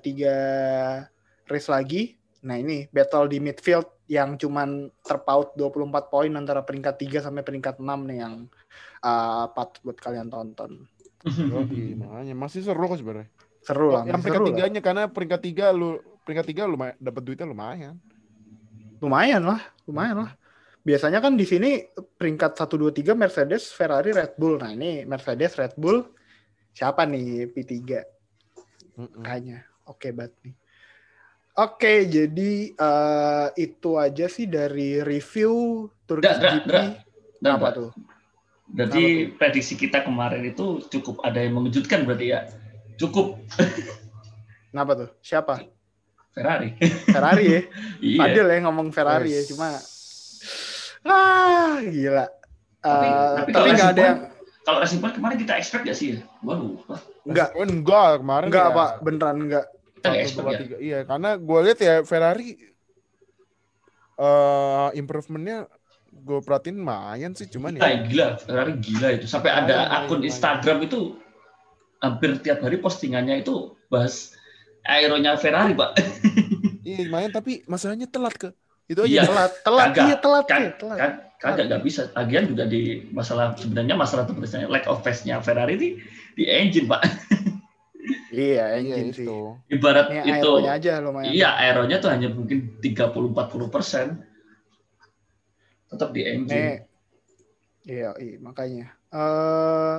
tiga 0.04 0.36
race 1.48 1.72
lagi. 1.72 2.20
Nah 2.44 2.60
ini 2.60 2.92
battle 2.92 3.32
di 3.32 3.40
midfield 3.40 3.88
yang 4.12 4.36
cuman 4.36 4.92
terpaut 5.00 5.56
24 5.56 6.12
poin 6.12 6.32
antara 6.36 6.60
peringkat 6.60 7.08
3 7.08 7.24
sampai 7.32 7.40
peringkat 7.40 7.80
6 7.80 7.88
nih 7.88 8.18
yang 8.20 8.52
uh, 9.00 9.48
patut 9.56 9.80
buat 9.88 9.98
kalian 10.04 10.28
tonton. 10.28 10.92
Yoi, 11.24 11.96
makanya 11.96 12.36
masih 12.36 12.68
seru 12.68 12.84
kok 12.84 13.00
sebenarnya 13.00 13.32
Seru 13.64 13.96
lah, 13.96 14.04
yang 14.04 14.20
peringkat 14.20 14.44
seru 14.44 14.52
lah. 14.52 14.52
tiganya 14.60 14.82
karena 14.84 15.04
peringkat 15.08 15.40
tiga 15.40 15.72
lu 15.72 16.04
peringkat 16.28 16.52
tiga 16.52 16.68
lumayan 16.68 17.00
dapat 17.00 17.22
duitnya 17.24 17.48
lumayan 17.48 17.96
Lumayan 19.00 19.44
lah, 19.44 19.64
lumayan 19.88 20.28
lah. 20.28 20.32
Biasanya 20.84 21.24
kan 21.24 21.40
di 21.40 21.48
sini 21.48 21.80
peringkat 21.96 22.60
1 22.60 22.68
2 22.76 22.92
3 22.92 23.16
Mercedes, 23.16 23.72
Ferrari, 23.72 24.12
Red 24.12 24.36
Bull. 24.36 24.60
Nah, 24.60 24.76
ini 24.76 25.08
Mercedes, 25.08 25.56
Red 25.56 25.80
Bull 25.80 26.04
siapa 26.76 27.08
nih 27.08 27.48
P3? 27.56 27.72
Mm-mm. 29.00 29.24
Kayaknya. 29.24 29.64
Oke 29.88 30.12
banget 30.12 30.36
nih. 30.44 30.56
Oke, 31.54 32.10
jadi 32.10 32.52
eh, 32.74 33.48
itu 33.62 33.96
aja 33.96 34.26
sih 34.26 34.50
dari 34.50 35.00
review 35.06 35.86
Turkish 36.04 36.40
GP. 36.42 36.66
dra. 36.68 36.84
Dan 37.40 37.52
Apa 37.60 37.70
tuh? 37.72 37.90
Berarti 38.68 39.30
prediksi 39.38 39.78
kita 39.78 40.02
kemarin 40.02 40.42
itu 40.44 40.82
cukup 40.90 41.22
ada 41.22 41.38
yang 41.40 41.62
mengejutkan 41.62 42.04
berarti 42.04 42.34
ya. 42.34 42.50
Cukup 42.98 43.40
Kenapa 44.74 44.92
tuh? 44.98 45.10
Siapa? 45.22 45.62
Ferrari. 46.34 46.74
Ferrari 47.06 47.46
ya. 47.46 47.62
iya. 48.02 48.20
Padahal 48.26 48.50
ya 48.50 48.60
ngomong 48.66 48.88
Ferrari 48.90 49.30
ya, 49.30 49.42
Wes. 49.46 49.48
cuma 49.54 49.70
ah 51.06 51.80
gila. 51.82 52.26
Tapi- 52.80 53.08
Eh, 53.08 53.34
tapi 53.38 53.40
tapi 53.40 53.52
kalau 53.54 53.68
nggak 53.72 53.92
ada 53.92 54.04
yang 54.04 54.20
Kalau 54.64 54.80
Racing 54.80 55.00
Point 55.00 55.12
kemarin 55.14 55.36
kita 55.38 55.54
expect 55.54 55.84
gak 55.84 55.92
sih 55.94 56.16
ya? 56.16 56.20
Waduh, 56.40 56.80
enggak 57.26 57.52
Oh, 57.52 57.64
enggak 57.64 58.12
kemarin 58.18 58.48
enggak 58.48 58.64
ya, 58.66 58.72
Pak, 58.74 58.90
beneran 59.02 59.38
enggak. 59.42 59.66
satu, 60.00 60.40
dua, 60.40 60.52
ya. 60.52 60.60
tiga. 60.60 60.76
Iya, 60.80 61.00
karena 61.04 61.30
gue 61.36 61.60
lihat 61.62 61.80
ya 61.80 61.96
Ferrari 62.02 62.50
eh 64.16 64.90
improvementnya 64.94 65.68
gue 66.14 66.40
perhatiin 66.40 66.78
lumayan 66.78 67.34
sih, 67.34 67.50
cuman 67.50 67.76
Gila, 67.76 67.84
ya 67.84 67.98
gila, 68.06 68.28
Ferrari 68.38 68.74
gila 68.78 69.08
itu. 69.12 69.26
Sampai 69.26 69.52
ada 69.52 69.68
Lumayan, 69.84 69.96
akun 69.98 70.10
lumayan. 70.14 70.30
Instagram 70.30 70.78
itu 70.82 71.00
hampir 72.00 72.30
tiap 72.40 72.60
hari 72.62 72.78
postingannya 72.78 73.42
itu 73.42 73.56
bahas 73.88 74.32
aeronya 74.84 75.36
Ferrari, 75.36 75.74
Pak. 75.74 75.92
iya 76.88 77.04
lumayan 77.04 77.32
tapi 77.32 77.64
masalahnya 77.66 78.06
telat 78.06 78.36
ke 78.38 78.50
itu 78.86 79.00
aja. 79.00 79.10
Iya. 79.10 79.24
Telat, 79.26 79.52
telat, 79.62 79.88
Kagak. 79.90 80.06
iya 80.06 80.18
telat, 80.20 80.46
Kan, 80.46 80.62
iya, 80.62 80.72
telat. 80.76 80.98
kan, 81.00 81.12
kagak 81.40 81.66
nggak 81.72 81.84
bisa. 81.84 82.02
Lagian 82.14 82.46
juga 82.48 82.64
di 82.66 82.82
masalah 83.10 83.56
sebenarnya 83.56 83.96
masalah 83.96 84.24
terbesarnya 84.28 84.68
lack 84.68 84.86
of 84.88 85.00
pace-nya 85.02 85.40
Ferrari 85.40 85.76
di 85.76 85.90
di 86.34 86.44
engine, 86.46 86.88
Pak. 86.88 87.02
Iya, 88.34 88.82
engine 88.82 89.14
sih. 89.14 89.30
itu. 89.30 89.54
Ibarat 89.70 90.10
Ini 90.10 90.42
itu 90.42 90.52
aja 90.66 90.98
lumayan. 91.00 91.30
Iya, 91.30 91.54
aeronya 91.54 92.02
tuh 92.02 92.10
hanya 92.10 92.34
mungkin 92.34 92.82
30-40 92.82 93.30
persen. 93.70 94.26
Tetap 95.86 96.10
di 96.12 96.22
engine. 96.26 96.50
Nih, 96.50 96.78
iya, 97.86 98.10
iya, 98.18 98.36
makanya. 98.42 98.90
eh 99.14 99.98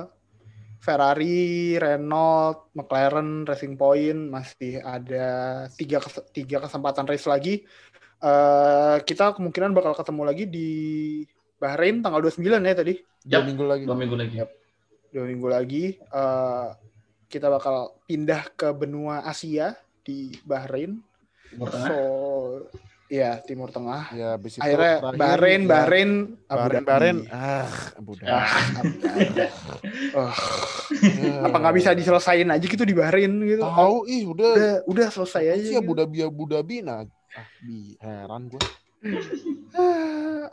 Ferrari, 0.77 1.79
Renault, 1.79 2.69
McLaren, 2.75 3.47
Racing 3.47 3.73
Point 3.73 4.29
masih 4.29 4.83
ada 4.83 5.27
tiga 5.73 5.97
tiga 6.29 6.61
kesempatan 6.61 7.07
race 7.07 7.25
lagi. 7.25 7.63
Eh 8.25 8.97
kita 9.05 9.37
kemungkinan 9.37 9.77
bakal 9.77 9.93
ketemu 9.93 10.21
lagi 10.25 10.43
di 10.49 10.69
Bahrain 11.61 12.01
tanggal 12.01 12.19
29 12.19 12.41
ya 12.41 12.73
tadi. 12.73 12.93
Dua 13.21 13.31
Yap. 13.37 13.43
minggu 13.45 13.63
lagi. 13.63 13.83
Dua 13.85 13.97
minggu 13.97 14.15
lagi. 14.17 14.35
Dua 15.13 15.23
minggu 15.29 15.47
lagi. 15.47 15.85
eh 16.01 16.67
kita 17.25 17.49
bakal 17.49 17.99
pindah 18.05 18.47
ke 18.53 18.69
benua 18.71 19.25
Asia 19.25 19.77
di 20.01 20.33
Bahrain. 20.45 20.97
Timur 21.51 21.67
Tengah. 21.69 21.87
So, 21.89 21.99
ya 23.07 23.31
Timur 23.43 23.69
Tengah. 23.69 24.01
Ya, 24.13 24.27
habis 24.37 24.57
itu 24.57 24.61
Akhirnya 24.61 24.93
terakhir 25.01 25.19
Bahrain, 25.19 25.61
ya, 25.61 25.69
Bahrain, 25.69 26.11
Abu 26.45 26.57
Bahrain, 26.57 26.73
Dhabi. 26.73 26.85
Bahrain. 26.85 27.17
Ah, 27.29 27.69
Abu 27.97 28.11
Dhabi. 28.17 28.29
Ah, 28.29 28.49
Abu 28.81 28.95
Dhabi. 29.03 29.45
Oh, 30.15 30.31
apa 31.45 31.57
nggak 31.59 31.75
bisa 31.75 31.89
diselesain 31.97 32.47
aja 32.49 32.65
gitu 32.65 32.83
di 32.85 32.95
Bahrain 32.95 33.31
gitu? 33.41 33.61
Tahu 33.61 33.97
ih 34.09 34.23
udah. 34.29 34.51
udah, 34.53 34.73
udah 34.89 35.07
selesai 35.11 35.43
aja. 35.55 35.63
Sih 35.65 35.73
gitu. 35.75 35.81
Abu 35.81 35.91
Dhabi 35.97 36.17
Abu 36.23 36.43
Dhabi 36.49 36.75
nah. 36.85 37.05
Ah, 37.35 37.47
bi 37.59 37.99
heran 37.99 38.47
gue. 38.47 38.63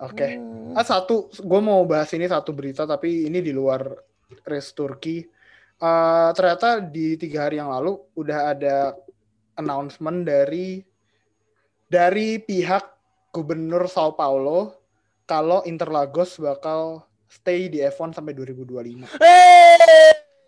Oke. 0.03 0.29
Ah, 0.75 0.85
satu, 0.85 1.31
gue 1.31 1.61
mau 1.63 1.87
bahas 1.87 2.11
ini 2.13 2.27
satu 2.27 2.51
berita 2.51 2.85
tapi 2.85 3.31
ini 3.31 3.39
di 3.39 3.55
luar 3.55 3.87
race 4.45 4.75
Turki. 4.75 5.23
Eh, 5.83 6.31
ternyata 6.35 6.79
di 6.79 7.19
tiga 7.19 7.47
hari 7.47 7.59
yang 7.59 7.71
lalu 7.71 7.99
udah 8.15 8.55
ada 8.55 8.95
announcement 9.59 10.23
dari 10.23 10.79
dari 11.91 12.39
pihak 12.39 12.85
Gubernur 13.35 13.91
Sao 13.91 14.15
Paulo 14.15 14.79
kalau 15.27 15.65
Interlagos 15.67 16.39
bakal 16.39 17.03
stay 17.27 17.73
di 17.73 17.81
F1 17.81 18.15
sampai 18.15 18.37
2025. 18.37 19.09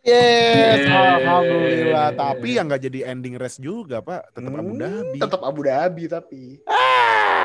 Yes, 0.04 0.84
Yeay. 0.84 0.92
alhamdulillah. 0.92 2.08
Tapi 2.12 2.48
yang 2.52 2.68
nggak 2.68 2.82
jadi 2.82 3.00
ending 3.08 3.34
race 3.34 3.56
juga, 3.56 3.98
Pak. 3.98 4.36
Tetap 4.36 4.52
Abu 4.52 4.70
Hmm, 4.70 4.80
Dhabi. 4.80 5.18
Tetap 5.18 5.40
Abu 5.40 5.60
Dhabi 5.64 6.04
tapi. 6.06 6.42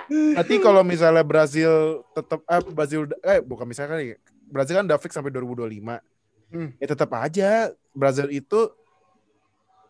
Nanti 0.09 0.55
kalau 0.59 0.83
misalnya 0.83 1.23
Brazil 1.23 2.03
tetap 2.11 2.43
eh 2.43 2.59
Brazil 2.65 3.07
eh 3.21 3.39
bukan 3.39 3.63
misalnya 3.63 3.95
kali 3.95 4.19
Brazil 4.43 4.75
kan 4.75 4.85
udah 4.85 4.99
fix 4.99 5.13
sampai 5.13 5.31
2025. 5.31 6.03
Hmm. 6.49 6.69
Ya 6.75 6.87
tetap 6.89 7.09
aja 7.13 7.49
Brazil 7.93 8.27
itu 8.27 8.59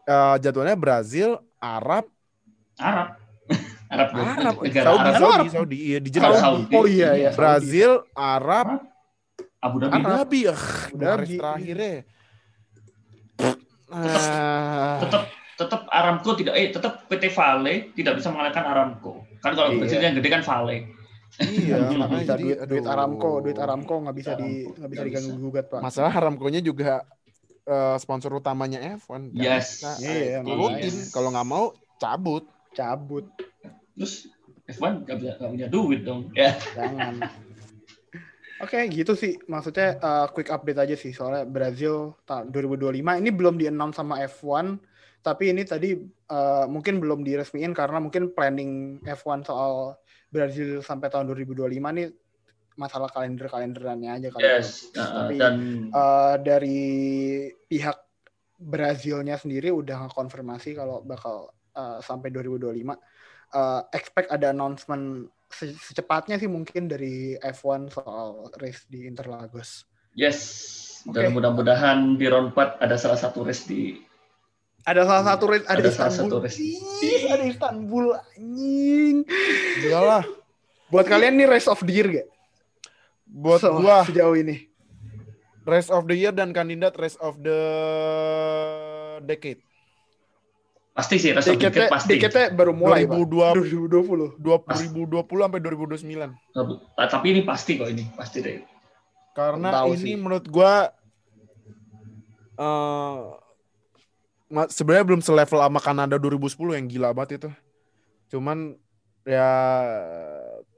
eh, 0.04 0.36
jadwalnya 0.38 0.76
Brazil, 0.76 1.42
Arab, 1.58 2.06
Arab. 2.76 3.18
Arab, 3.90 4.08
Arab, 4.14 4.56
negara 4.62 4.86
Saudi, 4.86 5.02
Arab. 5.02 5.18
Saudi, 5.18 5.48
Saudi, 5.50 5.78
iya 5.82 5.98
di 5.98 6.10
Arab 6.12 6.22
Jeddah. 6.22 6.38
Saudi. 6.38 6.74
Oh 6.76 6.86
iya 6.86 7.10
ya. 7.18 7.30
Brazil, 7.34 7.92
Arab, 8.14 8.68
Abu 9.58 9.76
Dhabi. 9.80 9.94
Abu 9.96 10.06
Dhabi. 10.06 10.40
Ah, 10.46 10.62
Abu 10.86 10.98
Dhabi. 11.00 11.36
terakhirnya. 11.36 11.96
Tetap 13.90 15.24
tetap 15.56 15.82
Aramco 15.90 16.32
tidak 16.34 16.56
eh 16.56 16.72
tetap 16.72 17.04
PT 17.06 17.30
Vale 17.30 17.92
tidak 17.92 18.16
bisa 18.16 18.30
mengalahkan 18.30 18.64
Aramco. 18.64 19.28
Kan 19.40 19.52
kalau 19.54 19.70
Iya. 19.70 19.80
Brazil 19.80 20.00
yang 20.00 20.16
gede 20.16 20.30
kan 20.30 20.42
Vale. 20.42 20.78
iya, 21.40 21.78
makanya 22.00 22.24
Bisa 22.24 22.34
jadi, 22.34 22.44
duit, 22.44 22.58
duit. 22.66 22.86
Aramco, 22.86 23.32
duit 23.40 23.58
Aramco 23.58 23.96
nggak 24.00 24.16
bisa 24.16 24.32
di 24.34 24.64
Aramco, 24.64 24.72
nggak 24.76 24.90
bisa 24.90 25.04
diganggu 25.04 25.32
gugat 25.40 25.66
pak. 25.68 25.80
Masalah 25.80 26.12
Aramco-nya 26.12 26.60
juga 26.60 27.06
eh, 27.64 27.98
sponsor 27.98 28.34
utamanya 28.34 28.80
F1. 28.98 29.30
Nggak 29.30 29.46
Yes. 29.46 29.86
Iya, 30.00 30.42
eh, 30.42 30.42
turutin. 30.42 30.90
makanya. 30.90 31.12
Kalau 31.12 31.30
nggak 31.30 31.48
mau 31.48 31.66
cabut. 31.98 32.44
Cabut, 32.72 33.26
Terus 33.94 34.26
F1 34.66 35.04
nggak 35.04 35.16
bisa 35.18 35.32
nggak 35.36 35.52
punya 35.52 35.68
duit 35.68 36.02
dong. 36.02 36.30
Ya. 36.32 36.56
jangan. 36.72 37.20
Oke, 38.60 38.92
gitu 38.92 39.16
sih. 39.16 39.40
Maksudnya 39.48 39.96
uh, 40.04 40.28
quick 40.32 40.52
update 40.52 40.80
aja 40.84 40.96
sih 41.00 41.16
soalnya 41.16 41.48
Brazil 41.48 42.20
tahun 42.28 42.52
2025 42.52 43.22
ini 43.24 43.30
belum 43.32 43.56
di 43.56 43.72
announce 43.72 43.96
sama 44.00 44.20
F1, 44.28 44.76
tapi 45.24 45.56
ini 45.56 45.64
tadi 45.64 45.96
uh, 46.32 46.68
mungkin 46.68 47.00
belum 47.00 47.24
diresmiin 47.24 47.72
karena 47.72 48.04
mungkin 48.04 48.36
planning 48.36 49.00
F1 49.08 49.48
soal 49.48 49.96
Brazil 50.28 50.84
sampai 50.84 51.08
tahun 51.08 51.32
2025 51.32 51.72
nih 51.72 52.08
masalah 52.76 53.12
kalender-kalenderannya 53.12 54.12
aja 54.20 54.28
kali. 54.32 54.44
ya. 54.44 54.60
Yes. 54.60 54.92
uh, 54.96 55.24
Tapi 55.24 55.36
dan 55.40 55.56
uh, 55.92 56.36
dari 56.40 56.82
pihak 57.68 57.98
Brazilnya 58.60 59.40
sendiri 59.40 59.72
udah 59.72 60.08
ngekonfirmasi 60.08 60.76
kalau 60.76 61.00
bakal 61.00 61.56
uh, 61.80 62.04
sampai 62.04 62.28
2025. 62.32 62.92
Uh, 63.50 63.82
expect 63.96 64.30
ada 64.30 64.52
announcement 64.52 65.32
se- 65.50 65.76
secepatnya 65.76 66.36
sih 66.36 66.46
mungkin 66.46 66.86
dari 66.86 67.34
F1 67.36 67.62
soal 67.90 68.28
race 68.56 68.86
di 68.86 69.04
Interlagos. 69.04 69.84
yes. 70.14 70.78
Dan 71.02 71.32
Oke. 71.32 71.40
mudah-mudahan 71.40 71.98
di 72.14 72.28
round 72.28 72.52
4 72.52 72.76
ada 72.78 72.96
salah 72.96 73.16
satu 73.16 73.42
race 73.42 73.64
di 73.64 74.04
Ada 74.82 75.04
salah 75.04 75.24
satu 75.26 75.44
race, 75.48 75.64
ada, 75.66 75.80
Ada 75.80 75.90
salah 75.90 76.08
Istanbul. 76.10 76.28
satu 76.30 76.38
race. 76.42 76.58
Ih, 77.00 77.24
ada 77.30 77.44
Istanbul 77.46 78.06
anjing. 78.16 79.18
Enggak 79.80 80.04
lah. 80.04 80.24
Buat 80.92 81.06
kalian 81.06 81.36
nih 81.36 81.48
race 81.48 81.66
of 81.66 81.80
the 81.80 81.94
year 81.94 82.08
gak? 82.10 82.28
Buat 83.26 83.60
So- 83.62 83.76
gua 83.76 84.04
sejauh 84.04 84.36
ini. 84.36 84.68
Race 85.62 85.88
of 85.88 86.04
the 86.04 86.18
Year 86.18 86.32
dan 86.32 86.50
kandidat 86.50 86.96
Race 86.96 87.14
of 87.18 87.38
the 87.38 87.60
Decade. 89.22 89.62
Pasti 90.92 91.16
sih 91.16 91.32
of 91.32 91.40
the 91.40 91.54
Deketnya, 91.54 91.88
Decade 91.88 91.92
pasti. 91.92 92.14
deketnya 92.16 92.46
baru 92.52 92.72
mulai, 92.72 93.04
Pak. 93.04 93.16
2020 93.16 94.38
2020. 94.38 95.16
2020 95.16 95.44
sampai 95.46 95.60
2029. 95.62 96.32
Ah, 96.96 97.08
Tapi 97.08 97.26
ini 97.32 97.42
pasti 97.44 97.72
kok 97.78 97.88
ini, 97.88 98.04
pasti 98.14 98.38
deh. 98.40 98.60
Karena 99.32 99.72
Tahu 99.72 99.96
ini 99.96 100.04
sih. 100.04 100.16
menurut 100.16 100.46
gua 100.46 100.92
eh 102.60 103.18
ma- 104.50 104.68
sebenarnya 104.68 105.06
belum 105.06 105.22
selevel 105.22 105.60
sama 105.62 105.80
Kanada 105.80 106.18
2010 106.18 106.76
yang 106.76 106.86
gila 106.86 107.10
banget 107.14 107.40
itu. 107.40 107.50
Cuman 108.30 108.76
ya 109.24 109.52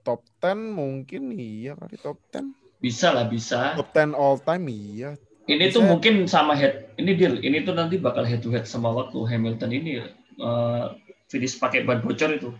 top 0.01 0.21
10 0.37 0.71
mungkin 0.71 1.33
iya 1.33 1.73
kali 1.73 1.97
top 1.97 2.19
10. 2.29 2.53
Bisa 2.77 3.09
lah, 3.09 3.25
bisa. 3.25 3.73
Top 3.73 3.89
10 3.89 4.13
all 4.13 4.37
time 4.37 4.65
iya. 4.67 5.11
Ini 5.51 5.67
tuh 5.67 5.83
Bisa. 5.83 5.89
mungkin 5.91 6.13
sama 6.25 6.55
head, 6.55 6.95
ini 6.95 7.11
deal, 7.11 7.35
ini 7.37 7.59
tuh 7.61 7.75
nanti 7.75 7.99
bakal 7.99 8.23
head 8.23 8.39
to 8.39 8.47
head 8.49 8.63
sama 8.63 8.87
waktu 8.87 9.19
Hamilton 9.19 9.67
ini 9.69 9.99
eh, 10.39 10.85
finish 11.27 11.59
pakai 11.59 11.83
ban 11.83 11.99
bocor 11.99 12.31
itu 12.31 12.55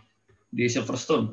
di 0.47 0.67
Silverstone. 0.67 1.31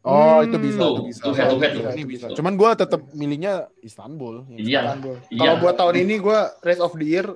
Oh, 0.00 0.40
Hmm. 0.40 0.48
itu 0.48 0.56
bisa, 0.56 0.80
Tuh, 0.80 0.94
itu 0.96 1.02
bisa. 1.12 1.20
tuh 1.20 1.32
head 1.36 1.46
to 1.46 1.56
head 1.60 1.72
Bisa, 1.76 1.84
tuh. 1.84 1.92
ini 1.92 2.04
bisa. 2.08 2.26
Cuman 2.32 2.56
gua 2.56 2.72
tetap 2.72 3.04
milihnya 3.12 3.68
Istanbul. 3.84 4.48
Iya. 4.48 4.80
Istanbul. 4.88 5.16
Iya. 5.28 5.36
Kalau 5.36 5.54
buat 5.60 5.76
tahun 5.76 5.96
ini 6.00 6.14
gue 6.16 6.40
race 6.58 6.80
of 6.80 6.96
the 6.96 7.04
year, 7.06 7.28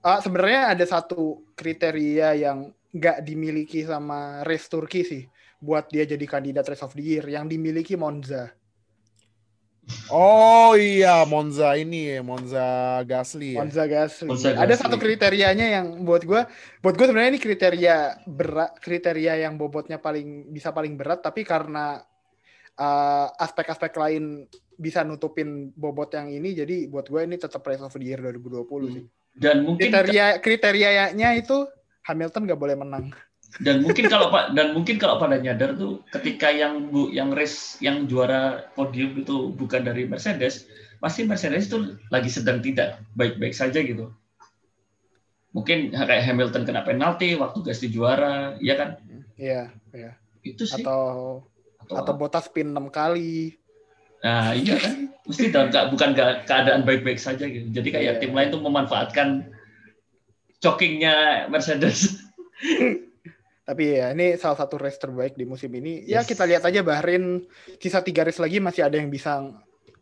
ah, 0.00 0.22
sebenarnya 0.22 0.78
ada 0.78 0.84
satu 0.86 1.42
kriteria 1.52 2.38
yang 2.38 2.58
nggak 2.94 3.20
dimiliki 3.20 3.82
sama 3.82 4.46
race 4.46 4.70
Turki 4.70 5.02
sih, 5.02 5.26
buat 5.58 5.90
dia 5.90 6.06
jadi 6.06 6.22
kandidat 6.24 6.64
race 6.64 6.80
of 6.80 6.94
the 6.94 7.02
year, 7.02 7.26
yang 7.26 7.44
dimiliki 7.44 7.92
Monza. 7.92 8.54
Oh 10.10 10.74
iya, 10.74 11.22
Monza 11.26 11.78
ini 11.78 12.10
ya, 12.10 12.20
Monza 12.22 12.66
Gasly 13.06 13.54
ya. 13.54 13.62
Monza 13.62 13.84
Gasly. 13.86 14.26
Monza 14.26 14.50
Ada 14.54 14.74
Gasly. 14.74 14.82
satu 14.82 14.96
kriterianya 14.98 15.66
yang 15.78 16.02
buat 16.02 16.26
gue, 16.26 16.42
buat 16.82 16.94
gue 16.94 17.06
sebenarnya 17.06 17.38
ini 17.38 17.42
kriteria 17.42 17.96
berat, 18.26 18.82
kriteria 18.82 19.46
yang 19.46 19.54
bobotnya 19.54 20.02
paling 20.02 20.50
bisa 20.50 20.74
paling 20.74 20.98
berat, 20.98 21.22
tapi 21.22 21.46
karena 21.46 22.02
uh, 22.78 23.28
aspek-aspek 23.38 23.94
lain 23.94 24.50
bisa 24.74 25.06
nutupin 25.06 25.70
bobot 25.74 26.10
yang 26.18 26.34
ini, 26.34 26.54
jadi 26.54 26.90
buat 26.90 27.06
gue 27.06 27.22
ini 27.22 27.38
tetap 27.38 27.62
race 27.62 27.82
of 27.82 27.94
the 27.94 28.02
year 28.02 28.18
2020 28.18 28.94
sih. 28.94 29.04
Dan 29.36 29.68
mungkin 29.68 29.86
kriteria 29.86 30.42
kriterianya 30.42 31.30
itu 31.38 31.66
Hamilton 32.06 32.42
nggak 32.46 32.60
boleh 32.60 32.76
menang. 32.78 33.14
Dan 33.56 33.80
mungkin 33.80 34.06
kalau 34.06 34.28
Pak 34.28 34.52
dan 34.52 34.76
mungkin 34.76 35.00
kalau 35.00 35.16
pada 35.16 35.40
nyadar 35.40 35.72
tuh 35.74 36.04
ketika 36.12 36.52
yang 36.52 36.92
bu 36.92 37.08
yang 37.08 37.32
race 37.32 37.80
yang 37.80 38.04
juara 38.04 38.68
podium 38.72 39.16
itu 39.16 39.48
bukan 39.52 39.80
dari 39.80 40.04
Mercedes, 40.04 40.68
pasti 40.98 41.24
Mercedes 41.24 41.66
itu 41.66 41.96
lagi 42.08 42.28
sedang 42.28 42.60
tidak 42.60 43.00
baik-baik 43.16 43.56
saja 43.56 43.80
gitu. 43.80 44.12
Mungkin 45.56 45.96
kayak 45.96 46.20
Hamilton 46.28 46.68
kena 46.68 46.84
penalti 46.84 47.32
waktu 47.32 47.64
Gasly 47.64 47.88
juara, 47.88 48.60
ya 48.60 48.76
kan? 48.76 49.00
Iya, 49.40 49.72
iya. 49.96 50.12
Itu 50.44 50.68
sih. 50.68 50.84
Atau 50.84 51.40
Atau- 51.80 51.96
atau 52.02 52.12
Bottas 52.12 52.50
pin 52.52 52.68
6 52.68 52.92
kali. 52.92 53.56
Nah, 54.20 54.52
iya 54.52 54.76
kan? 54.76 55.08
Mesti 55.24 55.48
dalam 55.48 55.70
ke- 55.70 55.88
bukan 55.94 56.10
ke- 56.12 56.44
keadaan 56.44 56.82
baik-baik 56.84 57.16
saja 57.16 57.46
gitu. 57.46 57.72
Jadi 57.72 57.88
kayak 57.88 58.04
Iya. 58.04 58.20
tim 58.20 58.34
lain 58.34 58.50
tuh 58.50 58.60
memanfaatkan 58.60 59.48
chokingnya 60.60 61.46
Mercedes. 61.48 62.20
Tapi 63.66 63.98
ya 63.98 64.14
ini 64.14 64.38
salah 64.38 64.54
satu 64.54 64.78
race 64.78 64.94
terbaik 64.94 65.34
di 65.34 65.42
musim 65.42 65.74
ini. 65.74 66.06
Ya 66.06 66.22
Yes. 66.22 66.30
kita 66.30 66.46
lihat 66.46 66.62
aja 66.62 66.86
Bahrain 66.86 67.42
sisa 67.82 67.98
tiga 67.98 68.22
race 68.22 68.38
lagi 68.38 68.62
masih 68.62 68.86
ada 68.86 68.94
yang 68.94 69.10
bisa 69.10 69.42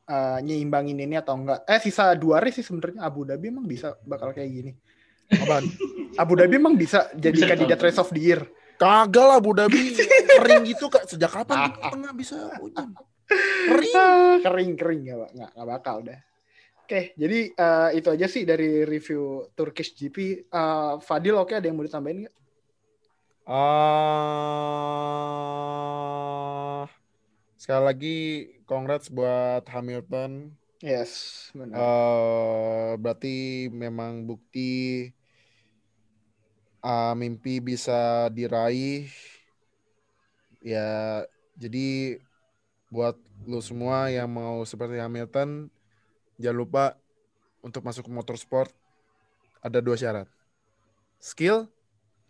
uh, 0.04 0.38
nyeimbangin 0.44 1.00
ini 1.00 1.16
atau 1.16 1.32
enggak. 1.32 1.64
Eh 1.64 1.80
sisa 1.80 2.12
dua 2.12 2.44
race 2.44 2.60
sih 2.60 2.66
sebenarnya 2.68 3.00
Abu 3.00 3.24
Dhabi 3.24 3.48
emang 3.48 3.64
bisa 3.64 3.96
bakal 4.04 4.36
kayak 4.36 4.52
gini. 4.52 4.72
Apaan? 5.32 5.64
Abu 6.22 6.36
Dhabi 6.36 6.60
emang 6.60 6.76
bisa 6.76 7.08
jadi 7.16 7.32
Bisa 7.40 7.48
kandidat 7.48 7.80
race 7.80 7.96
of 7.96 8.12
the 8.12 8.20
year. 8.20 8.44
Kagak 8.76 9.24
lah 9.24 9.36
Abu 9.40 9.56
Dhabi 9.56 9.96
kering 10.44 10.68
gitu 10.68 10.92
kak. 10.92 11.08
Sejak 11.08 11.32
kapan 11.32 11.72
kita 11.72 11.88
pernah 11.88 12.12
bisa 12.12 12.36
hujan? 12.60 12.92
Kering. 13.64 13.96
Ah, 13.96 14.36
kering 14.44 14.70
kering 14.76 15.00
nggak 15.08 15.18
Pak? 15.24 15.30
nggak 15.40 15.50
nggak 15.56 15.68
bakal 15.72 15.96
dah. 16.04 16.20
Oke, 16.84 17.16
jadi 17.16 17.48
uh, 17.56 17.88
itu 17.96 18.08
aja 18.12 18.28
sih 18.28 18.44
dari 18.44 18.84
review 18.84 19.48
Turkish 19.56 19.96
GP. 19.96 20.52
Uh, 20.52 21.00
Fadil, 21.00 21.32
oke 21.40 21.56
ada 21.56 21.64
yang 21.64 21.80
mau 21.80 21.86
ditambahin 21.88 22.28
nggak? 22.28 22.34
Ah, 23.44 23.60
sekali 27.60 27.82
lagi 27.84 28.16
congrats 28.64 29.12
buat 29.12 29.68
Hamilton. 29.68 30.48
Yes, 30.80 31.52
benar. 31.52 31.76
Eh, 31.76 32.96
berarti 32.96 33.68
memang 33.68 34.24
bukti 34.24 35.12
ah, 36.80 37.12
mimpi 37.12 37.60
bisa 37.60 38.32
diraih. 38.32 39.12
Ya, 40.64 41.20
jadi 41.60 42.16
buat 42.88 43.20
lu 43.44 43.60
semua 43.60 44.08
yang 44.08 44.32
mau 44.32 44.64
seperti 44.64 44.96
Hamilton, 44.96 45.68
jangan 46.40 46.56
lupa 46.56 46.84
untuk 47.60 47.84
masuk 47.84 48.08
ke 48.08 48.12
motorsport 48.12 48.72
ada 49.60 49.84
dua 49.84 49.96
syarat. 50.00 50.28
Skill 51.20 51.68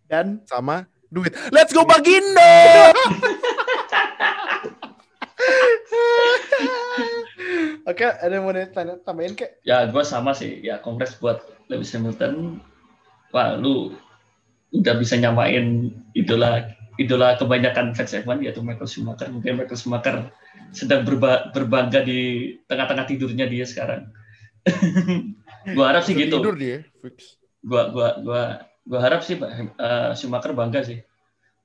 Dan 0.06 0.42
sama 0.46 0.86
duit. 1.14 1.32
Let's 1.54 1.70
go 1.70 1.86
Bagindo! 1.86 2.42
oke, 7.86 8.04
ada 8.04 8.32
yang 8.32 8.44
mau 8.44 8.54
ditanya- 8.54 9.00
tambahin 9.02 9.34
kek? 9.38 9.62
Ya, 9.62 9.86
gue 9.86 10.04
sama 10.04 10.34
sih. 10.34 10.60
Ya, 10.60 10.82
kongres 10.82 11.16
buat 11.18 11.40
Lewis 11.70 11.94
Hamilton. 11.94 12.58
Wah, 13.30 13.54
lu 13.58 13.94
udah 14.74 14.94
bisa 14.98 15.14
nyamain 15.14 15.94
idola 16.18 16.66
idola 16.98 17.34
kebanyakan 17.38 17.94
fans 17.94 18.14
F1 18.14 18.42
yaitu 18.42 18.62
Michael 18.62 18.90
Schumacher. 18.90 19.30
Mungkin 19.30 19.58
Michael 19.58 19.78
Schumacher 19.78 20.30
sedang 20.70 21.02
berba- 21.06 21.50
berbangga 21.50 22.02
di 22.02 22.54
tengah-tengah 22.66 23.06
tidurnya 23.06 23.46
dia 23.50 23.66
sekarang. 23.66 24.10
gua 25.76 25.94
harap 25.94 26.02
sih 26.06 26.14
gitu. 26.14 26.38
Tidur 26.40 26.54
dia, 26.56 26.86
fix. 27.02 27.38
Gua 27.64 27.90
gua 27.90 28.08
gua 28.22 28.42
gua 28.84 29.00
harap 29.00 29.20
sih 29.20 29.34
Pak, 29.34 29.50
eh, 29.50 30.10
Schumacher 30.14 30.52
bangga 30.52 30.80
sih. 30.80 31.00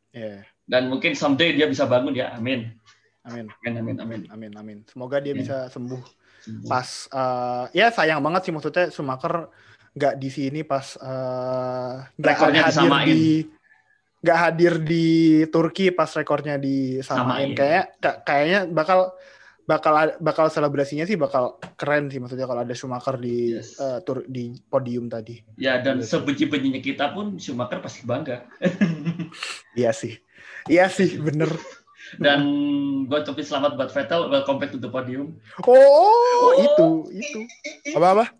Ya, 0.10 0.42
Dan 0.66 0.90
mungkin 0.90 1.14
someday 1.14 1.54
dia 1.54 1.66
bisa 1.66 1.86
bangun 1.86 2.14
ya. 2.14 2.34
Amin. 2.34 2.74
amin, 3.22 3.46
Amin 3.62 3.74
amin 3.78 3.96
amin. 4.00 4.22
amin, 4.28 4.52
amin. 4.56 4.78
Semoga 4.86 5.22
dia 5.22 5.34
Amin. 5.34 5.44
bisa 5.44 5.70
sembuh. 5.70 6.02
Pas, 6.66 6.88
eh, 7.06 7.66
ya 7.76 7.92
sayang 7.92 8.24
banget 8.24 8.48
sih 8.48 8.54
maksudnya 8.56 8.90
Schumacher 8.90 9.52
nggak 9.92 10.16
di 10.16 10.30
sini 10.30 10.62
pas 10.64 10.96
eh, 10.96 11.94
nggak 12.16 12.34
Rekornya 12.34 12.62
hadir 12.66 12.74
disamain. 12.74 13.06
di 13.10 13.24
nggak 14.20 14.40
hadir 14.40 14.74
di 14.82 15.06
Turki 15.48 15.92
pas 15.92 16.10
rekornya 16.10 16.56
Samain. 16.56 16.66
disamain. 16.66 17.50
Kayak 17.54 17.86
ka- 18.00 18.20
kayaknya 18.24 18.60
bakal 18.68 19.14
bakal 19.70 19.94
bakal 20.18 20.50
selebrasinya 20.50 21.06
sih 21.06 21.14
bakal 21.14 21.62
keren 21.78 22.10
sih 22.10 22.18
maksudnya 22.18 22.50
kalau 22.50 22.66
ada 22.66 22.74
Schumacher 22.74 23.22
di 23.22 23.54
Yes. 23.54 23.78
eh, 23.78 24.02
tur 24.02 24.26
di 24.26 24.58
podium 24.66 25.06
tadi. 25.06 25.38
Ya 25.62 25.78
dan 25.78 26.02
Iya 26.02 26.10
sih. 26.10 26.18
sebenci-bencinya 26.18 26.82
kita 26.82 27.14
pun 27.14 27.38
Schumacher 27.38 27.78
pasti 27.78 28.02
bangga. 28.02 28.50
Iya 29.78 29.94
sih. 29.94 30.18
Iya 30.66 30.90
sih, 30.90 31.22
bener. 31.22 31.54
Dan 32.18 32.42
buat 33.06 33.22
ucapin 33.22 33.46
selamat 33.46 33.78
buat 33.78 33.94
Vettel, 33.94 34.34
welcome 34.34 34.58
back 34.58 34.74
to 34.74 34.82
the 34.82 34.90
podium. 34.90 35.38
Oh, 35.62 36.58
itu, 36.58 37.14
itu. 37.14 37.40
Apa-apa? 37.94 38.34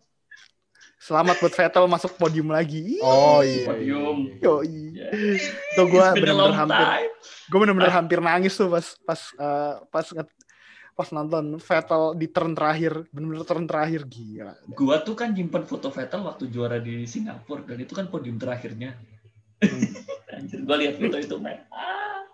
Selamat 0.98 1.38
buat 1.38 1.54
Vettel 1.54 1.86
masuk 1.86 2.18
podium 2.18 2.50
lagi. 2.50 2.98
Oh 3.06 3.46
iya. 3.46 3.70
Podium. 3.70 4.18
Yoi. 4.42 4.98
Yeah. 4.98 5.38
Tuh 5.78 5.86
gue 5.86 6.06
long 6.34 6.58
hampir, 6.58 6.86
gue 7.22 7.58
bener-bener 7.62 7.94
hampir 7.94 8.18
nangis 8.18 8.58
tuh 8.58 8.74
pas 8.74 8.86
pas 9.06 9.22
eh, 9.38 9.74
pas 9.94 10.06
pas 11.00 11.16
nonton 11.16 11.56
Vettel 11.64 12.04
di 12.20 12.28
turn 12.28 12.52
terakhir, 12.52 13.08
bener-bener 13.16 13.48
turn 13.48 13.64
terakhir 13.64 14.04
gila. 14.04 14.52
Gua 14.76 15.00
tuh 15.00 15.16
kan 15.16 15.32
nyimpen 15.32 15.64
foto 15.64 15.88
Vettel 15.88 16.28
waktu 16.28 16.52
juara 16.52 16.76
di 16.84 17.08
Singapura 17.08 17.64
dan 17.64 17.80
itu 17.80 17.96
kan 17.96 18.12
podium 18.12 18.36
terakhirnya. 18.36 19.00
Hmm. 19.64 19.96
Anjir, 20.36 20.60
gua 20.68 20.76
lihat 20.76 21.00
foto 21.00 21.16
itu, 21.16 21.40
men. 21.40 21.64
Ah. 21.72 22.28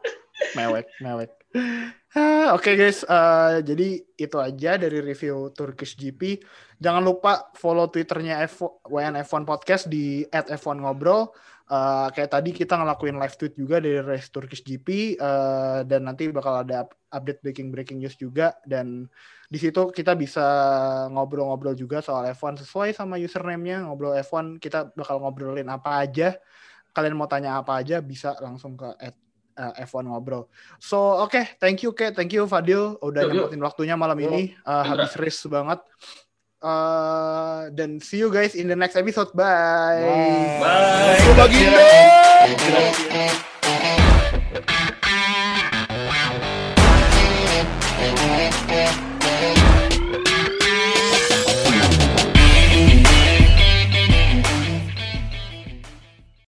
Mewek, 0.57 0.89
mewek. 0.97 1.29
Oke 2.55 2.79
guys, 2.79 3.05
eh, 3.05 3.61
jadi 3.61 4.01
itu 4.15 4.37
aja 4.39 4.79
dari 4.79 5.03
review 5.03 5.51
Turkish 5.51 5.99
GP. 5.99 6.41
Jangan 6.79 7.03
lupa 7.03 7.51
follow 7.53 7.91
twitternya 7.91 8.43
F 8.47 8.65
WNF1 8.87 9.43
Podcast 9.43 9.91
di 9.91 10.25
@f1 10.31 10.81
Eh, 11.65 12.07
kayak 12.13 12.29
tadi 12.29 12.53
kita 12.53 12.77
ngelakuin 12.77 13.17
live 13.17 13.35
tweet 13.41 13.57
juga 13.57 13.81
dari 13.81 13.97
race 13.97 14.29
Turkish 14.29 14.61
GP 14.61 15.17
eh, 15.17 15.79
dan 15.89 16.05
nanti 16.05 16.29
bakal 16.29 16.61
ada 16.61 16.85
up- 16.85 16.93
update 17.09 17.41
breaking 17.41 17.73
breaking 17.73 17.97
news 17.97 18.13
juga. 18.21 18.53
Dan 18.61 19.09
di 19.49 19.57
situ 19.57 19.89
kita 19.89 20.13
bisa 20.13 20.45
ngobrol-ngobrol 21.09 21.73
juga 21.73 22.05
soal 22.05 22.29
F1 22.37 22.61
sesuai 22.61 22.93
sama 22.93 23.17
username-nya 23.17 23.81
ngobrol 23.81 24.13
F1 24.13 24.61
kita 24.61 24.93
bakal 24.93 25.17
ngobrolin 25.17 25.65
apa 25.65 26.05
aja. 26.05 26.37
Kalian 26.93 27.17
mau 27.17 27.25
tanya 27.25 27.57
apa 27.57 27.81
aja 27.81 27.97
bisa 27.97 28.37
langsung 28.45 28.77
ke 28.77 28.85
at, 29.01 29.17
eh, 29.57 29.89
F1 29.89 30.05
ngobrol. 30.05 30.45
So 30.77 31.01
oke 31.17 31.57
thank 31.57 31.81
you 31.81 31.97
Ke 31.97 32.13
thank 32.13 32.29
you 32.29 32.45
Fadil. 32.45 33.01
Udah 33.01 33.25
nyempetin 33.25 33.65
waktunya 33.65 33.97
malam 33.97 34.21
ini. 34.21 34.53
Eh, 34.53 34.83
habis 34.85 35.17
race 35.17 35.49
banget 35.49 35.81
Eh, 36.63 37.61
dan 37.75 37.99
see 38.01 38.17
you 38.23 38.31
guys 38.31 38.55
in 38.55 38.65
the 38.71 38.75
next 38.75 38.95
episode 38.95 39.29
bye 39.35 40.01
Bye. 40.59 41.19
Baginda! 41.37 41.83